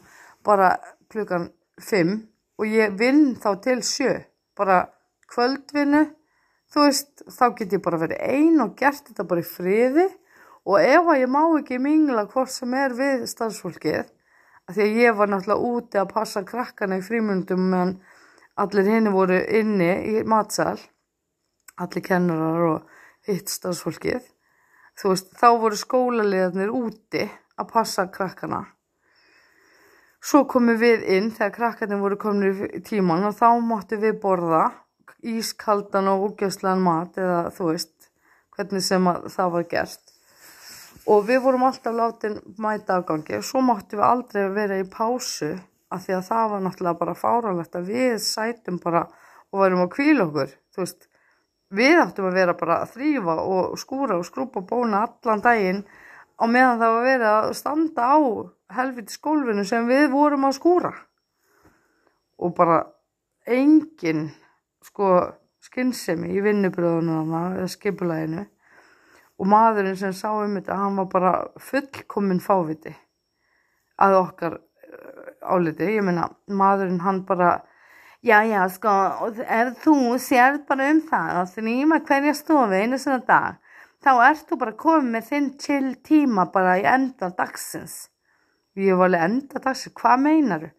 bara 0.45 0.74
klukkan 1.12 1.50
5 1.80 2.15
og 2.60 2.65
ég 2.67 2.95
vinn 3.00 3.36
þá 3.39 3.52
til 3.63 3.82
7 3.86 4.15
bara 4.58 4.89
kvöldvinnu. 5.30 6.08
Þú 6.69 6.86
veist, 6.86 7.24
þá 7.26 7.45
get 7.58 7.74
ég 7.74 7.84
bara 7.86 8.00
verið 8.02 8.19
ein 8.22 8.60
og 8.62 8.76
gert 8.78 9.08
þetta 9.08 9.26
bara 9.30 9.41
í 9.41 9.48
friði. 9.48 10.06
Og 10.69 10.82
ef 10.84 11.08
að 11.08 11.22
ég 11.22 11.32
má 11.32 11.41
ekki 11.58 11.80
mingla 11.82 12.28
hvort 12.30 12.52
sem 12.52 12.74
er 12.78 12.93
við 12.98 13.24
starfsfólkið 13.30 14.10
því 14.76 14.86
að 14.86 14.98
ég 15.04 15.18
var 15.18 15.32
náttúrulega 15.32 15.74
úti 15.74 16.00
að 16.02 16.12
passa 16.14 16.46
krakkana 16.46 17.00
í 17.00 17.06
frímyndum 17.06 17.70
meðan 17.72 17.96
allir 18.60 18.92
henni 18.92 19.14
voru 19.14 19.40
inni 19.60 19.92
í 20.14 20.24
matsal 20.28 20.78
allir 21.80 22.06
kennarar 22.06 22.68
og 22.74 23.00
hitt 23.28 23.50
stafsfólkið 23.50 24.28
þú 25.00 25.14
veist, 25.14 25.32
þá 25.38 25.48
voru 25.62 25.80
skólaliðarnir 25.80 26.74
úti 26.76 27.24
að 27.60 27.72
passa 27.72 28.08
krakkana. 28.12 28.66
Svo 30.20 30.44
komum 30.52 30.76
við 30.80 31.06
inn 31.16 31.30
þegar 31.32 31.56
krakkarnir 31.56 32.02
voru 32.02 32.18
komin 32.20 32.66
í 32.68 32.82
tíman 32.84 33.24
og 33.30 33.38
þá 33.40 33.48
máttu 33.64 34.00
við 34.02 34.18
borða 34.20 34.66
ískaldan 35.24 36.12
og 36.12 36.26
úgjöfslegan 36.30 36.84
mat 36.84 37.16
eða 37.20 37.46
þú 37.56 37.72
veist 37.72 38.10
hvernig 38.56 38.84
sem 38.84 39.08
það 39.32 39.54
var 39.56 39.68
gert 39.72 40.09
og 41.08 41.26
við 41.28 41.42
vorum 41.44 41.64
alltaf 41.68 41.96
látin 41.96 42.40
mæta 42.60 43.00
afgangi. 43.00 43.40
Og 43.40 43.46
svo 43.46 43.62
máttum 43.66 44.00
við 44.00 44.08
aldrei 44.08 44.50
vera 44.56 44.80
í 44.80 44.88
pásu 44.90 45.54
af 45.90 46.04
því 46.06 46.18
að 46.18 46.28
það 46.28 46.52
var 46.52 46.66
náttúrulega 46.66 47.00
bara 47.00 47.16
fáralegt 47.18 47.78
að 47.78 47.90
við 47.94 48.18
sætum 48.24 48.82
bara 48.84 49.06
og 49.50 49.64
varum 49.64 49.86
að 49.86 49.94
kvíla 49.96 50.28
okkur. 50.28 50.54
Veist, 50.78 51.08
við 51.74 51.98
áttum 52.04 52.30
að 52.30 52.38
vera 52.40 52.56
bara 52.60 52.82
að 52.84 52.94
þrýfa 52.96 53.36
og 53.42 53.80
skúra 53.82 54.20
og 54.20 54.28
skrúpa 54.28 54.64
bóna 54.66 55.06
allan 55.08 55.44
daginn 55.44 55.82
á 56.40 56.44
meðan 56.48 56.80
það 56.82 56.96
var 56.96 57.08
verið 57.08 57.28
að 57.32 57.50
standa 57.58 58.06
á 58.06 58.18
helviti 58.78 59.16
skólfinu 59.16 59.66
sem 59.66 59.90
við 59.90 60.08
vorum 60.14 60.46
að 60.48 60.58
skúra. 60.60 60.94
Og 62.40 62.54
bara 62.56 62.84
engin 63.50 64.30
sko 64.86 65.10
skinnsemi 65.64 66.32
í 66.38 66.44
vinnubröðunum 66.44 67.34
eða 67.34 67.68
skipulæginu 67.74 68.46
og 69.39 69.47
maðurinn 69.47 69.97
sem 69.99 70.13
sá 70.15 70.30
um 70.34 70.58
þetta 70.60 70.80
hann 70.82 70.99
var 70.99 71.10
bara 71.13 71.34
fullkominn 71.69 72.43
fáviti 72.43 72.93
að 73.99 74.17
okkar 74.19 74.60
eh, 74.60 75.32
áliti, 75.47 75.95
ég 75.95 76.06
meina 76.06 76.28
maðurinn 76.47 77.02
hann 77.06 77.23
bara 77.28 77.56
já 78.21 78.43
já 78.43 78.62
sko 78.69 78.91
ef 79.45 79.73
þú 79.84 79.95
sér 80.19 80.62
bara 80.67 80.91
um 80.91 81.02
það 81.08 81.41
að 81.41 81.56
þrýma 81.56 82.04
hverja 82.08 82.36
stofi 82.36 82.84
einu 82.84 82.99
svona 82.99 83.23
dag 83.28 83.60
þá 84.04 84.12
ert 84.30 84.47
þú 84.47 84.58
bara 84.62 84.78
komið 84.80 85.12
með 85.13 85.30
þinn 85.30 85.49
chill 85.60 85.93
tíma 86.08 86.47
bara 86.54 86.78
í 86.80 86.86
enda 86.88 87.32
dagsins. 87.36 88.08
Ég 88.80 88.95
var 88.95 89.10
alveg 89.10 89.25
enda 89.28 89.63
dagsins, 89.63 89.95
hvað 89.99 90.21
meinaru? 90.25 90.69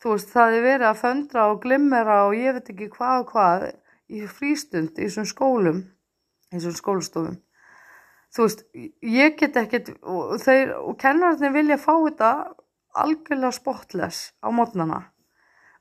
Þú 0.00 0.14
veist, 0.14 0.30
það 0.32 0.56
er 0.56 0.64
verið 0.64 0.86
að 0.88 1.00
föndra 1.00 1.46
og 1.52 1.60
glimmera 1.64 2.18
og 2.28 2.36
ég 2.36 2.56
veit 2.56 2.70
ekki 2.72 2.90
hvað 2.92 3.20
og 3.20 3.32
hvað 3.32 3.66
í 4.12 4.24
frístund 4.28 4.96
í 4.96 5.06
þessum 5.06 5.28
skólum, 5.28 5.82
í 6.50 6.56
þessum 6.56 6.78
skólastofum. 6.80 7.36
Þú 8.34 8.46
veist, 8.48 8.64
ég 8.74 9.36
get 9.38 9.56
ekkert, 9.60 9.92
og, 10.02 10.36
þeir, 10.42 10.74
og 10.80 10.96
kennararnir 10.98 11.52
vilja 11.54 11.78
fá 11.78 11.92
þetta 11.92 12.30
algjörlega 13.04 13.54
spotless 13.54 14.32
á 14.42 14.48
mótnana. 14.54 15.04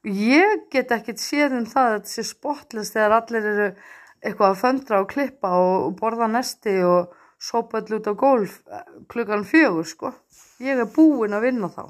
Ég 0.03 0.67
get 0.73 0.91
ekkert 0.93 1.21
séð 1.23 1.55
um 1.57 1.65
það 1.69 1.87
að 1.87 1.97
þetta 1.97 2.11
sé 2.11 2.25
spotless 2.27 2.93
þegar 2.93 3.17
allir 3.17 3.49
eru 3.53 3.67
eitthvað 4.23 4.49
að 4.49 4.61
föndra 4.61 5.01
og 5.01 5.09
klippa 5.11 5.51
og 5.63 5.95
borða 5.99 6.27
nesti 6.31 6.75
og 6.85 7.15
sópa 7.41 7.81
öll 7.81 7.97
út 7.97 8.07
á 8.07 8.13
gólf 8.13 8.59
klukkan 9.11 9.47
fjögur 9.47 9.87
sko. 9.87 10.13
Ég 10.63 10.79
er 10.79 10.93
búin 10.93 11.35
að 11.35 11.47
vinna 11.47 11.71
þá. 11.73 11.85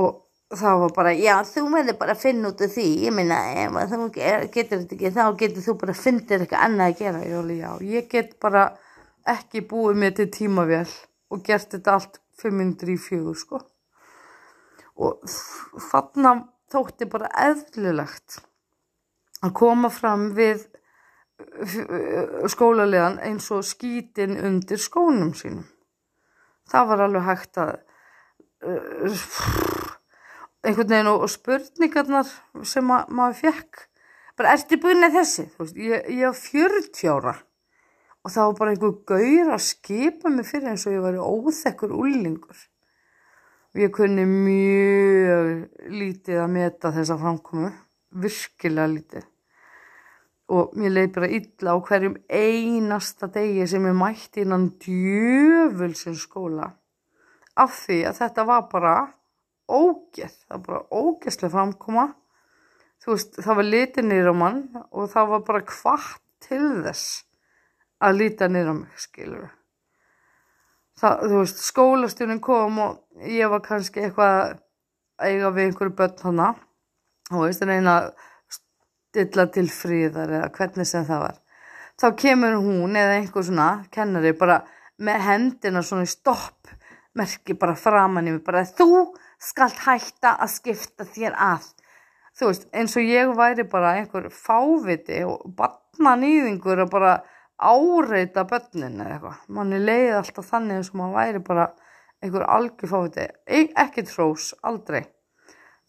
Og 0.00 0.22
það 0.50 0.80
var 0.82 0.94
bara, 0.94 1.12
já 1.14 1.34
þú 1.46 1.62
meður 1.70 1.96
bara 2.00 2.14
að 2.16 2.22
finna 2.24 2.50
út 2.50 2.62
af 2.64 2.72
því, 2.74 2.86
ég 3.04 3.14
minna 3.14 3.38
ef 3.62 3.76
þú 3.92 4.06
getur 4.16 4.80
þetta 4.80 4.96
ekki 4.96 5.12
þá 5.14 5.24
getur 5.38 5.66
þú 5.66 5.74
bara 5.82 5.94
að 5.94 6.00
finna 6.02 6.26
þér 6.26 6.44
eitthvað 6.44 6.64
annað 6.66 6.90
að 6.90 7.02
gera. 7.02 7.20
Jóli, 7.30 7.58
já, 7.60 7.70
ég 7.86 8.08
get 8.10 8.32
bara 8.42 8.64
ekki 9.30 9.62
búið 9.70 10.00
mér 10.02 10.16
til 10.18 10.26
tímavél 10.34 10.88
og 11.30 11.44
gert 11.46 11.70
þetta 11.76 11.94
allt 11.94 12.18
500 12.42 12.90
í 12.90 12.98
fjögur 12.98 13.38
sko. 13.38 13.60
Og 15.00 15.22
þarna 15.90 16.34
þótti 16.72 17.06
bara 17.10 17.30
eðlilegt 17.46 18.40
að 19.40 19.54
koma 19.56 19.90
fram 19.92 20.32
við 20.36 20.66
skólalegan 22.50 23.20
eins 23.24 23.46
og 23.54 23.62
skítin 23.64 24.34
undir 24.36 24.82
skónum 24.82 25.30
sínum. 25.38 25.64
Það 26.70 26.90
var 26.90 27.04
alveg 27.06 27.24
hægt 27.26 27.62
að 27.62 27.72
uh, 28.66 29.89
einhvern 30.66 30.90
veginn 30.92 31.12
og 31.12 31.28
spurningarnar 31.30 32.28
sem 32.68 32.84
ma 32.86 33.04
maður 33.08 33.38
fekk. 33.44 33.86
Bara 34.38 34.56
ertu 34.56 34.80
búin 34.80 35.04
að 35.04 35.20
þessi? 35.20 35.46
Veist, 35.58 35.78
ég, 35.78 36.10
ég 36.16 36.26
var 36.26 36.36
40 36.38 37.12
ára. 37.12 37.36
Og 38.20 38.32
það 38.34 38.50
var 38.50 38.58
bara 38.58 38.74
einhver 38.74 38.98
gaur 39.08 39.54
að 39.54 39.64
skipa 39.64 40.32
mig 40.32 40.48
fyrir 40.48 40.72
eins 40.72 40.84
og 40.88 40.96
ég 40.96 41.04
var 41.04 41.16
óþekkur 41.24 41.96
úlingur 41.96 42.68
og 43.70 43.78
ég 43.78 43.92
kunni 43.94 44.24
mjög 44.26 45.90
lítið 45.94 46.40
að 46.42 46.48
meta 46.56 46.90
þessa 46.94 47.16
framkomu 47.20 47.70
virkilega 48.18 48.90
lítið. 48.90 49.28
Og 50.50 50.72
mér 50.74 50.94
leiði 50.96 51.12
bara 51.14 51.28
illa 51.36 51.76
á 51.78 51.84
hverjum 51.86 52.16
einasta 52.26 53.28
degi 53.30 53.68
sem 53.70 53.86
ég 53.86 53.94
mætti 53.94 54.42
innan 54.42 54.72
djöfulsins 54.82 56.24
skóla. 56.26 56.72
Af 57.54 57.84
því 57.84 58.00
að 58.10 58.18
þetta 58.24 58.46
var 58.48 58.66
bara 58.72 58.94
ógeð, 59.70 60.34
það 60.46 60.56
var 60.56 60.66
bara 60.66 60.82
ógeðslega 60.90 61.54
framkoma. 61.54 62.08
Þú 63.00 63.14
veist, 63.14 63.38
það 63.40 63.60
var 63.60 63.70
litið 63.70 64.10
nýra 64.10 64.34
á 64.34 64.40
mann 64.42 64.60
og 64.90 65.08
það 65.14 65.32
var 65.34 65.46
bara 65.46 65.64
hvart 65.70 66.20
til 66.44 66.66
þess 66.84 67.24
að 68.00 68.20
líta 68.20 68.50
nýra 68.50 68.76
á 68.76 68.80
mig, 68.82 69.00
skilur 69.00 69.48
það, 71.00 71.22
þú 71.26 71.38
veist, 71.42 71.62
skólastjónin 71.64 72.42
kom 72.44 72.80
og 72.84 73.28
ég 73.28 73.50
var 73.52 73.62
kannski 73.64 74.04
eitthvað 74.04 74.34
að 74.40 75.30
eiga 75.30 75.52
við 75.54 75.68
einhverju 75.68 75.94
börn 75.98 76.24
hana 76.24 76.48
og 77.30 77.46
veist, 77.46 77.62
en 77.64 77.72
eina 77.74 77.94
stilla 78.50 79.46
til 79.54 79.66
fríðar 79.72 80.34
eða 80.38 80.50
hvernig 80.56 80.88
sem 80.88 81.06
það 81.08 81.24
var. 81.26 81.40
Þá 82.00 82.06
kemur 82.22 82.60
hún 82.64 82.96
eða 82.96 83.18
einhver 83.18 83.44
svona 83.44 83.70
kennari 83.92 84.32
bara 84.36 84.62
með 85.00 85.26
hendina 85.26 85.82
svona 85.84 86.08
í 86.08 86.12
stopp 86.12 86.70
merki 87.16 87.56
bara 87.58 87.76
framann 87.76 88.28
í 88.28 88.36
mig 88.36 88.44
bara 88.46 88.64
þú 88.68 89.10
skalt 89.40 89.80
hætta 89.86 90.36
að 90.36 90.54
skipta 90.54 91.06
þér 91.08 91.36
að 91.40 91.68
þú 92.38 92.48
veist 92.50 92.66
eins 92.76 92.96
og 92.96 93.04
ég 93.08 93.34
væri 93.36 93.66
bara 93.68 93.96
einhver 93.98 94.28
fáviti 94.32 95.20
og 95.28 95.44
barnanýðingur 95.58 96.84
að 96.84 96.92
bara 96.92 97.14
áreita 97.60 98.46
börnin 98.48 99.00
eða 99.02 99.16
eitthvað. 99.16 99.40
Manni 99.52 99.80
leiði 99.82 100.14
alltaf 100.16 100.48
þannig 100.48 100.78
eins 100.78 100.92
og 100.92 101.00
maður 101.00 101.16
væri 101.18 101.42
bara 101.50 101.66
einhver 102.20 102.46
algjör 102.48 102.92
fáviti. 102.94 103.26
Ekki 103.84 104.06
trós, 104.08 104.54
aldrei. 104.64 105.02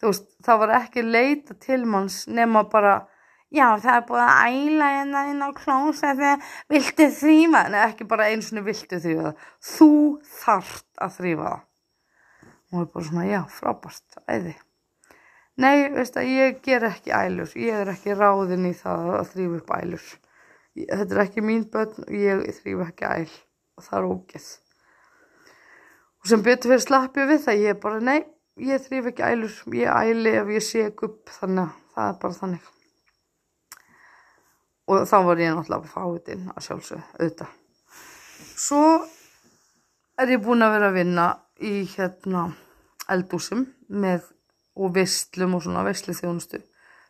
Þú 0.00 0.10
veist 0.10 0.28
það 0.44 0.62
var 0.64 0.76
ekki 0.80 1.06
leita 1.06 1.56
til 1.62 1.82
manns 1.88 2.24
nema 2.28 2.64
bara 2.68 2.94
já 3.52 3.66
það 3.78 3.94
er 3.94 4.06
búið 4.08 4.22
að 4.26 4.46
æla 4.48 4.88
hérna 4.96 5.24
inn 5.30 5.44
á 5.44 5.50
klósetti, 5.56 6.32
viltu 6.72 7.08
þrýfa? 7.20 7.66
Nei 7.72 7.82
ekki 7.84 8.08
bara 8.10 8.30
eins 8.32 8.50
og 8.52 8.66
viltu 8.66 8.98
þrýfa 8.98 9.28
það, 9.28 9.44
þú 9.72 9.92
þart 10.40 10.88
að 11.06 11.20
þrýfa 11.20 11.52
það. 11.52 11.68
Það 12.72 12.80
er 12.80 12.90
bara 12.94 13.06
svona 13.08 13.24
já 13.28 13.40
frábært, 13.52 14.18
æði. 14.32 14.54
Nei 15.60 15.76
veist 15.92 16.16
að 16.16 16.30
ég 16.32 16.60
ger 16.64 16.86
ekki 16.88 17.12
ælur, 17.12 17.52
ég 17.60 17.80
er 17.82 17.92
ekki 17.92 18.16
ráðin 18.16 18.70
í 18.70 18.72
það 18.78 19.10
að 19.18 19.32
þrýfa 19.34 19.60
upp 19.60 19.72
ælur. 19.76 20.10
Þetta 20.80 21.14
er 21.14 21.22
ekki 21.26 21.44
mín 21.44 21.66
börn 21.72 22.06
og 22.06 22.12
ég 22.16 22.44
þrýfa 22.62 22.88
ekki 22.88 23.08
æl 23.10 23.30
og 23.76 23.86
það 23.86 23.98
er 24.00 24.08
ógeð. 24.08 24.50
Og 26.22 26.30
sem 26.32 26.44
betur 26.46 26.72
fyrir 26.72 26.86
slappið 26.86 27.32
við 27.34 27.42
það, 27.44 27.64
ég 27.66 27.76
er 27.76 27.82
bara 27.84 28.04
nei, 28.08 28.20
ég 28.56 28.86
þrýfa 28.86 29.12
ekki 29.12 29.28
ælur, 29.28 29.58
ég 29.76 29.98
æli 30.00 30.38
ef 30.40 30.54
ég 30.56 30.70
sé 30.72 30.86
upp 30.92 31.36
þannig 31.40 31.66
að 31.66 31.82
það 31.92 32.08
er 32.08 32.22
bara 32.24 32.40
þannig 32.40 32.70
og 34.92 35.06
þá 35.08 35.16
var 35.26 35.40
ég 35.40 35.54
náttúrulega 35.54 35.90
fáitinn 35.90 36.48
að 36.52 36.64
sjálfsög 36.66 37.02
auðvitað. 37.16 37.52
Svo 38.58 38.82
er 40.20 40.32
ég 40.34 40.42
búin 40.42 40.64
að 40.64 40.74
vera 40.76 40.90
að 40.90 40.98
vinna 40.98 41.26
í 41.60 41.82
hérna 41.94 42.48
eldúsum 43.10 43.66
með 43.88 44.28
og 44.78 44.94
visslum 44.96 45.58
og 45.58 45.64
svona 45.64 45.84
vissli 45.86 46.14
þjónustu. 46.16 46.62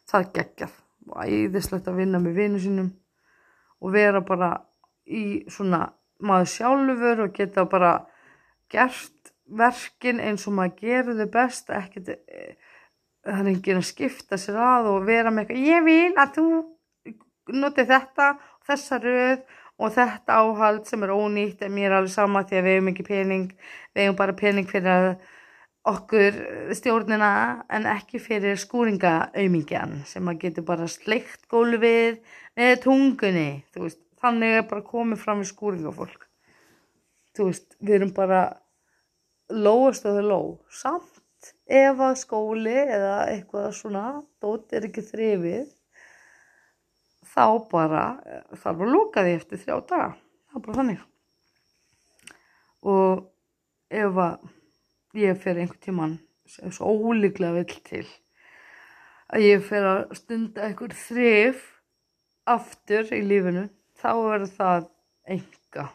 Það 0.09 0.31
geggjað 0.37 0.78
og 1.11 1.24
æðislegt 1.26 1.88
að 1.90 1.98
vinna 2.02 2.20
með 2.22 2.38
vinnu 2.40 2.62
sínum 2.62 2.90
og 3.83 3.94
vera 3.94 4.22
bara 4.26 4.52
í 5.07 5.42
svona 5.50 5.87
maður 6.22 6.50
sjálfur 6.52 7.24
og 7.26 7.35
geta 7.37 7.64
bara 7.70 7.92
gert 8.70 9.33
verkin 9.46 10.20
eins 10.22 10.46
og 10.46 10.57
maður 10.57 10.76
gerir 10.81 11.18
þau 11.18 11.33
best 11.35 11.72
ekkert 11.74 12.12
það 13.22 13.40
er 13.40 13.50
enginn 13.52 13.81
að 13.81 13.88
skipta 13.90 14.38
sér 14.40 14.59
að 14.62 14.92
og 14.92 15.07
vera 15.07 15.33
með 15.35 15.52
eitthvað 15.52 15.66
ég 15.68 15.85
vil 15.87 16.14
að 16.18 16.37
þú 16.37 16.46
noti 17.59 17.85
þetta, 17.87 18.28
þessa 18.66 18.98
röð 19.02 19.42
og 19.83 19.92
þetta 19.97 20.38
áhald 20.38 20.87
sem 20.87 21.03
er 21.03 21.12
ónýtt 21.14 21.64
en 21.66 21.75
mér 21.75 21.90
er 21.90 21.99
alveg 21.99 22.14
sama 22.14 22.45
því 22.47 22.59
að 22.59 22.66
við 22.66 22.77
hefum 22.77 22.90
ekki 22.92 23.07
pening. 23.09 23.47
Við 23.92 24.07
hefum 24.07 24.18
bara 24.21 24.37
pening 24.38 24.68
fyrir 24.71 25.09
okkur 25.92 26.38
stjórnina 26.79 27.33
en 27.75 27.88
ekki 27.90 28.21
fyrir 28.23 28.61
skúringaauðmingjan 28.62 30.03
sem 30.07 30.31
að 30.31 30.45
getur 30.45 30.66
bara 30.68 30.87
sleikt 30.90 31.49
gólfið 31.51 32.21
með 32.59 32.75
tungunni. 32.87 33.49
Veist, 33.75 34.03
þannig 34.23 34.59
er 34.61 34.68
bara 34.71 34.87
komið 34.87 35.25
fram 35.25 35.42
í 35.42 35.49
skúringafólk. 35.51 36.29
Þú 37.35 37.49
veist, 37.49 37.75
við 37.81 37.99
erum 37.99 38.14
bara 38.14 38.45
og 39.53 39.97
það 39.99 40.18
er 40.23 40.27
ló 40.31 40.40
samt 40.71 41.53
ef 41.66 42.01
að 42.01 42.18
skóli 42.21 42.73
eða 42.73 43.16
eitthvað 43.29 43.73
svona 43.77 44.05
dótt 44.40 44.73
er 44.73 44.87
ekki 44.87 45.03
þrifið 45.05 45.73
þá 47.33 47.47
bara 47.71 48.03
þarf 48.53 48.85
að 48.85 48.92
lóka 48.92 49.25
því 49.25 49.37
eftir 49.38 49.62
þrjá 49.62 49.77
daga. 49.90 50.09
Það 50.51 50.59
er 50.59 50.64
bara 50.66 50.79
þannig. 50.81 51.05
Og 52.92 53.23
ef 54.03 54.21
að 54.27 55.23
ég 55.23 55.40
fer 55.40 55.61
einhver 55.61 55.81
tíman 55.85 56.18
sem 56.49 56.73
svo 56.75 56.92
ólíklega 56.92 57.61
vill 57.61 57.81
til 57.87 58.07
að 59.33 59.47
ég 59.47 59.64
fer 59.64 59.88
að 59.88 60.01
stunda 60.18 60.66
einhver 60.66 60.95
þrif 60.97 61.66
aftur 62.53 63.12
í 63.14 63.23
lífinu 63.25 63.68
þá 64.01 64.11
verður 64.18 64.57
það 64.57 64.88
enga. 65.37 65.87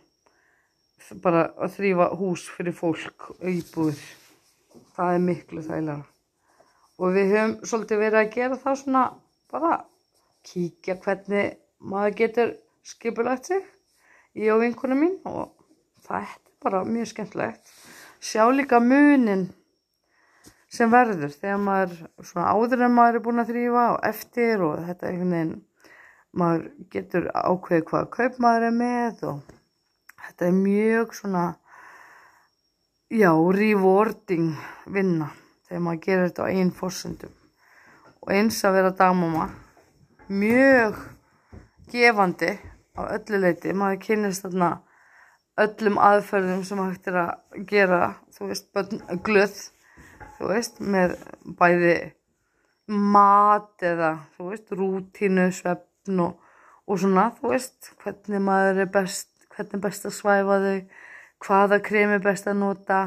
Bara 1.24 1.48
að 1.56 1.76
þrýfa 1.78 2.08
hús 2.20 2.48
fyrir 2.52 2.76
fólk 2.76 3.30
íbúður 3.40 4.00
það 4.98 5.14
er 5.14 5.22
miklu 5.24 5.64
þægilega 5.64 6.04
og 6.98 7.14
við 7.14 7.34
höfum 7.36 7.54
svolítið 7.70 8.02
verið 8.02 8.20
að 8.24 8.34
gera 8.34 8.60
það 8.64 8.80
svona 8.82 9.04
bara 9.54 9.74
kíkja 10.48 10.98
hvernig 11.04 11.58
maður 11.80 12.18
getur 12.22 12.56
skipulagt 12.88 13.52
sig 13.52 13.64
ég 14.38 14.54
og 14.54 14.64
vinkunum 14.64 15.02
mín 15.02 15.16
og 15.28 15.54
það 16.08 16.24
er 16.24 16.36
bara 16.64 16.84
mjög 16.88 17.12
skemmtilegt. 17.12 17.72
Sjá 18.22 18.48
líka 18.50 18.80
munin 18.82 19.48
sem 20.72 20.92
verður 20.92 21.32
þegar 21.32 21.62
maður 21.64 21.96
svona 22.22 22.54
áður 22.54 22.86
en 22.88 22.96
maður 22.96 23.20
er 23.20 23.26
búin 23.26 23.44
að 23.44 23.52
þrýfa 23.54 23.86
og 23.94 24.00
eftir 24.10 24.64
og 24.66 24.82
þetta 24.88 25.10
einhvern 25.10 25.36
veginn 25.36 25.54
maður 26.38 26.66
getur 26.94 27.30
ákveðið 27.34 27.86
hvaða 27.92 28.10
kaup 28.18 28.42
maður 28.44 28.68
er 28.68 28.76
með 28.76 29.24
og 29.32 29.54
þetta 30.26 30.50
er 30.50 30.58
mjög 30.58 31.16
svona 31.18 31.46
já, 33.08 33.32
rewarding 33.32 34.52
vinna 34.92 35.32
þegar 35.68 35.86
maður 35.86 36.04
gerir 36.04 36.28
þetta 36.28 36.48
á 36.48 36.52
einn 36.52 36.74
fórsöndum 36.76 37.34
og 38.22 38.36
eins 38.36 38.60
að 38.68 38.78
vera 38.82 38.96
dagmama 39.00 39.48
mjög 40.28 40.98
gefandi 41.92 42.58
á 42.98 43.02
öllu 43.16 43.40
leiti, 43.40 43.74
maður 43.74 44.02
kynnist 44.04 44.44
þarna 44.44 44.70
öllum 45.62 45.98
aðferðum 46.02 46.64
sem 46.68 46.82
hægt 46.84 47.08
er 47.10 47.20
að 47.22 47.62
gera, 47.70 48.02
þú 48.36 48.50
veist, 48.50 48.68
börn, 48.76 49.02
glöð, 49.26 49.58
þú 50.38 50.50
veist, 50.52 50.82
með 50.82 51.16
bæði 51.60 51.96
mat 52.88 53.86
eða, 53.86 54.12
þú 54.36 54.50
veist, 54.52 54.74
rútínu, 54.80 55.48
svefn 55.56 56.24
og, 56.26 56.36
og 56.88 57.02
svona, 57.02 57.30
þú 57.40 57.54
veist, 57.54 57.94
hvernig 58.04 58.44
maður 58.44 58.84
er 58.84 58.92
best, 58.98 59.32
hvernig 59.56 59.80
er 59.80 59.86
best 59.88 60.10
að 60.10 60.18
svæfa 60.20 60.60
þau, 60.66 60.82
hvaða 61.46 61.82
krem 61.86 62.14
er 62.18 62.24
best 62.24 62.50
að 62.50 62.62
nota, 62.62 63.02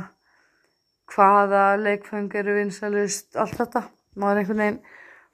hvaða 1.10 1.64
leikfeng 1.80 2.32
eru 2.38 2.56
vinsalust, 2.58 3.34
allt 3.38 3.58
þetta. 3.58 3.86
Maður 4.18 4.32
er 4.32 4.42
einhvern 4.42 4.62
veginn 4.64 4.82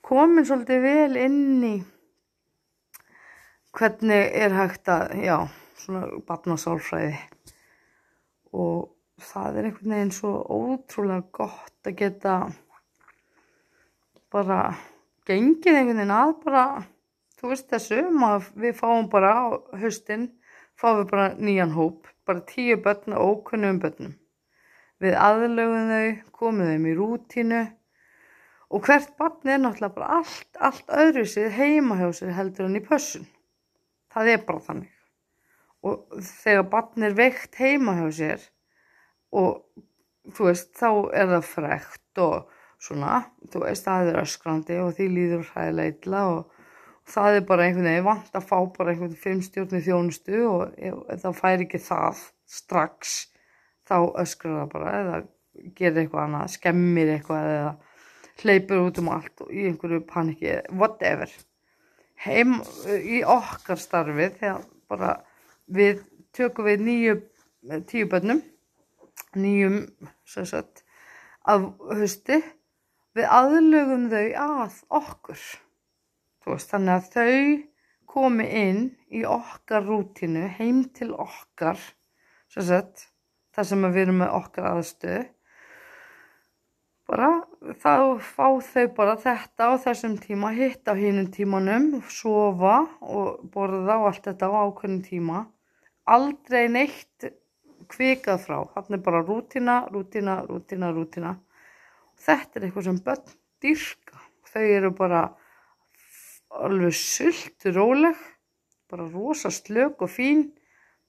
komin 0.07 0.47
svolítið 0.47 0.85
vel 0.85 1.17
inn 1.19 1.63
í 1.67 1.77
hvernig 3.77 4.37
er 4.39 4.55
hægt 4.55 4.89
að, 4.89 5.17
já, 5.19 5.37
svona 5.83 6.07
batnasálfræði 6.29 7.17
og 8.57 8.93
það 9.21 9.59
er 9.59 9.69
einhvern 9.69 9.95
veginn 9.97 10.13
svo 10.15 10.33
ótrúlega 10.47 11.27
gott 11.35 11.91
að 11.91 11.97
geta 11.99 12.37
bara 14.33 14.61
gengið 15.27 15.81
einhvern 15.81 15.99
veginn 15.99 16.15
að 16.15 16.35
bara, 16.45 16.65
þú 17.41 17.51
veist 17.53 17.69
þessu, 17.73 18.05
maður, 18.15 18.51
við 18.63 18.77
fáum 18.79 19.09
bara 19.11 19.33
á 19.35 19.45
höstin, 19.83 20.29
fáum 20.79 21.01
við 21.01 21.11
bara 21.11 21.27
nýjan 21.35 21.75
hóp, 21.75 22.07
bara 22.29 22.45
tíu 22.47 22.79
börn 22.85 23.17
og 23.17 23.33
ókunnum 23.33 23.83
börnum. 23.83 24.15
Við 25.03 25.19
aðlögum 25.21 25.91
þau, 25.91 26.07
komum 26.39 26.71
þeim 26.71 26.87
í 26.89 26.95
rútínu 26.97 27.65
og 28.71 28.83
hvert 28.87 29.13
barn 29.19 29.49
er 29.49 29.61
náttúrulega 29.63 29.95
bara 29.95 30.21
allt, 30.21 30.49
allt 30.59 30.91
öðru 30.91 31.25
sér 31.31 31.53
heima 31.55 31.99
hjá 32.01 32.09
sér 32.19 32.35
heldur 32.35 32.67
en 32.67 32.79
í 32.81 32.83
pössun. 32.83 33.27
Það 34.13 34.33
er 34.33 34.45
bara 34.49 34.65
þannig. 34.67 34.93
Og 35.87 36.23
þegar 36.43 36.69
barn 36.73 37.07
er 37.07 37.15
veikt 37.19 37.59
heima 37.61 37.95
hjá 38.01 38.09
sér 38.17 38.47
og 39.37 39.63
þú 40.35 40.49
veist, 40.49 40.73
þá 40.75 40.91
er 41.15 41.31
það 41.31 41.49
frekt 41.53 42.23
og 42.23 42.53
svona, 42.83 43.23
þú 43.53 43.63
veist, 43.63 43.87
það 43.87 44.11
er 44.11 44.21
öskrandi 44.25 44.79
og 44.83 44.93
því 44.97 45.09
líður 45.13 45.47
hræðilega 45.53 45.95
illa 45.95 46.23
og, 46.33 46.43
og 47.07 47.15
það 47.15 47.39
er 47.39 47.47
bara 47.49 47.67
einhvern 47.67 47.89
veginn 47.91 48.09
vant 48.09 48.39
að 48.39 48.49
fá 48.51 48.59
bara 48.77 48.93
einhvern 48.93 49.17
fimmstjórni 49.23 49.83
þjónustu 49.87 50.43
og 50.51 50.77
ef 50.77 51.23
það 51.23 51.41
fær 51.41 51.65
ekki 51.67 51.83
það 51.87 52.23
strax 52.57 53.17
þá 53.87 53.99
öskrar 54.23 54.63
það 54.63 54.73
bara 54.75 54.95
eða 55.01 55.21
gerir 55.77 56.03
eitthvað 56.03 56.25
annað, 56.27 56.55
skemmir 56.57 57.13
eitthvað 57.15 57.53
eða 57.53 57.75
hleypur 58.43 58.87
út 58.87 58.99
um 59.01 59.11
allt 59.15 59.45
og 59.45 59.53
í 59.53 59.67
einhverju 59.69 60.03
paniki, 60.09 60.59
whatever. 60.73 61.31
Heim 62.25 62.61
í 62.97 63.23
okkar 63.25 63.81
starfið 63.81 64.39
þegar 64.41 64.67
bara 64.91 65.13
við 65.67 66.03
tökum 66.37 66.69
við 66.69 66.85
nýju, 66.87 67.17
tíu 67.89 68.09
bönnum, 68.11 68.43
nýjum, 69.37 69.81
sagt, 70.25 70.85
af 71.47 71.65
hösti, 71.97 72.41
við 73.17 73.31
aðlögum 73.33 74.09
þau 74.13 74.27
að 74.43 74.83
okkur. 75.01 75.47
Veist, 76.47 76.71
þannig 76.71 76.95
að 76.95 77.09
þau 77.15 78.17
komi 78.17 78.47
inn 78.47 78.83
í 79.13 79.25
okkar 79.29 79.85
rútinu, 79.85 80.47
heim 80.59 80.85
til 80.95 81.11
okkar, 81.13 81.81
sagt, 82.53 83.09
þar 83.57 83.69
sem 83.71 83.89
við 83.89 84.03
erum 84.05 84.23
með 84.23 84.37
okkar 84.39 84.69
aðstöðu, 84.71 85.25
bara 87.07 87.31
þá 87.83 88.19
fá 88.23 88.47
þau 88.67 88.87
bara 88.97 89.17
þetta 89.23 89.71
á 89.71 89.73
þessum 89.85 90.17
tíma, 90.23 90.51
hitt 90.57 90.89
á 90.91 90.95
hinnum 90.99 91.31
tímanum, 91.33 92.03
sofa 92.11 92.83
og 93.01 93.47
borða 93.55 94.01
og 94.01 94.11
allt 94.11 94.27
þetta 94.27 94.51
á 94.51 94.59
ákveðnum 94.67 95.03
tíma. 95.07 95.47
Aldrei 96.07 96.67
neitt 96.71 97.29
kvikað 97.91 98.45
frá, 98.47 98.59
hann 98.75 98.99
er 98.99 99.03
bara 99.03 99.23
rútina, 99.23 99.81
rútina, 99.93 100.41
rútina, 100.47 100.91
rútina. 100.95 101.35
Þetta 102.27 102.59
er 102.59 102.67
eitthvað 102.67 102.89
sem 102.89 103.03
börn 103.07 103.35
dyrka. 103.63 104.23
Þau 104.51 104.65
eru 104.65 104.93
bara 104.97 105.25
alveg 106.57 106.95
sult 106.97 107.67
róleg, 107.75 108.17
bara 108.91 109.07
rosa 109.11 109.51
slök 109.53 110.03
og 110.07 110.11
fín, 110.11 110.49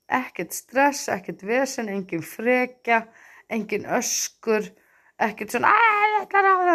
ekkert 0.08 0.54
stress, 0.56 1.08
ekkert 1.14 1.44
vesen, 1.48 1.90
engin 1.90 2.26
frekja, 2.26 3.06
engin 3.50 3.88
öskur, 3.98 4.68
ekkert 5.18 5.54
svona 5.54 5.74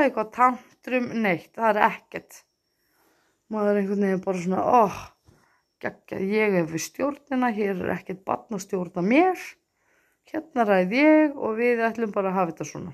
eitthvað 0.02 0.30
tantrum, 0.34 1.08
neitt, 1.22 1.52
það 1.56 1.70
er 1.76 1.82
ekkert. 1.88 2.42
Maður 3.52 3.72
er 3.72 3.80
einhvern 3.82 4.06
veginn 4.06 4.24
bara 4.24 4.42
svona 4.42 4.62
oh, 4.82 5.00
ég 5.82 6.56
er 6.60 6.66
við 6.70 6.86
stjórnina 6.86 7.52
hér 7.52 7.76
er 7.76 7.94
ekkert 7.98 8.24
barn 8.24 8.56
að 8.56 8.64
stjórna 8.66 9.04
mér. 9.04 9.38
Hérna 10.32 10.64
ræð 10.64 10.96
ég 10.96 11.36
og 11.36 11.56
við 11.58 11.82
ætlum 11.84 12.14
bara 12.14 12.30
að 12.30 12.38
hafa 12.38 12.52
þetta 12.52 12.68
svona. 12.70 12.92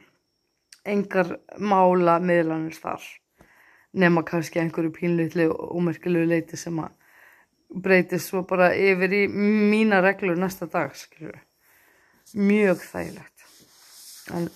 Engar 0.89 1.35
mála 1.61 2.17
miðlanir 2.25 2.77
þar 2.79 3.05
nema 3.99 4.23
kannski 4.23 4.61
einhverju 4.63 4.93
pínleitli 4.95 5.49
og 5.49 5.77
ómerkilegu 5.77 6.29
leiti 6.29 6.59
sem 6.61 6.79
að 6.81 6.95
breytist 7.85 8.31
svo 8.31 8.43
bara 8.49 8.71
yfir 8.77 9.13
í 9.13 9.23
mína 9.29 10.01
reglur 10.05 10.39
næsta 10.39 10.69
dag 10.71 10.95
skilur. 10.97 11.39
mjög 12.35 12.83
þægilegt. 12.85 13.45
En 14.37 14.49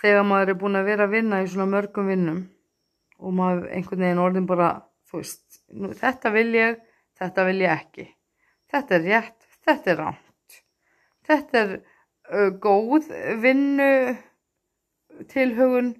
þegar 0.00 0.26
maður 0.28 0.52
er 0.52 0.60
búin 0.60 0.78
að 0.78 0.90
vera 0.90 1.06
að 1.06 1.16
vinna 1.16 1.40
í 1.42 1.48
svona 1.50 1.68
mörgum 1.72 2.10
vinnum 2.10 2.42
og 3.16 3.34
maður 3.36 3.68
einhvern 3.72 4.04
veginn 4.04 4.22
orðin 4.22 4.48
bara, 4.48 4.70
þú 5.08 5.22
veist, 5.22 5.60
þetta 6.02 6.32
vil 6.34 6.48
ég, 6.56 6.80
þetta 7.16 7.44
vil 7.48 7.58
ég 7.62 7.72
ekki. 7.72 8.06
Þetta 8.72 8.96
er 8.96 9.04
rétt, 9.06 9.46
þetta 9.64 9.92
er 9.92 10.00
ránt. 10.02 10.58
Þetta 11.26 11.62
er 11.62 11.72
uh, 11.76 12.50
góð 12.62 13.08
vinnu 13.42 13.90
tilhugun, 15.32 15.94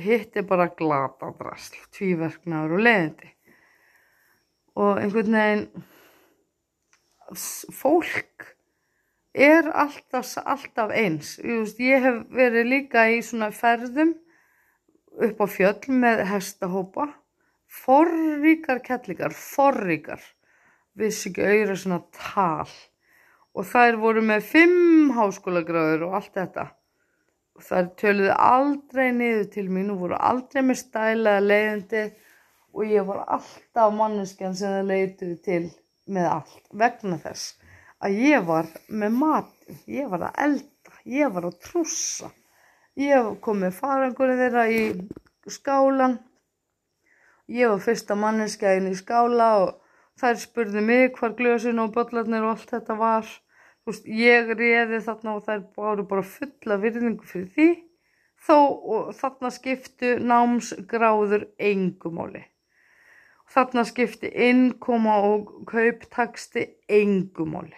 hitt 0.00 0.38
er 0.38 0.46
bara 0.46 0.70
glata 0.78 1.32
drasl, 1.38 1.80
tvíverknaður 1.96 2.76
og 2.78 2.84
leðindi. 2.86 3.34
Og 4.80 5.00
einhvern 5.02 5.34
veginn, 5.34 5.66
fólk 7.74 8.46
er 9.34 9.70
alltaf, 9.70 10.34
alltaf 10.44 10.90
eins. 10.90 11.38
Ég 11.42 12.02
hef 12.02 12.20
verið 12.34 12.66
líka 12.66 13.06
í 13.10 13.20
svona 13.22 13.50
ferðum 13.54 14.14
upp 15.20 15.42
á 15.42 15.46
fjöll 15.50 15.90
með 16.02 16.24
hestahópa, 16.30 17.08
forríkar 17.66 18.80
kettlingar, 18.82 19.34
forríkar, 19.34 20.20
vissi 20.94 21.30
ekki 21.30 21.46
auðra 21.46 21.76
svona 21.76 22.00
tal. 22.14 22.70
Og 23.54 23.66
þær 23.66 23.98
voru 23.98 24.22
með 24.22 24.44
fimm 24.46 25.10
háskólagráður 25.16 26.06
og 26.06 26.18
allt 26.20 26.36
þetta. 26.38 26.66
Og 27.58 27.64
þær 27.66 27.88
töluði 27.98 28.34
aldrei 28.34 29.08
niður 29.12 29.48
til 29.52 29.66
mín 29.68 29.90
og 29.90 30.04
voru 30.04 30.18
aldrei 30.18 30.62
með 30.62 30.78
stælaða 30.84 31.46
leiðindi. 31.46 32.04
Og 32.70 32.86
ég 32.86 33.06
var 33.06 33.24
alltaf 33.26 33.94
manneskjan 33.98 34.54
sem 34.54 34.76
það 34.76 34.92
leituði 34.92 35.38
til 35.42 35.64
með 36.10 36.28
allt 36.30 36.70
vegna 36.70 37.18
þess 37.18 37.59
að 38.00 38.20
ég 38.24 38.44
var 38.48 38.68
með 38.88 39.16
matin, 39.20 39.80
ég 39.86 40.08
var 40.08 40.30
að 40.30 40.38
elda, 40.46 40.94
ég 41.04 41.32
var 41.34 41.48
að 41.50 41.58
trússa. 41.66 42.30
Ég 43.00 43.28
kom 43.44 43.60
með 43.62 43.76
farangurinn 43.76 44.40
þeirra 44.40 44.64
í 44.72 44.80
skálan, 45.48 46.18
ég 47.50 47.70
var 47.70 47.84
fyrsta 47.84 48.16
manneskæðin 48.18 48.90
í 48.90 48.96
skála 48.98 49.50
og 49.62 49.76
þær 50.20 50.40
spurði 50.40 50.82
mig 50.84 51.14
hvar 51.18 51.36
glösin 51.38 51.80
og 51.82 51.94
bollarnir 51.94 52.44
og 52.44 52.56
allt 52.56 52.74
þetta 52.74 52.96
var. 52.98 53.28
Veist, 53.88 54.04
ég 54.04 54.50
réði 54.52 55.00
þarna 55.04 55.36
og 55.36 55.46
þær 55.46 55.62
báru 55.76 56.06
bara 56.08 56.24
fulla 56.26 56.76
virðingu 56.82 57.26
fyrir 57.26 57.48
því, 57.54 57.68
þó 58.46 58.56
þarna 59.16 59.52
skiptu 59.54 60.16
námsgráður 60.20 61.46
engumáli. 61.70 62.44
Þarna 63.50 63.84
skipti 63.88 64.30
innkoma 64.48 65.16
og 65.26 65.54
kauptaksti 65.70 66.68
engumáli. 66.86 67.76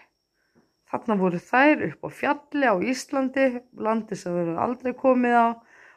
Þarna 0.92 1.14
voru 1.16 1.38
þær 1.40 1.86
upp 1.86 2.02
á 2.04 2.08
fjalli 2.12 2.68
á 2.68 2.76
Íslandi, 2.84 3.46
landi 3.80 4.16
sem 4.20 4.34
verður 4.36 4.58
aldrei 4.60 4.92
komið 4.92 5.36
á, 5.40 5.46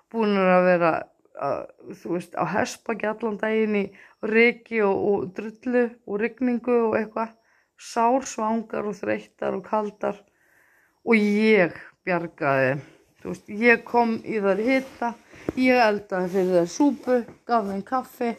búin 0.07 0.37
að 0.39 0.67
vera, 0.69 0.91
uh, 1.35 1.65
þú 1.99 2.13
veist, 2.13 2.37
á 2.39 2.43
hespaki 2.53 3.09
allan 3.09 3.35
daginn 3.41 3.75
í 3.75 3.83
riki 4.23 4.79
og, 4.87 5.01
og 5.09 5.25
drullu 5.35 5.83
og 6.07 6.21
rigningu 6.23 6.77
og 6.85 6.95
eitthvað, 7.01 7.35
sár, 7.75 8.23
svangar 8.23 8.87
og 8.87 8.95
þreyttar 8.95 9.59
og 9.59 9.67
kaldar. 9.67 10.23
Og 11.03 11.19
ég 11.19 11.75
bjargaði, 12.07 12.79
þú 13.19 13.33
veist, 13.33 13.53
ég 13.67 13.83
kom 13.91 14.15
í 14.23 14.39
þar 14.47 14.63
hitta, 14.69 15.13
ég 15.59 15.85
eldaði 15.89 16.33
fyrir 16.37 16.59
þær 16.61 16.73
súpu, 16.77 17.21
gaf 17.43 17.67
þeim 17.67 17.83
kaffi 17.91 18.31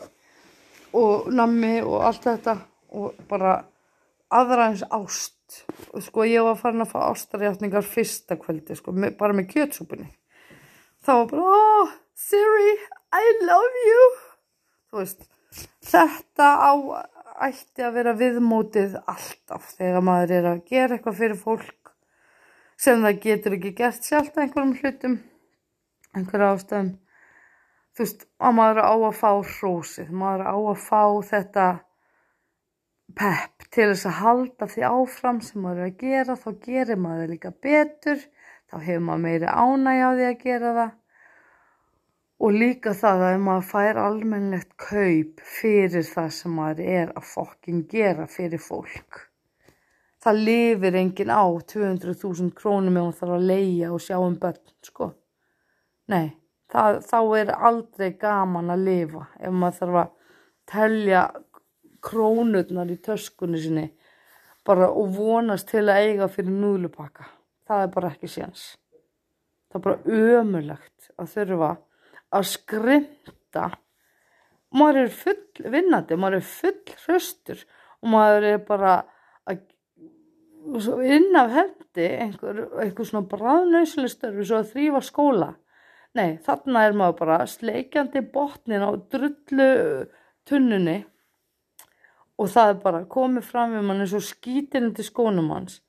og 0.96 1.28
nammi 1.36 1.82
og 1.84 2.00
allt 2.08 2.30
þetta 2.30 2.62
og 2.96 3.24
bara 3.28 3.58
aðraðins 4.34 4.84
ást. 4.90 5.62
Og 5.94 6.02
sko 6.02 6.26
ég 6.26 6.42
var 6.42 6.58
farin 6.58 6.82
að 6.82 6.92
fá 6.94 6.98
ástarjáttningar 7.06 7.86
fyrsta 7.86 8.38
kvöldi 8.40 8.76
sko, 8.78 8.94
bara 9.18 9.36
með 9.36 9.52
kjötsúpunni. 9.54 10.08
Þá 11.06 11.12
var 11.12 11.28
bara 11.30 11.60
oh 11.60 11.94
Siri 12.16 12.72
I 13.14 13.24
love 13.44 13.84
you. 13.86 14.04
Þú 14.90 15.02
veist 15.02 15.26
þetta 15.86 16.48
á 16.58 16.72
ætti 17.46 17.84
að 17.84 17.96
vera 17.98 18.14
viðmótið 18.16 18.96
alltaf 19.04 19.72
þegar 19.76 20.04
maður 20.04 20.34
er 20.38 20.48
að 20.50 20.62
gera 20.70 20.96
eitthvað 20.96 21.18
fyrir 21.20 21.40
fólk 21.40 21.92
sem 22.80 23.02
það 23.04 23.20
getur 23.24 23.56
ekki 23.56 23.72
gert 23.76 24.04
sjálft 24.04 24.38
einhverjum 24.40 24.74
hlutum, 24.80 25.18
einhverja 26.16 26.52
ástæðum. 26.54 26.90
Þú 27.96 28.04
veist, 28.04 28.26
að 28.36 28.56
maður 28.58 28.80
á 28.84 28.92
að 28.92 29.14
fá 29.16 29.30
hrósið, 29.52 30.10
maður 30.12 30.44
á 30.44 30.56
að 30.56 30.80
fá 30.84 31.02
þetta 31.30 31.66
pepp 33.16 33.66
til 33.72 33.88
þess 33.92 34.08
að 34.10 34.20
halda 34.20 34.68
því 34.72 34.84
áfram 34.90 35.40
sem 35.44 35.64
maður 35.64 35.82
er 35.82 35.90
að 35.90 35.98
gera, 36.02 36.36
þá 36.36 36.50
gerir 36.66 37.00
maður 37.00 37.32
líka 37.32 37.52
betur, 37.64 38.22
þá 38.68 38.76
hefur 38.82 39.04
maður 39.08 39.24
meiri 39.24 39.50
ánægja 39.50 40.06
á 40.06 40.10
því 40.12 40.26
að 40.28 40.40
gera 40.44 40.72
það 40.80 40.94
og 42.36 42.52
líka 42.52 42.92
það 42.96 43.22
að 43.26 43.38
maður 43.46 43.68
fær 43.70 44.00
almennlegt 44.00 44.74
kaup 44.80 45.40
fyrir 45.40 46.04
það 46.04 46.32
sem 46.36 46.56
maður 46.58 46.90
er 46.96 47.14
að 47.16 47.28
fokkin 47.30 47.86
gera 47.88 48.26
fyrir 48.28 48.60
fólk. 48.60 49.22
Það 50.20 50.42
lifir 50.48 50.98
enginn 51.00 51.32
á 51.32 51.44
200.000 51.72 52.50
krónum 52.58 52.96
ef 52.98 53.04
maður 53.06 53.18
þarf 53.20 53.36
að 53.36 53.48
leia 53.52 53.92
og 53.94 54.02
sjá 54.02 54.16
um 54.18 54.36
börn, 54.42 54.60
sko. 54.84 55.12
Nei, 56.12 56.36
það, 56.72 57.00
þá 57.06 57.18
er 57.40 57.52
aldrei 57.70 58.10
gaman 58.20 58.72
að 58.74 58.86
lifa 58.90 59.26
ef 59.40 59.54
maður 59.54 59.78
þarf 59.80 60.00
að 60.02 60.14
telja 60.66 61.22
krónurnar 62.06 62.90
í 62.92 62.98
töskunni 63.02 63.60
sinni 63.62 63.86
bara 64.66 64.88
og 64.90 65.14
vonast 65.14 65.70
til 65.70 65.84
að 65.86 66.02
eiga 66.02 66.28
fyrir 66.30 66.54
núlupakka. 66.54 67.26
Það 67.66 67.82
er 67.82 67.90
bara 67.94 68.12
ekki 68.14 68.30
séns. 68.30 68.64
Það 69.70 69.78
er 69.78 69.84
bara 69.86 70.20
ömulegt 70.40 71.10
að 71.16 71.32
þurfa 71.34 71.72
að 72.36 72.46
skrimta. 72.50 73.66
Maður 74.76 75.02
er 75.04 75.12
full 75.14 75.70
vinnandi, 75.72 76.18
maður 76.18 76.40
er 76.40 76.48
full 76.50 76.96
hraustur 77.04 77.62
og 78.02 78.10
maður 78.12 78.48
er 78.50 78.64
bara 78.66 78.96
að 79.46 79.62
inn 81.06 81.38
af 81.38 81.52
hendi 81.54 82.08
einhver, 82.18 82.64
einhver 82.82 83.06
svona 83.06 83.30
bræðnauðslistarfi 83.30 84.46
svo 84.46 84.60
að 84.60 84.72
þrýfa 84.74 85.02
skóla. 85.06 85.50
Nei, 86.16 86.38
þarna 86.42 86.86
er 86.86 86.96
maður 86.96 87.18
bara 87.20 87.42
sleikjandi 87.50 88.22
botnin 88.32 88.82
á 88.82 88.90
drullu 89.12 89.70
tunnunni 90.48 91.02
og 92.36 92.52
það 92.52 92.70
er 92.72 92.78
bara 92.84 93.02
komið 93.10 93.50
fram 93.50 93.74
við 93.76 93.84
mann 93.88 94.04
eins 94.04 94.14
og 94.16 94.24
skítirinn 94.24 94.94
til 94.96 95.06
skónum 95.06 95.52
hans. 95.54 95.80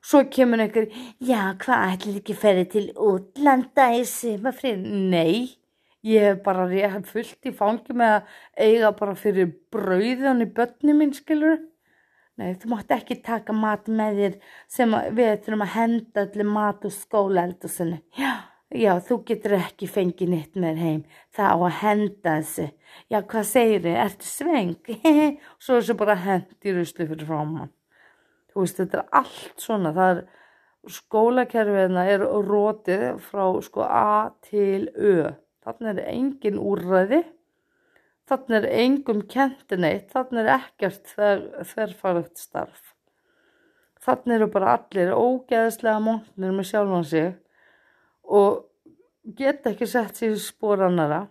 Svo 0.00 0.22
kemur 0.32 0.62
einhver, 0.64 0.88
já, 1.20 1.52
hvað 1.60 1.86
ætlir 1.94 2.20
ekki 2.22 2.36
ferði 2.40 2.66
til 2.72 2.84
útlanda 2.96 3.90
í 3.98 4.04
sumafrið? 4.08 4.86
Nei, 5.12 5.58
ég 6.08 6.24
hef 6.24 6.38
bara 6.46 6.64
ég 6.72 6.94
hef 6.94 7.10
fullt 7.12 7.50
í 7.50 7.52
fangi 7.56 7.96
með 8.00 8.14
að 8.14 8.30
eiga 8.64 8.94
bara 8.96 9.16
fyrir 9.20 9.50
brauðan 9.72 10.40
í 10.46 10.48
börni 10.56 10.96
mín, 10.96 11.12
skilur. 11.16 11.60
Nei, 12.40 12.54
þú 12.56 12.70
mátt 12.72 12.94
ekki 12.96 13.18
taka 13.20 13.52
mat 13.52 13.90
með 13.92 14.22
þér 14.22 14.38
sem 14.72 14.96
við 15.12 15.34
þurfum 15.44 15.66
að 15.66 15.74
henda 15.74 16.24
allir 16.24 16.48
mat 16.48 16.86
úr 16.88 16.94
skóla 16.96 17.44
eldur 17.44 17.72
sinni. 17.74 18.00
Já, 18.16 18.32
já, 18.70 18.92
þú 19.02 19.16
getur 19.26 19.56
ekki 19.56 19.88
fengið 19.90 20.30
nýtt 20.30 20.58
með 20.62 20.80
heim. 20.84 21.00
Það 21.34 21.50
á 21.50 21.56
að 21.58 21.76
henda 21.80 22.34
þessu. 22.38 22.66
Já, 23.10 23.18
hvað 23.32 23.48
segir 23.48 23.82
þið? 23.86 23.96
Ertu 24.04 24.28
sveng? 24.28 24.76
Svo 25.62 25.76
er 25.76 25.82
þessu 25.82 25.96
bara 25.98 26.16
hendi 26.20 26.74
rusli 26.76 27.06
fyrir 27.08 27.26
frá 27.26 27.40
mann. 27.46 27.72
Þú 28.50 28.64
veist, 28.64 28.78
þetta 28.78 29.00
er 29.00 29.18
allt 29.20 29.64
svona. 29.64 29.92
Það 29.96 30.12
er, 30.12 30.22
skólakerfiðna 31.00 32.06
er 32.12 32.24
rótið 32.46 33.04
frá 33.26 33.44
sko 33.66 33.84
A 33.84 34.30
til 34.46 34.86
Ö. 34.94 35.34
Þannig 35.66 35.90
er 35.92 36.14
engin 36.14 36.62
úrræði. 36.62 37.20
Þannig 38.30 38.56
er 38.60 38.70
engum 38.84 39.26
kentineitt. 39.30 40.08
Þannig 40.14 40.46
er 40.46 40.54
ekkert 40.60 41.14
þverfarlegt 41.14 42.38
starf. 42.38 42.94
Þannig 44.00 44.38
eru 44.38 44.52
bara 44.54 44.78
allir 44.78 45.10
ógeðslega 45.12 46.00
mótnir 46.00 46.54
með 46.54 46.70
sjálfan 46.70 47.08
sig 47.10 47.32
og 48.30 49.34
geta 49.36 49.72
ekki 49.74 49.88
sett 49.90 50.20
sér 50.20 50.38
spór 50.40 50.86
annara. 50.86 51.24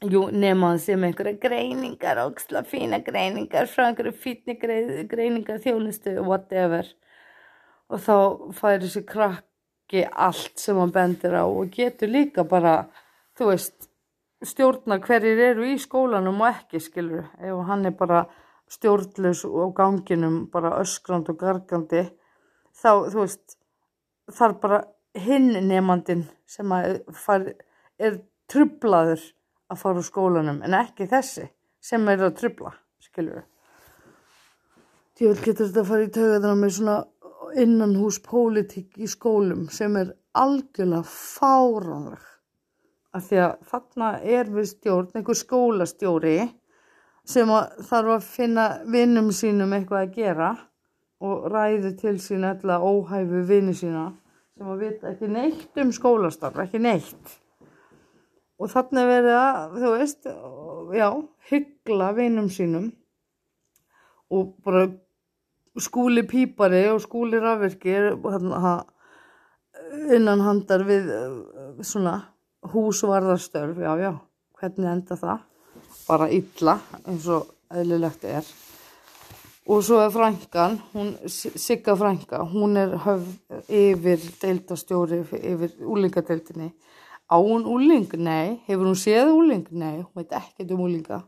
Jú, 0.00 0.30
nema 0.32 0.72
það 0.72 0.82
sem 0.86 1.02
einhverja 1.04 1.36
greiningar, 1.42 2.22
ógsla 2.24 2.62
fína 2.64 3.02
greiningar 3.04 3.66
frá 3.68 3.90
einhverju 3.90 4.14
fítni 4.16 4.54
greiningar, 4.56 5.58
þjónustu, 5.60 6.14
whatever. 6.24 6.88
Og 7.92 8.00
þá 8.00 8.14
færi 8.56 8.86
þessi 8.86 9.02
krakki 9.04 10.06
allt 10.08 10.62
sem 10.62 10.78
hann 10.80 10.94
bendir 10.94 11.36
á 11.36 11.44
og 11.44 11.68
getur 11.74 12.08
líka 12.08 12.46
bara, 12.48 12.86
þú 13.36 13.50
veist, 13.50 13.90
stjórna 14.40 14.96
hverjir 15.04 15.42
eru 15.50 15.68
í 15.68 15.76
skólanum 15.82 16.40
og 16.40 16.48
ekki, 16.54 16.80
skilur. 16.80 17.26
Ef 17.36 17.60
hann 17.68 17.84
er 17.90 17.92
bara 17.98 18.22
stjórnlaus 18.72 19.44
á 19.44 19.66
ganginum, 19.76 20.46
bara 20.48 20.78
öskrand 20.80 21.28
og 21.28 21.36
gargandi, 21.42 22.06
þá, 22.72 23.10
þú 23.10 23.20
veist, 23.26 23.58
þar 24.32 24.56
bara 24.62 24.80
hinn 25.18 25.52
nefnandin 25.68 26.24
sem 26.46 26.74
far, 27.16 27.46
er 27.98 28.20
trublaður 28.50 29.22
að 29.70 29.80
fara 29.82 30.02
úr 30.02 30.06
skólanum 30.06 30.60
en 30.66 30.76
ekki 30.80 31.08
þessi 31.10 31.48
sem 31.80 32.08
er 32.12 32.26
að 32.26 32.36
trubla, 32.40 32.74
skilur 33.02 33.40
við. 33.40 33.46
Ég 35.20 35.42
getur 35.44 35.66
þetta 35.68 35.82
að 35.82 35.90
fara 35.90 36.06
í 36.06 36.12
taugaðana 36.14 36.56
með 36.56 36.70
svona 36.78 36.96
innan 37.60 37.96
hús 37.98 38.20
pólitík 38.24 38.96
í 38.96 39.08
skólum 39.10 39.66
sem 39.72 39.96
er 40.00 40.14
algjörlega 40.38 41.02
fáránleg. 41.04 42.22
Af 43.10 43.26
því 43.26 43.40
að 43.42 43.54
þarna 43.72 44.08
er 44.22 44.50
við 44.54 44.68
stjórn, 44.70 45.10
einhver 45.18 45.38
skólastjóri 45.38 46.36
sem 47.26 47.50
að 47.52 47.82
þarf 47.88 48.14
að 48.14 48.28
finna 48.30 48.66
vinnum 48.86 49.30
sínum 49.34 49.74
eitthvað 49.76 50.06
að 50.06 50.14
gera 50.14 50.50
og 51.20 51.50
ræði 51.52 51.92
til 52.00 52.16
sín 52.22 52.46
eitthvað 52.48 52.86
óhæfu 52.86 53.42
vinnu 53.50 53.74
sína 53.76 54.06
sem 54.60 54.68
að 54.68 54.82
vita 54.84 55.08
ekki 55.08 55.28
neitt 55.32 55.78
um 55.80 55.90
skólastarf, 55.96 56.58
ekki 56.60 56.76
neitt 56.84 57.30
og 58.60 58.68
þannig 58.68 59.06
verið 59.08 59.36
að, 59.40 59.76
þú 59.80 59.92
veist, 59.94 60.26
já, 60.92 61.06
hyggla 61.48 62.10
vinum 62.18 62.50
sínum 62.52 62.90
og 64.28 64.50
bara 64.66 64.82
skúli 65.80 66.26
pípari 66.28 66.82
og 66.92 67.00
skúli 67.00 67.40
rafvirki 67.40 67.96
innan 70.12 70.44
handar 70.44 70.84
við 70.84 71.08
svona 71.80 72.18
húsvarðarstörf, 72.68 73.80
já, 73.80 73.94
já, 73.96 74.12
hvernig 74.60 74.92
enda 74.92 75.16
það? 75.16 75.46
Bara 76.04 76.28
illa 76.36 76.76
eins 77.06 77.32
og 77.32 77.48
eðlilegt 77.72 78.28
er. 78.28 78.44
Og 79.68 79.82
svo 79.84 80.00
er 80.00 80.10
frængan, 80.10 80.78
hún, 80.94 81.12
Sigga 81.28 81.94
frænga, 81.94 82.44
hún 82.48 82.76
er 82.80 82.96
höfð 83.04 83.68
yfir 83.68 84.22
deildastjóri, 84.40 85.20
yfir 85.20 85.74
úlingadeildinni 85.84 86.70
Á 87.30 87.36
hún 87.38 87.64
úling? 87.64 88.10
Nei. 88.18 88.60
Hefur 88.66 88.90
hún 88.90 88.98
séð 88.98 89.30
úling? 89.30 89.66
Nei, 89.70 90.02
hún 90.02 90.14
veit 90.18 90.32
ekkert 90.34 90.72
um 90.74 90.82
úlinga. 90.82 91.20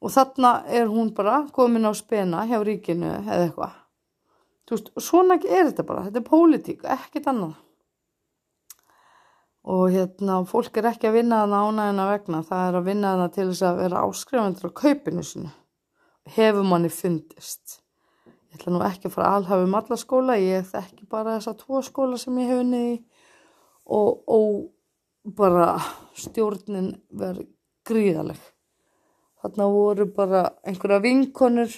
Og 0.00 0.12
þarna 0.14 0.52
er 0.72 0.88
hún 0.88 1.12
bara 1.12 1.42
komin 1.52 1.84
á 1.84 1.92
spena 1.92 2.46
hjá 2.48 2.62
ríkinu 2.64 3.10
eða 3.18 3.42
eitthvað. 3.44 3.74
Þú 4.64 4.76
veist, 4.76 4.88
svona 4.96 5.36
er 5.36 5.68
þetta 5.68 5.84
bara. 5.84 6.06
Þetta 6.06 6.22
er 6.22 6.30
pólitík, 6.30 6.86
ekkert 6.96 7.28
annað. 7.28 7.58
Og 9.68 9.84
hérna, 9.92 10.38
fólk 10.48 10.80
er 10.80 10.88
ekki 10.94 11.10
að 11.10 11.18
vinna 11.18 11.42
þarna 11.42 11.60
ánægina 11.68 12.08
vegna. 12.14 12.42
Það 12.48 12.66
er 12.70 12.78
að 12.80 12.88
vinna 12.88 13.12
þarna 13.12 13.30
til 13.36 13.48
þess 13.50 13.66
að 13.68 13.82
vera 13.84 14.04
áskrifandur 14.08 14.72
á 14.72 14.78
kaupinu 14.80 15.26
sinu. 15.28 15.52
Hefur 16.30 16.66
manni 16.66 16.90
fundist. 16.92 17.80
Ég 18.50 18.58
ætla 18.58 18.74
nú 18.74 18.82
ekki 18.86 19.08
að 19.08 19.16
fara 19.16 19.34
alhafum 19.38 19.74
alla 19.78 19.98
skóla. 19.98 20.38
Ég 20.38 20.68
þekki 20.70 21.08
bara 21.10 21.36
þessa 21.38 21.56
tvo 21.58 21.82
skóla 21.86 22.18
sem 22.20 22.38
ég 22.42 22.50
hef 22.50 22.62
unnið 22.64 22.86
í 22.90 22.96
og, 23.90 24.22
og 24.30 25.34
bara 25.36 25.74
stjórnin 26.18 26.92
verið 27.10 27.50
gríðaleg. 27.86 28.40
Þarna 29.40 29.68
voru 29.72 30.06
bara 30.14 30.42
einhverja 30.68 31.00
vinkonur 31.02 31.76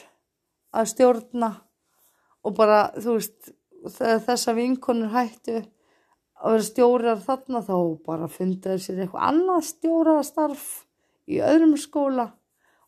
að 0.73 0.89
stjórna 0.91 1.53
og 2.43 2.57
bara 2.57 2.89
þú 2.97 3.17
veist 3.19 3.53
þegar 3.87 4.25
þessa 4.27 4.55
vinkonur 4.57 5.13
hættu 5.15 5.61
að 6.43 6.57
vera 6.57 6.67
stjórar 6.67 7.21
þarna 7.23 7.63
þá 7.67 7.77
bara 8.07 8.31
fundaði 8.31 8.83
sér 8.83 9.03
eitthvað 9.05 9.27
annað 9.29 9.67
stjórastarf 9.69 10.67
í 11.31 11.39
öðrum 11.45 11.77
skóla 11.79 12.33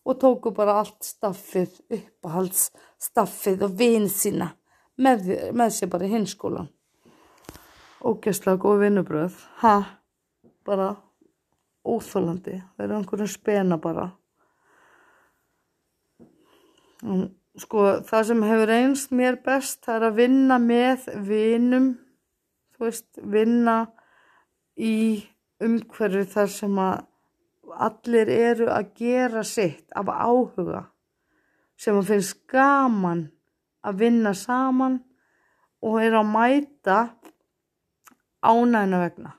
og 0.05 0.19
tóku 0.21 0.53
bara 0.55 0.79
allt 0.83 1.01
staffið, 1.05 1.81
uppáhaldsstaffið 1.89 3.65
og 3.65 3.77
vinn 3.79 4.09
sína 4.13 4.53
með, 5.01 5.51
með 5.57 5.77
sér 5.79 5.93
bara 5.93 6.09
í 6.09 6.13
hinskólan 6.13 6.69
ógæslega 8.05 8.61
góð 8.61 8.83
vinnubröð 8.85 9.37
ha, 9.63 9.79
bara 10.67 10.93
óþólandi 11.85 12.59
það 12.61 12.85
er 12.85 12.95
einhvern 12.99 13.31
spena 13.31 13.79
bara. 13.81 14.09
Sko 17.61 17.85
það 18.09 18.29
sem 18.31 18.45
hefur 18.49 18.73
einst 18.75 19.13
mér 19.15 19.39
best 19.45 19.83
það 19.85 19.97
er 19.97 20.07
að 20.09 20.21
vinna 20.21 20.59
með 20.61 21.09
vinum 21.29 21.91
þú 22.75 22.87
veist, 22.89 23.09
vinna 23.21 23.77
í 24.77 24.97
umhverju 25.65 26.25
þar 26.33 26.51
sem 26.51 26.81
að 26.81 27.05
allir 27.87 28.31
eru 28.31 28.69
að 28.73 28.91
gera 28.99 29.45
sitt 29.47 29.93
af 29.97 30.09
áhuga 30.11 30.85
sem 31.79 31.97
að 31.99 32.11
finnst 32.13 32.45
gaman 32.51 33.27
að 33.85 34.01
vinna 34.05 34.33
saman 34.37 35.01
og 35.85 35.99
er 36.01 36.17
að 36.17 36.31
mæta 36.31 36.99
ánægna 38.45 39.01
vegna. 39.03 39.35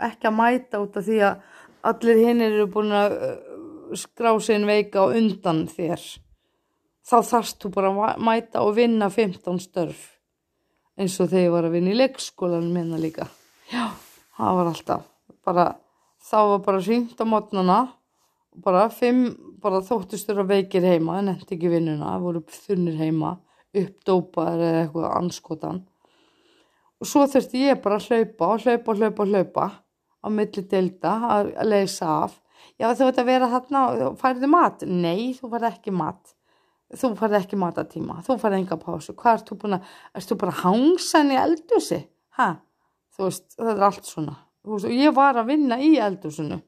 Ekki 0.00 0.30
að 0.30 0.36
mæta 0.36 0.80
út 0.82 0.96
af 0.98 1.06
því 1.06 1.18
að 1.26 1.42
allir 1.90 2.22
hinn 2.24 2.44
eru 2.44 2.66
búin 2.70 2.94
að 2.94 3.16
uh, 3.16 3.34
skrá 3.98 4.32
sinn 4.42 4.66
veika 4.68 5.04
og 5.06 5.16
undan 5.18 5.64
þér. 5.70 6.00
Þá 7.06 7.16
þarfst 7.26 7.62
þú 7.62 7.72
bara 7.74 7.90
að 7.90 8.24
mæta 8.24 8.64
og 8.64 8.76
vinna 8.78 9.10
15 9.10 9.60
störf 9.64 10.06
eins 11.00 11.16
og 11.22 11.30
þegar 11.30 11.46
ég 11.46 11.54
var 11.54 11.66
að 11.66 11.76
vinna 11.78 11.94
í 11.94 11.98
leikskólanum 11.98 12.74
minna 12.76 12.98
líka. 13.00 13.26
Já, 13.72 13.88
það 14.36 14.58
var 14.58 14.70
alltaf 14.72 15.06
bara, 15.46 15.66
þá 16.30 16.38
var 16.52 16.64
bara 16.64 16.82
hringt 16.84 17.18
á 17.18 17.26
mótnana 17.26 17.80
og 18.54 18.64
bara 18.64 18.88
fimm, 18.94 19.34
bara 19.62 19.82
þóttustur 19.84 20.42
að 20.42 20.54
veikir 20.54 20.86
heima, 20.86 21.18
en 21.20 21.32
eftir 21.34 21.58
ekki 21.58 21.70
vinnuna, 21.74 22.16
voru 22.22 22.42
þunnir 22.50 22.98
heima, 23.00 23.36
uppdópaður 23.76 24.64
eða 24.66 24.82
eitthvað 24.84 25.16
anskotan. 25.18 25.80
Og 27.00 27.08
svo 27.08 27.24
þurfti 27.30 27.64
ég 27.64 27.80
bara 27.84 28.00
að 28.00 28.10
hlaupa 28.10 28.50
og 28.54 28.64
hlaupa 28.64 28.92
og 28.92 29.00
hlaupa 29.00 29.24
og 29.24 29.30
hlaupa 29.30 29.68
á 30.20 30.26
milli 30.28 30.64
delta 30.68 31.14
að 31.30 31.52
leysa 31.68 32.10
af. 32.26 32.34
Já 32.80 32.90
þú 32.92 33.08
ert 33.08 33.22
að 33.22 33.30
vera 33.30 33.48
þarna 33.54 33.84
og 34.08 34.18
færðu 34.20 34.50
mat? 34.52 34.84
Nei, 34.84 35.32
þú 35.36 35.52
færði 35.54 35.70
ekki 35.70 35.94
mat. 35.96 36.34
Þú 36.90 37.12
færði 37.16 37.38
ekki 37.38 37.56
matatíma, 37.60 38.18
þú 38.26 38.36
færði 38.42 38.60
enga 38.64 38.76
pásu. 38.82 39.14
Hvað 39.16 39.36
ert 39.38 39.50
þú 39.50 39.58
búin 39.62 39.78
að, 39.78 39.90
erst 40.18 40.32
þú 40.32 40.38
bara 40.42 40.58
hangsan 40.64 41.30
í 41.30 41.38
eldúsi? 41.38 42.00
Hæ? 42.36 42.48
Þú 43.14 43.28
veist, 43.28 43.46
það 43.56 43.72
er 43.72 43.84
allt 43.86 44.10
svona. 44.10 44.36
Veist, 44.68 44.90
ég 44.92 45.14
var 45.16 45.38
að 45.40 45.54
vinna 45.54 45.78
í 45.80 45.94
eldúsinu 46.02 46.60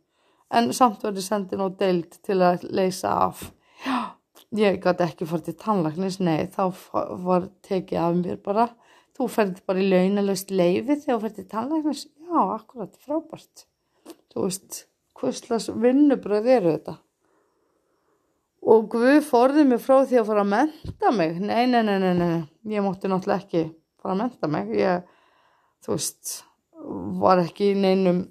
en 0.52 0.70
samt 0.76 1.02
verði 1.04 1.24
sendin 1.24 1.64
og 1.64 1.76
deild 1.80 2.18
til 2.24 2.38
að 2.44 2.64
leysa 2.72 3.12
af. 3.26 3.42
Já, 3.84 4.14
ég 4.56 4.80
gæti 4.84 5.06
ekki 5.06 5.28
farið 5.28 5.48
til 5.48 5.58
tannlagnis, 5.64 6.18
nei, 6.20 6.46
þá 6.52 6.64
var 7.24 7.48
tekið 7.64 8.00
af 8.00 8.18
mér 8.20 8.40
bara. 8.44 8.68
Þú 9.16 9.28
færði 9.28 9.64
bara 9.68 9.82
í 9.82 9.88
launalust 9.92 10.52
leiði 10.52 10.96
þegar 10.96 11.18
þú 11.18 11.20
færði 11.24 11.38
til 11.38 11.48
tannlagnis. 11.52 12.04
Já, 12.28 12.40
akkurat, 12.42 12.98
frábært. 13.04 13.66
Þú 14.32 14.46
veist, 14.46 14.84
hvistlas 15.20 15.68
vinnubröð 15.72 16.48
eru 16.56 16.76
þetta? 16.76 16.96
Og 18.72 18.86
Guð 18.92 19.18
forðið 19.26 19.68
mér 19.72 19.82
frá 19.82 19.98
því 20.06 20.20
að 20.20 20.28
fara 20.30 20.44
að 20.44 20.52
menta 20.52 21.12
mig. 21.16 21.40
Nei, 21.42 21.64
nei, 21.66 21.82
nei, 21.82 21.98
nei, 22.00 22.12
nei, 22.16 22.30
ég 22.72 22.84
mótti 22.84 23.10
náttúrulega 23.10 23.42
ekki 23.42 23.64
fara 24.00 24.14
að 24.14 24.20
menta 24.22 24.50
mig. 24.52 24.72
Ég, 24.78 25.04
þú 25.82 25.96
veist, 25.96 26.34
var 27.22 27.42
ekki 27.42 27.72
neinum, 27.78 28.24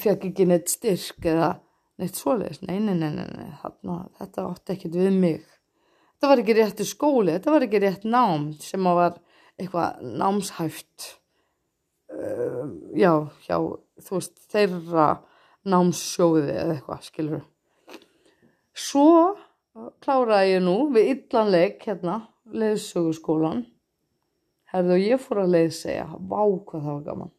fekk 0.00 0.28
ekki 0.30 0.46
neitt 0.48 0.72
styrk 0.72 1.26
eða 1.32 1.54
neitt 2.00 2.18
svoleiðis. 2.18 2.62
Nei, 2.66 2.78
nei, 2.82 2.94
nei, 2.98 3.10
nei, 3.14 3.50
þarna, 3.62 3.98
þetta 4.20 4.46
átti 4.50 4.76
ekkert 4.76 4.98
við 5.00 5.18
mig. 5.24 5.42
Þetta 6.12 6.30
var 6.30 6.42
ekki 6.42 6.56
réttu 6.58 6.86
skóli, 6.86 7.34
þetta 7.34 7.54
var 7.54 7.66
ekki 7.66 7.82
rétt 7.82 8.04
nám 8.06 8.50
sem 8.62 8.86
að 8.86 8.98
var 9.00 9.18
eitthvað 9.58 10.04
námshæft. 10.20 11.08
Uh, 12.12 12.68
já, 12.98 13.12
já, 13.48 13.56
þú 14.04 14.18
veist, 14.18 14.36
þeirra 14.52 15.06
námssjóði 15.72 16.52
eða 16.52 16.76
eitthvað, 16.76 17.08
skilur. 17.08 17.42
Svo 18.72 19.08
kláraði 20.04 20.56
ég 20.56 20.64
nú 20.64 20.76
við 20.92 21.10
illanleik 21.14 21.84
hérna, 21.88 22.20
leiðsögurskólan. 22.52 23.64
Herðu 24.72 24.96
og 24.96 25.04
ég 25.04 25.20
fór 25.20 25.42
að 25.42 25.54
leiðsegja, 25.56 26.06
vá 26.16 26.40
hvað 26.42 26.84
það 26.86 26.92
var 26.92 27.02
gaman. 27.08 27.32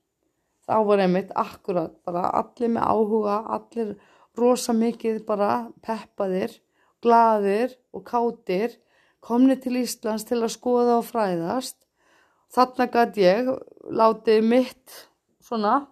Þá 0.64 0.76
var 0.88 1.04
einmitt 1.04 1.32
akkurat 1.36 1.96
bara 2.06 2.28
allir 2.40 2.72
með 2.76 2.92
áhuga, 2.94 3.38
allir 3.58 3.96
rosa 4.38 4.76
mikið 4.78 5.24
bara 5.28 5.50
peppaðir, 5.84 6.54
gladir 7.04 7.74
og 7.92 8.06
kátir, 8.08 8.78
komni 9.24 9.58
til 9.60 9.80
Íslands 9.82 10.28
til 10.30 10.40
að 10.44 10.54
skoða 10.54 11.00
og 11.02 11.08
fræðast. 11.10 11.80
Þarna 12.54 12.88
gæti 12.94 13.26
ég 13.26 13.50
látið 13.90 14.46
mitt, 14.46 14.98
svona, 15.42 15.88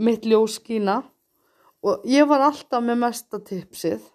mitt 0.00 0.24
ljóskína 0.24 1.02
og 1.84 2.06
ég 2.08 2.26
var 2.26 2.48
alltaf 2.48 2.82
með 2.82 3.04
mesta 3.04 3.42
tipsið 3.44 4.06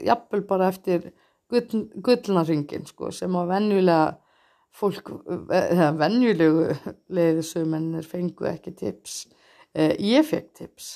jafnvel 0.00 0.44
bara 0.48 0.70
eftir 0.72 1.10
gull, 1.50 1.86
gullnaringin 2.04 2.86
sko, 2.88 3.10
sem 3.12 3.34
að 3.36 3.50
venjulega 3.52 4.16
fólk, 4.72 5.12
eða 5.52 5.92
venjulegu 6.00 6.72
leiðisumennir 7.12 8.06
fengu 8.08 8.48
ekki 8.50 8.74
tips 8.78 9.24
eh, 9.74 9.94
ég 10.00 10.26
fekk 10.28 10.52
tips. 10.58 10.92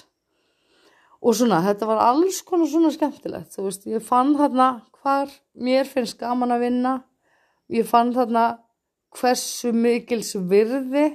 Og 1.27 1.35
svona, 1.37 1.63
þetta 1.65 1.89
var 1.89 2.03
alls 2.05 2.43
konar 2.47 2.69
svona 2.71 2.93
skemmtilegt, 2.95 3.55
þú 3.55 3.69
veist, 3.69 3.87
ég 3.89 4.05
fann 4.05 4.35
þarna 4.39 4.71
hvar 5.01 5.31
mér 5.55 5.87
finnst 5.89 6.19
gaman 6.21 6.55
að 6.55 6.67
vinna 6.67 6.95
ég 7.73 7.87
fann 7.87 8.13
þarna 8.15 8.47
hversu 9.17 9.73
mikils 9.75 10.35
virði 10.51 11.07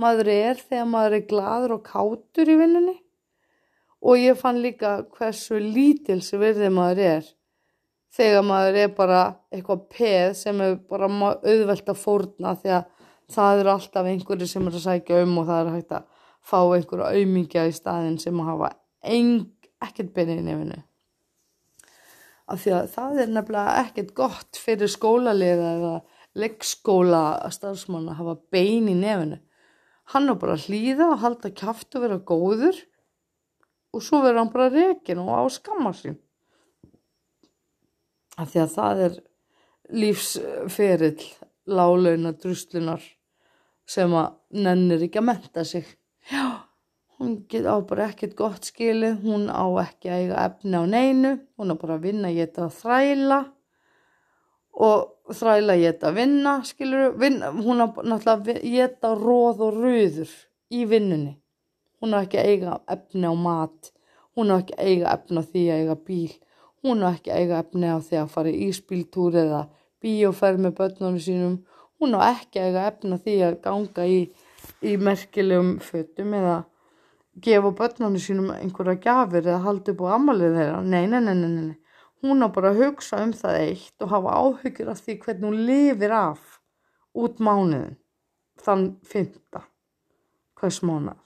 maður 0.00 0.30
er 0.32 0.60
þegar 0.60 0.88
maður 0.88 1.16
er 1.18 1.26
gladur 1.30 1.76
og 1.76 1.86
kátur 1.86 2.52
í 2.52 2.56
vinninni 2.60 2.96
og 4.00 4.20
ég 4.20 4.38
fann 4.40 4.60
líka 4.64 5.00
hversu 5.16 5.60
lítils 5.60 6.32
virði 6.32 6.70
maður 6.72 7.02
er 7.06 7.30
þegar 8.14 8.46
maður 8.46 8.78
er 8.84 8.94
bara 8.96 9.20
eitthvað 9.52 9.84
peð 9.92 10.32
sem 10.38 10.62
er 10.64 10.78
bara 10.90 11.08
auðvelt 11.10 11.92
að 11.92 12.00
fórna 12.00 12.54
því 12.58 12.74
að 12.78 12.88
það 13.30 13.62
eru 13.62 13.72
alltaf 13.74 14.10
einhverju 14.10 14.48
sem 14.50 14.66
er 14.66 14.76
að 14.76 14.86
sækja 14.86 15.22
um 15.24 15.36
og 15.40 15.50
það 15.50 15.60
er 15.62 15.74
hægt 15.76 15.96
að 15.98 16.06
fá 16.50 16.60
einhverju 16.60 17.06
auðmingja 17.06 17.66
í 17.68 17.74
staðin 17.74 18.18
sem 18.22 18.40
að 18.42 18.50
hafa 18.50 18.70
ekkert 19.80 20.14
beinir 20.16 20.40
í 20.40 20.46
nefnu. 20.46 20.80
Af 22.50 22.64
því 22.64 22.72
að 22.74 22.88
það 22.96 23.20
er 23.22 23.30
nefnilega 23.30 23.76
ekkert 23.84 24.14
gott 24.18 24.58
fyrir 24.58 24.90
skólalega 24.90 25.74
eða 25.76 25.92
leggskóla 26.40 27.22
starfsmann 27.54 28.10
að 28.10 28.18
hafa 28.20 28.36
bein 28.54 28.90
í 28.90 28.96
nefnu. 28.98 29.38
Hann 30.10 30.26
er 30.30 30.38
bara 30.40 30.56
að 30.58 30.66
hlýða 30.66 31.12
og 31.12 31.20
halda 31.22 31.52
kæft 31.54 31.94
og 31.94 32.04
vera 32.06 32.18
góður 32.18 32.80
og 33.94 34.02
svo 34.02 34.22
verður 34.24 34.42
hann 34.42 34.52
bara 34.54 34.72
rekin 34.74 35.22
og 35.22 35.30
á 35.30 35.42
skamma 35.54 35.94
sín. 35.94 36.18
Af 38.40 38.54
því 38.54 38.62
að 38.62 38.74
það 38.74 39.04
er 39.04 39.16
lífsferill 40.00 41.24
lálauna 41.70 42.32
druslunar 42.32 43.04
sem 43.90 44.12
að 44.16 44.34
nennir 44.64 45.04
ekki 45.06 45.20
að 45.20 45.26
menta 45.28 45.64
sig. 45.66 45.86
Já, 46.30 46.62
hún 47.18 47.40
á 47.44 47.76
bara 47.84 48.08
ekkert 48.08 48.36
gott 48.38 48.68
skilið, 48.70 49.20
hún 49.24 49.48
á 49.50 49.66
ekki 49.82 50.10
að 50.10 50.22
eiga 50.24 50.44
efni 50.46 50.78
á 50.78 50.84
neinu, 50.88 51.32
hún 51.58 51.74
á 51.74 51.76
bara 51.76 51.98
að 51.98 52.06
vinna, 52.08 52.32
geta 52.32 52.68
að 52.68 52.76
þræla 52.80 53.40
og 54.80 55.34
þræla 55.36 55.76
geta 55.80 56.10
að 56.10 56.20
vinna, 56.20 56.54
skilur, 56.64 57.16
vinna, 57.20 57.50
hún 57.52 57.82
á 57.82 57.86
náttúrulega 57.90 58.36
að 58.38 58.70
geta 58.72 59.14
róð 59.18 59.64
og 59.66 59.80
röður 59.82 60.32
í 60.72 60.86
vinnunni. 60.88 61.34
Hún 62.00 62.14
á 62.16 62.22
ekki 62.22 62.40
að 62.40 62.52
eiga 62.54 62.78
efni 62.88 63.28
á 63.28 63.34
mat, 63.36 63.90
hún 64.38 64.54
á 64.54 64.56
ekki 64.62 64.78
að 64.78 64.92
eiga 64.92 65.16
efni 65.18 65.42
á 65.42 65.44
því 65.44 65.64
að 65.66 65.82
eiga 65.82 65.98
bíl, 66.06 66.30
hún 66.84 67.04
á 67.04 67.12
ekki 67.12 67.32
eiga 67.34 67.60
efni 67.62 67.90
á 67.90 67.98
því 68.00 68.22
að 68.22 68.32
fara 68.34 68.52
í 68.52 68.68
íspíltúr 68.70 69.36
eða 69.42 69.60
bíóferð 70.00 70.64
með 70.64 70.76
börnunum 70.78 71.20
sínum, 71.20 71.56
hún 72.00 72.16
á 72.16 72.20
ekki 72.30 72.62
eiga 72.62 72.86
efni 72.88 73.16
á 73.16 73.18
því 73.20 73.36
að 73.46 73.58
ganga 73.66 74.06
í, 74.08 74.20
í 74.80 74.96
merkilegum 74.96 75.76
fötum 75.84 76.36
eða 76.38 76.56
gefa 77.44 77.72
börnunum 77.76 78.20
sínum 78.20 78.50
einhverja 78.54 79.00
gafir 79.04 79.46
eða 79.46 79.62
halda 79.66 79.94
upp 79.94 80.04
á 80.04 80.16
amalið 80.16 80.56
þeirra. 80.58 80.80
Nei, 80.84 81.04
nei, 81.06 81.20
nei, 81.20 81.34
nei, 81.34 81.50
nei. 81.70 81.76
Hún 82.20 82.44
á 82.44 82.48
bara 82.52 82.72
að 82.72 82.82
hugsa 82.84 83.20
um 83.24 83.32
það 83.32 83.58
eitt 83.62 84.04
og 84.04 84.12
hafa 84.12 84.36
áhyggjur 84.44 84.90
af 84.92 85.00
því 85.04 85.18
hvernig 85.22 85.46
hún 85.48 85.60
lifir 85.68 86.12
af 86.12 86.56
út 87.16 87.40
mánuðin 87.40 87.96
þann 88.60 88.86
fymta 89.08 89.64
hvers 90.60 90.80
mánuð. 90.84 91.20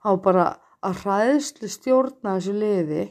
Há 0.00 0.14
bara 0.22 0.44
að 0.86 1.02
hræðslu 1.02 1.68
stjórna 1.68 2.36
þessu 2.38 2.54
liði 2.56 3.02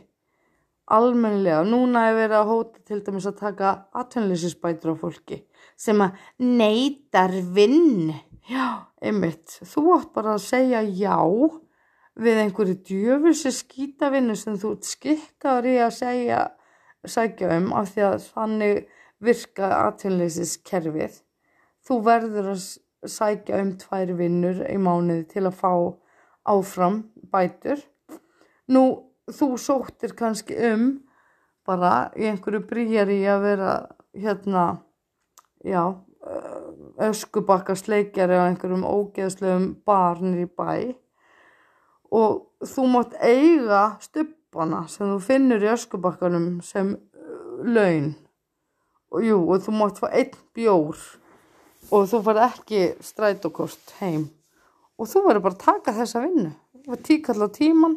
almennilega. 0.96 1.62
Núna 1.68 2.08
er 2.10 2.18
verið 2.18 2.38
að 2.40 2.50
hóta 2.50 2.84
til 2.88 3.00
dæmis 3.06 3.28
að 3.30 3.40
taka 3.44 3.74
atvinnlýsinsbætur 4.02 4.94
á 4.94 5.02
fólki 5.02 5.40
sem 5.80 6.02
að 6.04 6.18
neytar 6.42 7.34
vinn. 7.56 8.14
Já, 8.50 8.90
einmitt. 9.02 9.60
Þú 9.64 9.84
átt 9.96 10.14
bara 10.16 10.36
að 10.36 10.46
segja 10.48 10.82
já 10.84 11.18
við 12.20 12.42
einhverju 12.44 12.76
djöfulsi 12.88 13.54
skýtavinnu 13.56 14.36
sem 14.36 14.58
þú 14.60 14.74
skikkaður 14.84 15.70
í 15.70 15.76
að 15.86 15.94
segja, 16.00 16.42
segja 17.08 17.54
um 17.56 17.72
af 17.78 17.94
því 17.94 18.06
að 18.10 18.28
þannig 18.34 18.80
virka 19.24 19.70
atvinnlýsinskerfið. 19.86 21.22
Þú 21.86 22.00
verður 22.06 22.52
að 22.56 22.66
sækja 23.08 23.62
um 23.64 23.72
tvær 23.80 24.12
vinnur 24.20 24.64
í 24.68 24.76
mánuði 24.82 25.26
til 25.32 25.46
að 25.48 25.60
fá 25.62 25.72
áfram 26.50 27.04
bætur. 27.32 27.80
Nú, 28.70 28.84
þú 29.36 29.54
sóttir 29.62 30.16
kannski 30.18 30.58
um 30.72 30.90
bara 31.68 32.10
í 32.18 32.26
einhverju 32.30 32.64
brýjar 32.70 33.12
í 33.14 33.22
að 33.30 33.44
vera 33.46 33.74
hérna, 34.18 34.64
já, 35.66 35.84
öskubakka 37.00 37.76
sleikjari 37.78 38.40
á 38.40 38.50
einhverjum 38.50 38.88
ógeðslegum 38.88 39.70
barnir 39.88 40.46
í 40.46 40.50
bæ. 40.50 40.96
Og 42.10 42.66
þú 42.66 42.88
mátt 42.90 43.14
eiga 43.22 43.84
stuppana 44.02 44.86
sem 44.90 45.08
þú 45.12 45.20
finnur 45.24 45.64
í 45.64 45.72
öskubakkanum 45.76 46.60
sem 46.66 46.96
laun. 47.64 48.16
Og 49.14 49.26
jú, 49.26 49.40
og 49.46 49.64
þú 49.66 49.76
mátt 49.78 50.02
fá 50.02 50.10
einn 50.10 50.36
bjór 50.58 50.98
og 51.90 52.10
þú 52.10 52.22
fær 52.26 52.44
ekki 52.50 52.84
strætókost 53.06 53.96
heim. 54.02 54.28
Og 55.00 55.08
þú 55.08 55.24
verður 55.30 55.46
bara 55.48 55.58
að 55.58 55.64
taka 55.64 55.96
þessa 56.02 56.26
vinnu. 56.26 56.52
Og 56.90 57.02
tíkall 57.06 57.46
á 57.46 57.50
tíman 57.54 57.96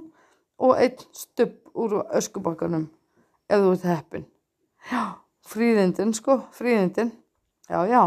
og 0.63 0.79
einn 0.79 1.07
stubb 1.17 1.59
úr 1.75 2.01
öskubakkanum 2.15 2.89
þú 3.53 3.75
ert 3.75 3.87
heppin 3.89 4.27
já, 4.89 5.03
fríðindin 5.49 6.15
sko, 6.17 6.43
fríðindin 6.57 7.13
já, 7.69 7.83
já, 7.89 8.03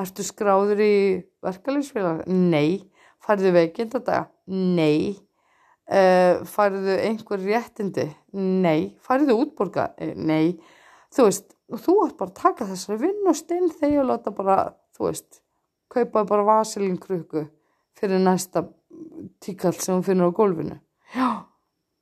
ertu 0.00 0.24
skráður 0.24 0.80
í 0.84 0.94
verkalýsfélag? 1.44 2.24
Nei. 2.28 2.86
Færðu 3.20 3.52
veikindadaga? 3.56 4.28
Nei. 4.50 5.16
Uh, 5.90 6.40
færðu 6.48 6.96
einhver 7.02 7.42
réttindi? 7.42 8.06
Nei. 8.36 8.94
Færðu 9.04 9.40
útborga? 9.44 9.90
Nei. 10.16 10.56
Þú 11.14 11.26
veist, 11.26 11.54
þú 11.70 11.96
ert 12.06 12.18
bara 12.20 12.30
að 12.32 12.40
taka 12.40 12.68
þessari 12.70 13.00
vinn 13.04 13.30
og 13.30 13.38
stinn 13.38 13.70
þegar 13.80 14.04
og 14.04 14.10
láta 14.12 14.34
bara, 14.34 14.58
þú 14.96 15.08
veist 15.08 15.40
kaupa 15.90 16.24
bara 16.28 16.46
vaselinkrukku 16.46 17.48
fyrir 17.98 18.22
næsta 18.22 18.62
tíkall 19.42 19.74
sem 19.76 19.96
hún 19.96 20.06
finnur 20.06 20.30
á 20.30 20.38
gólfinu. 20.38 20.78
Já 21.10 21.49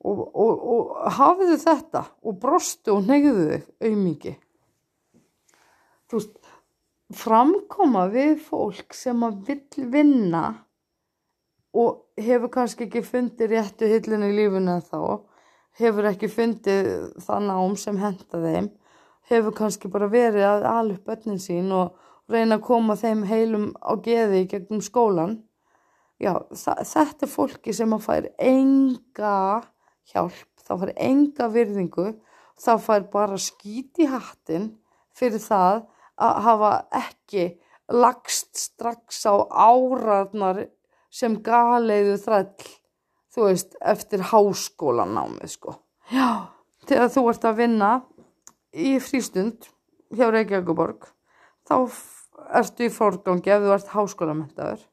og, 0.05 0.21
og, 0.35 0.53
og 0.73 1.11
hafiðu 1.19 1.59
þetta 1.63 2.05
og 2.23 2.39
brostu 2.43 2.95
og 2.95 3.09
neyðu 3.09 3.49
þig 3.49 3.67
auðmiki 3.89 4.35
þú 6.09 6.21
veist 6.21 6.53
framkoma 7.19 8.07
við 8.13 8.37
fólk 8.45 8.95
sem 8.97 9.23
að 9.25 9.41
vill 9.49 9.87
vinna 9.93 10.45
og 11.79 12.05
hefur 12.21 12.53
kannski 12.53 12.87
ekki 12.87 13.03
fundið 13.05 13.55
réttu 13.55 13.89
hillinu 13.89 14.29
í 14.31 14.37
lífuna 14.37 14.79
þá 14.85 15.01
hefur 15.79 16.09
ekki 16.11 16.31
fundið 16.33 16.91
það 17.25 17.49
nám 17.49 17.77
sem 17.81 17.99
henda 18.01 18.43
þeim 18.43 18.71
hefur 19.29 19.57
kannski 19.57 19.91
bara 19.93 20.09
verið 20.11 20.47
að 20.49 20.69
alveg 20.71 21.03
börnin 21.07 21.43
sín 21.43 21.73
og 21.75 21.97
reyna 22.31 22.59
að 22.59 22.67
koma 22.69 22.97
þeim 22.99 23.25
heilum 23.29 23.71
á 23.81 23.93
geði 24.05 24.45
gegnum 24.51 24.83
skólan 24.85 25.39
já, 26.21 26.35
þetta 26.53 27.27
er 27.27 27.33
fólki 27.33 27.75
sem 27.77 27.93
að 27.95 28.05
fær 28.05 28.31
enga 28.39 29.35
hjálp, 30.13 30.49
þá 30.65 30.73
fær 30.83 30.93
enga 30.97 31.49
virðingu, 31.53 32.09
þá 32.59 32.73
fær 32.83 33.07
bara 33.13 33.39
skít 33.41 34.01
í 34.03 34.09
hattin 34.11 34.73
fyrir 35.17 35.43
það 35.43 35.85
að 36.19 36.43
hafa 36.47 36.73
ekki 36.99 37.47
lagst 37.95 38.59
strax 38.59 39.23
á 39.25 39.35
áraðnar 39.49 40.67
sem 41.09 41.39
galeiðu 41.45 42.19
þræll, 42.21 42.69
þú 43.33 43.47
veist, 43.49 43.79
eftir 43.81 44.27
háskólanámið 44.33 45.55
sko. 45.55 45.79
Já, 46.13 46.53
þegar 46.89 47.15
þú 47.15 47.25
ert 47.33 47.49
að 47.49 47.59
vinna 47.63 47.93
í 48.77 48.99
frístund 49.01 49.71
hjá 50.13 50.29
Reykjavíkuborg, 50.33 51.09
þá 51.69 51.75
ertu 52.59 52.89
í 52.89 52.93
forgangi 52.93 53.53
ef 53.53 53.65
þú 53.65 53.75
ert 53.75 53.93
háskólamentaður 53.95 54.87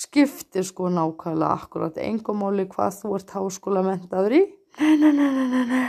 skiptir 0.00 0.64
sko 0.64 0.88
nákvæmlega 0.92 1.56
akkurat 1.58 1.98
engumáli 2.00 2.66
hvað 2.70 3.00
þú 3.02 3.14
ert 3.18 3.34
háskólamentaður 3.34 4.36
í 4.38 4.42
nei, 4.78 4.94
nei, 4.96 5.10
nei, 5.10 5.32
nei, 5.34 5.64
nei 5.66 5.88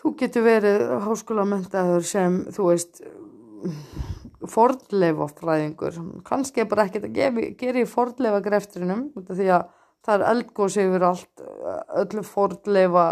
þú 0.00 0.14
getur 0.22 0.46
verið 0.46 0.86
háskólamentaður 1.04 2.06
sem 2.08 2.38
þú 2.54 2.70
veist 2.70 3.02
fordleifafræðingur 4.50 5.98
kannski 6.24 6.62
er 6.62 6.70
bara 6.70 6.86
ekkert 6.88 7.10
að 7.10 7.20
gera 7.60 7.82
í 7.82 7.88
fordleifa 7.88 8.40
greftrinum 8.44 9.10
því 9.18 9.50
að 9.58 9.68
það 10.06 10.14
er 10.16 10.26
eldgóðs 10.30 10.78
yfir 10.80 11.06
allt 11.10 11.44
öllu 12.00 12.24
fordleifa 12.24 13.06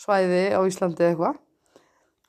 svæði 0.00 0.44
á 0.54 0.60
Íslandi 0.66 1.08
eitthvað. 1.08 1.40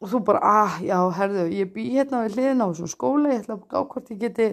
Og 0.04 0.12
þú 0.12 0.22
bara, 0.28 0.42
ah, 0.44 0.80
já, 0.84 0.98
herðu, 1.18 1.46
ég 1.56 1.72
bý 1.74 1.86
hérna 1.96 2.26
við 2.26 2.36
hliðin 2.36 2.62
á 2.62 2.68
þessum 2.68 2.92
skóla, 2.92 3.32
ég 3.32 3.46
ætla 3.46 3.56
að 3.58 3.88
hvort 3.94 4.12
ég 4.12 4.20
geti 4.22 4.50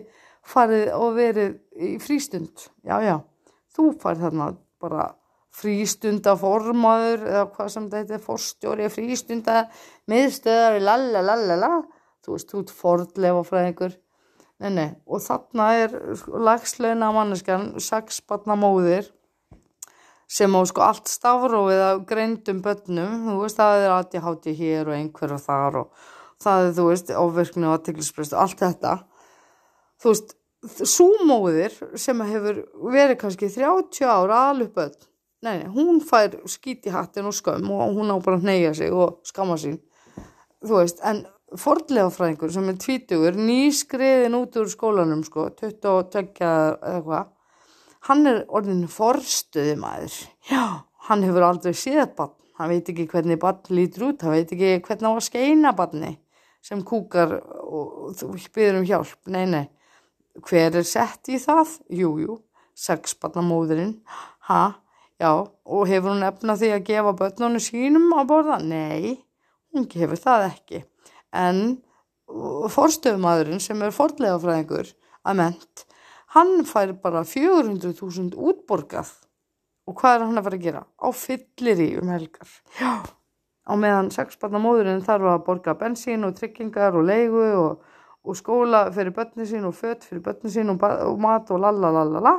farið 0.47 0.85
og 0.97 1.17
verið 1.19 1.57
í 1.77 1.91
frístund. 2.03 2.69
Já 2.87 2.95
já, 3.05 3.17
þú 3.75 3.91
farið 4.01 4.29
þarna 4.29 4.47
bara 4.83 5.09
frístundaformaður 5.53 7.27
eða 7.29 7.49
hvað 7.53 7.73
sem 7.75 7.89
þetta 7.93 8.17
er 8.17 8.23
forstjóri 8.25 8.89
frístunda, 8.93 9.57
miðstöðar 10.09 10.79
lalalala, 10.81 11.73
þú 12.25 12.37
veist, 12.37 12.55
ert 12.57 12.73
fordlefa 12.77 13.43
fræðingur 13.49 13.99
nei, 14.63 14.71
nei. 14.71 14.91
og 15.07 15.21
þarna 15.25 15.69
er 15.83 15.97
lagsleina 16.33 17.11
manneskan, 17.15 17.73
sexbarna 17.83 18.57
móðir 18.59 19.11
sem 20.33 20.53
á 20.57 20.61
sko 20.65 20.85
allt 20.87 21.11
stafrófið 21.13 21.83
af 21.85 22.05
greindum 22.09 22.63
börnum, 22.65 23.17
þú 23.29 23.39
veist, 23.43 23.59
það 23.61 23.83
er 23.83 23.97
aðti 23.99 24.23
háti 24.25 24.55
hér 24.57 24.89
og 24.89 24.97
einhver 24.97 25.35
og 25.37 25.43
þar 25.43 25.81
og 25.83 26.07
það 26.43 26.69
er, 26.69 26.77
þú 26.79 26.87
veist, 26.89 27.13
ofverknu 27.23 27.69
og 27.69 27.75
aðtiklisprest 27.77 28.37
og 28.37 28.45
allt 28.47 28.63
þetta. 28.63 28.95
Þú 30.01 30.15
veist, 30.15 30.35
súmóðir 30.89 31.77
sem 32.01 32.25
hefur 32.25 32.63
verið 32.95 33.19
kannski 33.21 33.51
30 33.53 34.09
ára 34.09 34.41
alupöld, 34.55 34.97
nei, 35.43 35.59
nei, 35.61 35.69
hún 35.75 36.01
fær 36.05 36.39
skíti 36.51 36.93
hattin 36.95 37.29
og 37.31 37.37
skömm 37.37 37.71
og 37.75 37.97
hún 37.97 38.13
á 38.13 38.17
bara 38.23 38.39
að 38.41 38.49
neyja 38.49 38.75
sig 38.79 38.93
og 38.95 39.21
skamma 39.29 39.59
sín. 39.61 39.81
Þú 40.63 40.79
veist, 40.79 41.03
en 41.05 41.25
fordlegafræðingur 41.59 42.53
sem 42.55 42.69
er 42.71 42.79
tvítugur, 42.81 43.39
nýskriðin 43.39 44.39
út 44.39 44.57
úr 44.61 44.71
skólanum, 44.73 45.25
sko, 45.27 45.51
22 45.59 46.47
eða 46.49 47.03
hvað, 47.07 47.33
hann 48.09 48.31
er 48.31 48.45
orðin 48.49 48.87
forstuði 48.91 49.75
maður 49.79 50.15
já, 50.49 50.65
hann 51.09 51.27
hefur 51.27 51.51
aldrei 51.51 51.75
séð 51.77 52.15
bann 52.17 52.39
hann 52.63 52.71
veit 52.71 52.91
ekki 52.93 53.09
hvernig 53.11 53.41
bann 53.43 53.61
lítur 53.75 54.11
út. 54.11 54.23
Hann 54.23 54.37
veit 54.37 54.53
ekki 54.55 54.79
hvernig 54.87 55.09
á 55.09 55.13
að 55.13 55.27
skeina 55.27 55.73
banni 55.77 56.17
sem 56.63 56.83
kúkar 56.87 57.41
og 57.43 58.13
þú 58.19 58.35
byrður 58.55 58.81
um 58.83 58.87
hjálp, 58.87 59.19
nei, 59.35 59.47
nei. 59.51 59.65
Hver 60.47 60.79
er 60.79 60.87
sett 60.87 61.29
í 61.29 61.41
það? 61.43 61.75
Jú, 61.93 62.13
jú, 62.23 62.37
sexbarnamóðurinn. 62.79 63.97
Ha, 64.47 64.61
já, 65.23 65.31
og 65.47 65.87
hefur 65.89 66.13
hún 66.13 66.27
efna 66.27 66.57
því 66.59 66.73
að 66.77 66.85
gefa 66.89 67.15
börnunum 67.21 67.63
sínum 67.63 68.11
á 68.19 68.21
borða? 68.27 68.59
Nei, 68.59 69.23
hún 69.73 69.87
gefur 69.91 70.19
það 70.21 70.49
ekki. 70.51 70.83
En 71.33 71.63
forstöðumadurinn 72.75 73.63
sem 73.63 73.81
er 73.85 73.95
fordlega 73.95 74.41
fræðingur 74.43 74.93
að 75.23 75.39
ment, 75.39 75.87
hann 76.35 76.67
fær 76.67 76.97
bara 77.05 77.23
400.000 77.29 78.35
útborgað. 78.35 79.15
Og 79.87 79.97
hvað 79.99 80.19
er 80.19 80.27
hann 80.27 80.39
að 80.39 80.47
fara 80.47 80.59
að 80.59 80.67
gera? 80.67 80.85
Á 80.99 81.09
fyllir 81.15 81.81
í 81.83 81.89
um 82.03 82.13
helgar. 82.13 82.53
Já, 82.79 82.93
á 83.67 83.73
meðan 83.79 84.13
sexbarnamóðurinn 84.15 85.07
þarf 85.07 85.33
að 85.33 85.43
borga 85.49 85.79
bensín 85.79 86.27
og 86.27 86.37
tryggingar 86.39 86.99
og 86.99 87.07
leigu 87.09 87.49
og 87.63 87.89
og 88.23 88.37
skóla 88.39 88.87
fyrir 88.95 89.15
börni 89.15 89.47
sín 89.47 89.67
og 89.67 89.75
fött 89.75 90.05
fyrir 90.05 90.23
börni 90.23 90.51
sín 90.51 90.71
og, 90.71 90.83
og 90.83 91.19
mat 91.21 91.51
og 91.51 91.61
lalalala 91.61 92.37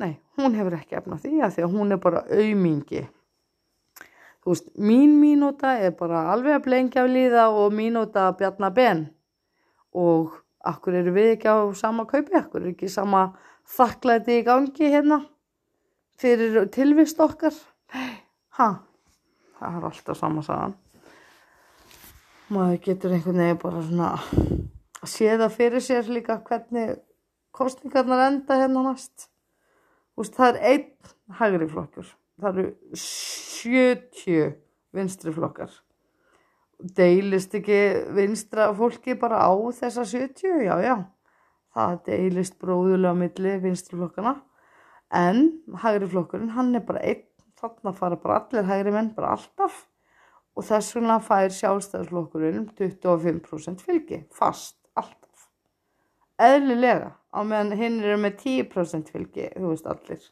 nei, 0.00 0.16
hún 0.36 0.56
hefur 0.56 0.76
ekki 0.78 0.98
efna 0.98 1.18
því 1.20 1.40
að 1.44 1.54
því 1.56 1.66
að 1.66 1.76
hún 1.76 1.94
er 1.94 2.00
bara 2.02 2.24
aumingi. 2.30 3.04
Þú 4.44 4.52
veist, 4.52 4.66
mín 4.78 5.16
mínúta 5.18 5.72
er 5.82 5.94
bara 5.98 6.28
alveg 6.30 6.54
að 6.54 6.66
blengja 6.68 7.02
af 7.02 7.10
líða 7.10 7.46
og 7.50 7.72
mínúta 7.74 8.28
að 8.28 8.36
bjarna 8.42 8.70
ben. 8.70 9.00
Og 9.96 10.36
akkur 10.66 10.94
eru 11.00 11.14
við 11.16 11.32
ekki 11.32 11.50
á 11.50 11.58
sama 11.74 12.06
kaupi, 12.06 12.36
akkur 12.38 12.62
eru 12.62 12.74
ekki 12.76 12.90
sama 12.92 13.30
þakklæti 13.76 14.40
í 14.40 14.44
gangi 14.46 14.92
hérna 14.92 15.24
fyrir 16.20 16.68
tilvist 16.72 17.20
okkar? 17.20 17.56
Ha, 18.56 18.68
það 19.58 19.78
er 19.80 19.88
alltaf 19.90 20.20
sama 20.20 20.44
sagan. 20.46 20.76
Maður 22.52 22.82
getur 22.84 23.16
einhvern 23.16 23.42
veginn 23.42 23.62
bara 23.64 23.82
svona 23.82 24.12
að 25.02 25.10
sé 25.10 25.32
það 25.32 25.56
fyrir 25.56 25.82
sér 25.82 26.12
líka 26.12 26.38
hvernig 26.46 27.00
kostningarnar 27.56 28.28
enda 28.28 28.60
hérna 28.60 28.84
næst 28.86 29.26
Úst, 30.16 30.36
það 30.36 30.54
er 30.54 30.62
einn 30.70 31.34
hægri 31.38 31.66
flokkur. 31.68 32.08
Það 32.40 32.60
eru 32.62 32.70
70 33.00 34.54
vinstri 34.96 35.32
flokkar. 35.36 35.72
Deilist 36.96 37.54
ekki 37.56 37.80
vinstra 38.16 38.70
fólki 38.76 39.16
bara 39.20 39.42
á 39.44 39.52
þessa 39.76 40.04
70 40.08 40.64
já 40.64 40.76
já. 40.84 40.96
Það 41.76 41.98
deilist 42.08 42.56
bróðulega 42.60 43.16
milli 43.16 43.56
vinstri 43.60 43.98
flokkana 43.98 44.38
en 45.12 45.42
hægri 45.84 46.08
flokkurinn 46.08 46.54
hann 46.56 46.74
er 46.76 46.84
bara 46.88 47.04
einn. 47.04 47.26
Þannig 47.56 47.88
að 47.88 48.00
fara 48.00 48.20
bara 48.20 48.40
allir 48.40 48.68
hægri 48.68 48.92
menn 48.92 49.12
bara 49.16 49.34
alltaf. 49.36 49.84
Og 50.56 50.64
þess 50.64 50.96
vegna 50.96 51.20
fær 51.20 51.52
sjálfstæðarflokkurinn 51.52 52.70
25% 52.76 53.84
fylgi 53.84 54.22
fast 54.32 54.78
eðlilega 56.42 57.12
á 57.32 57.40
meðan 57.42 57.76
hinn 57.78 58.00
eru 58.02 58.16
með 58.20 58.40
10% 58.44 59.12
fylgi 59.12 59.50
þú 59.54 59.70
veist 59.72 59.86
allir. 59.90 60.24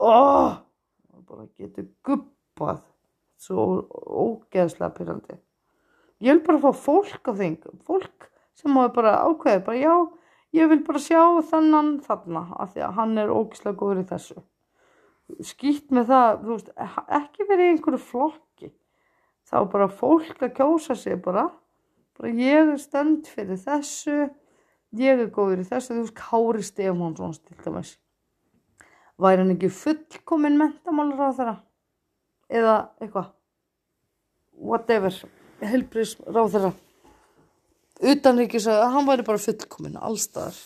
Óh 0.00 0.62
það 1.10 1.26
bara 1.30 1.48
getur 1.56 1.90
guppað 2.04 2.84
svo 3.40 3.64
ógeðslega 3.92 4.94
pyrrandi 4.96 5.40
ég 6.20 6.32
vil 6.32 6.44
bara 6.46 6.60
fá 6.62 6.72
fólk 6.72 7.28
á 7.28 7.32
þing 7.36 7.58
fólk 7.84 8.30
sem 8.56 8.72
má 8.72 8.86
bara 8.92 9.18
ákveði 9.28 9.64
bara 9.66 9.80
já, 9.80 9.94
ég 10.56 10.70
vil 10.70 10.82
bara 10.86 11.02
sjá 11.02 11.20
þennan 11.50 11.98
þarna 12.04 12.46
af 12.56 12.72
því 12.72 12.84
að 12.86 12.96
hann 13.00 13.18
er 13.20 13.32
ógeðslega 13.32 13.80
góður 13.80 14.00
í 14.00 14.06
þessu. 14.08 14.36
Skýtt 15.44 15.92
með 15.92 16.08
það, 16.12 16.40
þú 16.40 16.50
veist, 16.54 16.72
ekki 17.18 17.46
verið 17.50 17.66
í 17.66 17.70
einhverju 17.74 18.00
flokki. 18.00 18.70
Þá 19.46 19.56
bara 19.72 19.88
fólk 19.90 20.42
að 20.42 20.54
kjósa 20.56 20.96
sig 20.96 21.18
bara. 21.22 21.50
Bara 22.16 22.32
ég 22.32 22.72
er 22.72 22.80
stönd 22.80 23.28
fyrir 23.28 23.60
þessu 23.60 24.30
ég 24.94 25.22
er 25.22 25.30
góður 25.34 25.62
í 25.62 25.68
þessu 25.68 25.94
þú 25.94 26.02
veist 26.04 26.18
Kári 26.20 26.64
Stefánsson 26.66 27.36
til 27.40 27.58
dæmis. 27.64 27.96
Væri 29.16 29.42
hann 29.42 29.54
ekki 29.56 29.72
fullkominn 29.72 30.58
mentamálur 30.60 31.26
á 31.26 31.36
þeirra 31.36 31.56
eða 32.52 32.76
eitthvað? 33.00 33.30
Whatever. 34.56 35.22
Helbris 35.60 36.16
ráð 36.26 36.52
þeirra 36.54 36.72
utanríkis 38.04 38.66
að 38.68 38.82
hann 38.92 39.06
væri 39.08 39.24
bara 39.24 39.40
fullkominn 39.40 39.96
allstaðar 39.96 40.56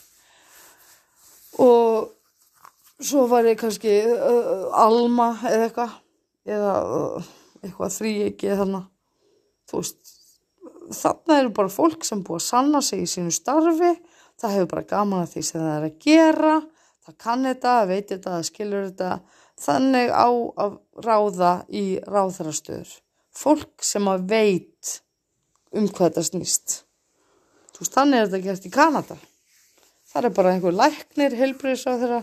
og 1.62 2.10
svo 3.00 3.26
væri 3.30 3.56
kannski 3.58 3.92
uh, 4.10 4.66
Alma 4.76 5.32
eða 5.46 5.68
eitthvað. 5.68 5.92
Eða 6.50 6.72
uh, 6.82 7.28
eitthvað 7.60 7.94
þrýegi 7.98 8.56
þannig 8.58 8.86
þú 9.70 9.82
veist 9.82 10.14
þarna 10.96 11.38
eru 11.42 11.52
bara 11.54 11.72
fólk 11.72 12.06
sem 12.06 12.22
búið 12.26 12.40
að 12.40 12.46
sanna 12.46 12.80
sig 12.82 13.04
í 13.04 13.10
sínu 13.10 13.32
starfi 13.34 13.92
það 14.40 14.56
hefur 14.56 14.70
bara 14.74 14.90
gaman 14.94 15.24
að 15.24 15.34
því 15.34 15.46
sem 15.46 15.60
það 15.60 15.74
er 15.76 15.88
að 15.88 15.98
gera 16.06 16.54
það 17.10 17.16
kann 17.24 17.46
þetta, 17.48 17.76
veit 17.88 18.10
þetta, 18.10 18.34
það 18.34 18.48
skilur 18.48 18.88
þetta. 18.90 19.12
Þannig 19.60 20.10
á 20.12 20.28
að 20.64 20.76
ráða 21.04 21.54
í 21.68 21.84
ráðarastöður 22.08 22.92
fólk 23.36 23.84
sem 23.84 24.06
að 24.08 24.28
veit 24.30 24.92
um 25.76 25.88
hvað 25.88 26.06
þetta 26.06 26.26
snýst. 26.30 26.76
Þú 27.74 27.84
veist, 27.84 27.96
þannig 27.96 28.20
er 28.20 28.30
þetta 28.30 28.46
gert 28.46 28.68
í 28.68 28.72
Kanada. 28.74 29.18
Það 30.10 30.28
er 30.28 30.36
bara 30.38 30.54
einhver 30.54 30.76
læknir 30.76 31.36
heilbriðs 31.38 31.84
á 31.86 31.92
þeirra 31.92 32.22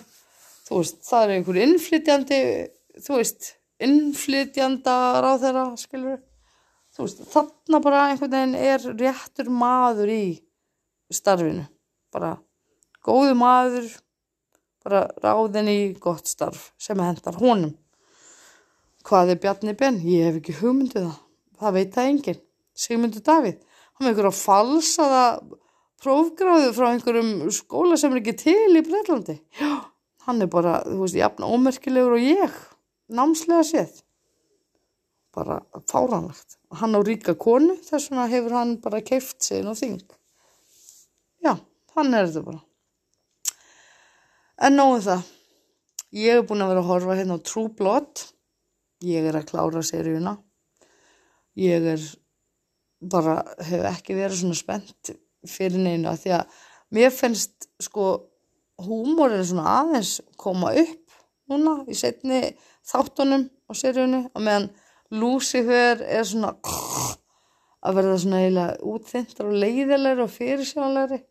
þú 0.68 0.82
veist, 0.82 0.98
það 1.08 1.24
er 1.24 1.36
einhver 1.38 1.60
innflytjandi 1.64 2.40
þú 3.06 3.20
veist, 3.22 3.54
innflytjanda 3.88 4.98
á 5.24 5.32
þeirra, 5.40 5.66
skilur 5.80 6.20
þú 6.98 7.06
veist, 7.06 7.24
þarna 7.32 7.82
bara 7.86 8.04
einhvern 8.10 8.34
veginn 8.34 8.58
er 8.60 8.84
réttur 8.98 9.54
maður 9.54 10.12
í 10.12 10.24
starfinu 11.14 11.64
bara 12.14 12.36
góðu 13.06 13.36
maður 13.38 13.92
bara 14.88 15.04
ráðin 15.24 15.72
í 15.72 15.80
gott 16.00 16.30
starf 16.30 16.72
sem 16.80 17.00
hendar 17.04 17.38
honum. 17.42 17.76
Hvað 19.08 19.34
er 19.34 19.40
Bjarni 19.44 19.76
Ben? 19.80 20.00
Ég 20.04 20.28
hef 20.28 20.42
ekki 20.42 20.58
hugmyndið 20.62 21.08
það. 21.08 21.18
Það 21.58 21.78
veit 21.78 21.94
það 21.96 22.10
enginn. 22.12 22.42
Sigmundur 22.78 23.24
Davíð, 23.26 23.62
hann 23.98 24.06
er 24.06 24.12
einhver 24.12 24.30
að 24.30 24.38
falsa 24.38 25.06
það 25.10 25.38
prófgráðu 26.04 26.74
frá 26.78 26.88
einhverjum 26.92 27.32
skóla 27.54 27.98
sem 27.98 28.14
er 28.14 28.20
ekki 28.22 28.36
til 28.38 28.78
í 28.78 28.84
Breitlandi 28.86 29.40
já, 29.58 29.72
hann 30.28 30.44
er 30.46 30.52
bara, 30.54 30.84
þú 30.86 31.00
veist, 31.02 31.18
jafn 31.18 31.48
ómerkilegur 31.48 32.20
og 32.20 32.22
ég 32.22 32.60
námslega 33.18 33.64
séð. 33.66 33.96
Bara 35.34 35.64
fáranlegt 35.90 36.60
hann 36.78 36.94
á 36.94 37.02
ríka 37.02 37.34
konu, 37.34 37.80
þess 37.82 38.12
vegna 38.12 38.28
hefur 38.30 38.58
hann 38.60 38.78
bara 38.84 39.02
keift 39.02 39.42
sig 39.42 39.64
inn 39.64 39.74
á 39.74 39.76
þing. 39.78 39.98
Já 41.42 41.56
Þannig 41.98 42.20
er 42.20 42.28
þetta 42.30 42.46
bara. 42.46 42.60
En 44.68 44.76
nógu 44.78 44.98
um 45.00 45.04
það. 45.08 45.30
Ég 46.14 46.38
hef 46.38 46.48
búin 46.50 46.62
að 46.62 46.72
vera 46.72 46.82
að 46.84 46.90
horfa 46.92 47.16
hérna 47.18 47.38
á 47.42 47.46
True 47.50 47.72
Blood. 47.78 48.24
Ég 49.06 49.26
er 49.26 49.38
að 49.40 49.48
klára 49.50 49.82
seríuna. 49.86 50.36
Ég 51.58 51.88
er 51.96 52.04
bara, 53.02 53.40
hef 53.66 53.86
ekki 53.90 54.18
verið 54.18 54.44
svona 54.44 54.58
spennt 54.58 55.12
fyrir 55.50 55.82
neina 55.82 56.14
því 56.18 56.34
að 56.38 56.60
mér 56.94 57.14
finnst 57.14 57.68
sko 57.82 58.10
húmórin 58.86 59.46
svona 59.46 59.80
aðeins 59.82 60.18
koma 60.38 60.74
upp 60.78 61.18
núna 61.50 61.80
í 61.90 61.98
setni 61.98 62.44
þáttunum 62.88 63.48
á 63.70 63.72
seríunni 63.78 64.28
og 64.34 64.44
meðan 64.44 64.70
Lucifer 65.18 66.04
er 66.04 66.26
svona 66.28 66.54
að 67.82 68.00
verða 68.00 68.20
svona 68.22 68.44
eiginlega 68.44 68.92
útþyntar 68.94 69.50
og 69.50 69.60
leiðilegri 69.64 70.26
og 70.26 70.34
fyrirsjónlegri 70.34 71.22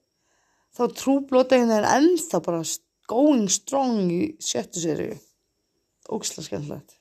þá 0.76 0.84
trúblóta 0.92 1.56
einhvern 1.56 1.72
veginn 1.72 1.94
ennþá 1.96 2.42
bara 2.44 2.62
going 3.08 3.48
strong 3.52 4.10
í 4.12 4.22
sjöttu 4.42 4.82
sériu 4.82 5.16
ógislega 6.06 6.46
skemmtilegt. 6.46 6.96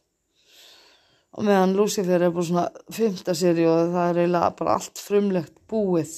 Og 1.36 1.44
meðan 1.46 1.76
Lucifer 1.76 2.24
er 2.24 2.32
bara 2.34 2.48
svona 2.48 2.94
fymta 2.96 3.36
sériu 3.36 3.68
og 3.70 3.92
það 3.94 4.12
er 4.12 4.20
eiginlega 4.22 4.52
bara 4.60 4.78
allt 4.80 5.02
frumlegt 5.04 5.58
búið. 5.70 6.14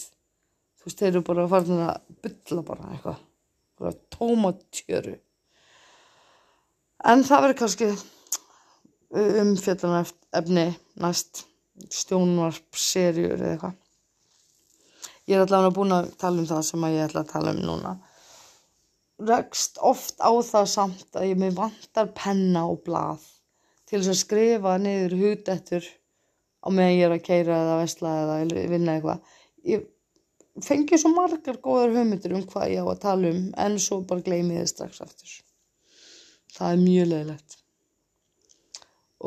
Þú 0.77 0.87
veist, 0.87 0.99
þeir 0.99 1.09
eru 1.09 1.23
bara 1.25 1.47
farin 1.51 1.81
að 1.87 2.11
bylla 2.23 2.65
bara 2.67 2.91
eitthvað. 2.93 3.23
Bara 3.77 3.97
tómatjöru. 4.13 5.15
En 7.07 7.25
það 7.25 7.43
verður 7.45 7.59
kannski 7.63 7.89
umfjöldan 9.43 10.13
efni 10.37 10.69
næst. 11.01 11.43
Stjónvarp 11.93 12.77
serjur 12.77 13.35
eða 13.35 13.51
eitthvað 13.55 13.75
ég 15.28 15.36
er 15.36 15.43
allavega 15.43 15.75
búin 15.75 15.95
að 15.95 16.11
tala 16.21 16.41
um 16.41 16.47
það 16.49 16.61
sem 16.69 16.86
ég 16.88 17.03
ætla 17.07 17.23
að 17.23 17.34
tala 17.34 17.53
um 17.55 17.63
núna. 17.63 17.95
Rekst 19.28 19.80
oft 19.82 20.21
á 20.21 20.32
það 20.45 20.67
samt 20.71 21.17
að 21.17 21.32
ég 21.32 21.41
með 21.41 21.57
vantar 21.57 22.11
penna 22.15 22.67
og 22.69 22.84
blað 22.86 23.25
til 23.88 23.99
þess 23.99 24.13
að 24.13 24.21
skrifa 24.21 24.78
niður 24.82 25.15
hútettur 25.21 25.86
á 26.63 26.67
meðan 26.69 26.95
ég 26.95 27.05
er 27.07 27.15
að 27.15 27.25
keira 27.25 27.59
eða 27.63 27.78
vesla 27.82 28.13
eða 28.23 28.38
vinna 28.73 28.97
eitthvað. 28.97 29.36
Ég 29.67 29.86
fengi 30.63 30.99
svo 30.99 31.11
margar 31.15 31.59
góðar 31.63 31.95
hugmyndir 31.95 32.36
um 32.38 32.45
hvað 32.49 32.73
ég 32.73 32.88
á 32.88 32.91
að 32.91 33.03
tala 33.03 33.34
um 33.34 33.43
en 33.65 33.78
svo 33.82 34.01
bara 34.07 34.25
gleymi 34.25 34.57
þið 34.59 34.71
strax 34.73 35.03
aftur. 35.05 35.36
Það 36.57 36.73
er 36.73 36.84
mjög 36.84 37.11
leiðilegt. 37.11 37.57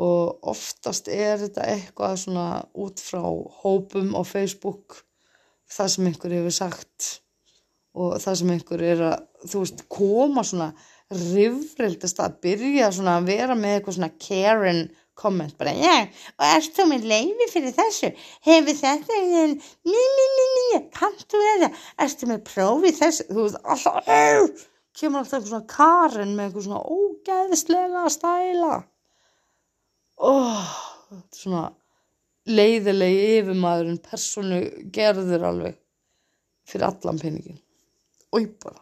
Og 0.01 0.47
oftast 0.47 1.09
er 1.11 1.39
þetta 1.41 1.67
eitthvað 1.67 2.17
svona 2.23 2.47
út 2.79 3.01
frá 3.03 3.23
hópum 3.61 4.13
á 4.15 4.21
Facebook 4.23 5.01
það 5.71 5.91
sem 5.95 6.09
einhver 6.09 6.37
hefur 6.37 6.55
sagt 6.55 7.11
og 7.91 8.15
það 8.23 8.39
sem 8.39 8.55
einhver 8.55 8.83
er 8.87 9.03
að, 9.09 9.27
þú 9.51 9.61
veist, 9.65 9.85
koma 9.91 10.43
svona 10.47 10.71
rifrildast 11.11 12.21
að 12.23 12.37
byrja 12.45 12.91
svona 12.95 13.17
að 13.19 13.31
vera 13.33 13.55
með 13.59 13.77
eitthvað 13.77 13.97
svona 13.97 14.11
Karen 14.21 14.83
komment, 15.21 15.57
bara, 15.59 15.73
já, 15.75 16.07
og 16.39 16.45
erst 16.47 16.77
þú 16.77 16.85
með 16.89 17.07
leiði 17.11 17.47
fyrir 17.51 17.73
þessu, 17.75 18.09
hefur 18.47 18.77
þetta 18.79 19.17
ný, 19.27 19.43
ný, 19.91 20.25
ný, 20.37 20.45
ný, 20.55 20.79
kanntu 20.95 21.41
þetta, 21.41 21.69
erst 22.05 22.23
þú 22.23 22.29
með 22.31 22.45
prófið 22.47 22.97
þessu, 23.01 23.27
þú 23.29 23.43
veist, 23.43 23.59
alltaf, 23.75 24.63
kemur 24.97 25.21
alltaf 25.21 25.35
eitthvað 25.37 25.51
svona 25.51 25.69
Karen 25.75 26.33
með 26.37 26.47
eitthvað 26.47 26.67
svona 26.69 26.95
ógæðislega 26.95 28.05
stæla, 28.15 28.79
óh, 30.31 30.31
oh, 30.31 31.21
svona, 31.35 31.67
leiðilegi 32.49 33.25
yfirmaðurinn 33.37 34.01
personu 34.05 34.61
gerður 34.93 35.47
alveg 35.51 35.77
fyrir 36.69 36.87
allan 36.87 37.21
peningin 37.21 37.59
og 38.31 38.41
ég 38.41 38.53
bara. 38.63 38.81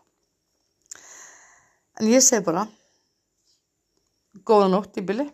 En 1.99 2.07
ég 2.07 2.23
segi 2.23 2.45
bara 2.45 2.67
góða 4.47 4.69
nótt 4.71 4.99
í 5.01 5.05
bylli 5.05 5.27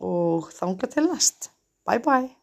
og 0.00 0.52
þánga 0.56 0.92
til 0.94 1.08
næst. 1.10 1.50
Bye 1.84 2.00
bye 2.04 2.39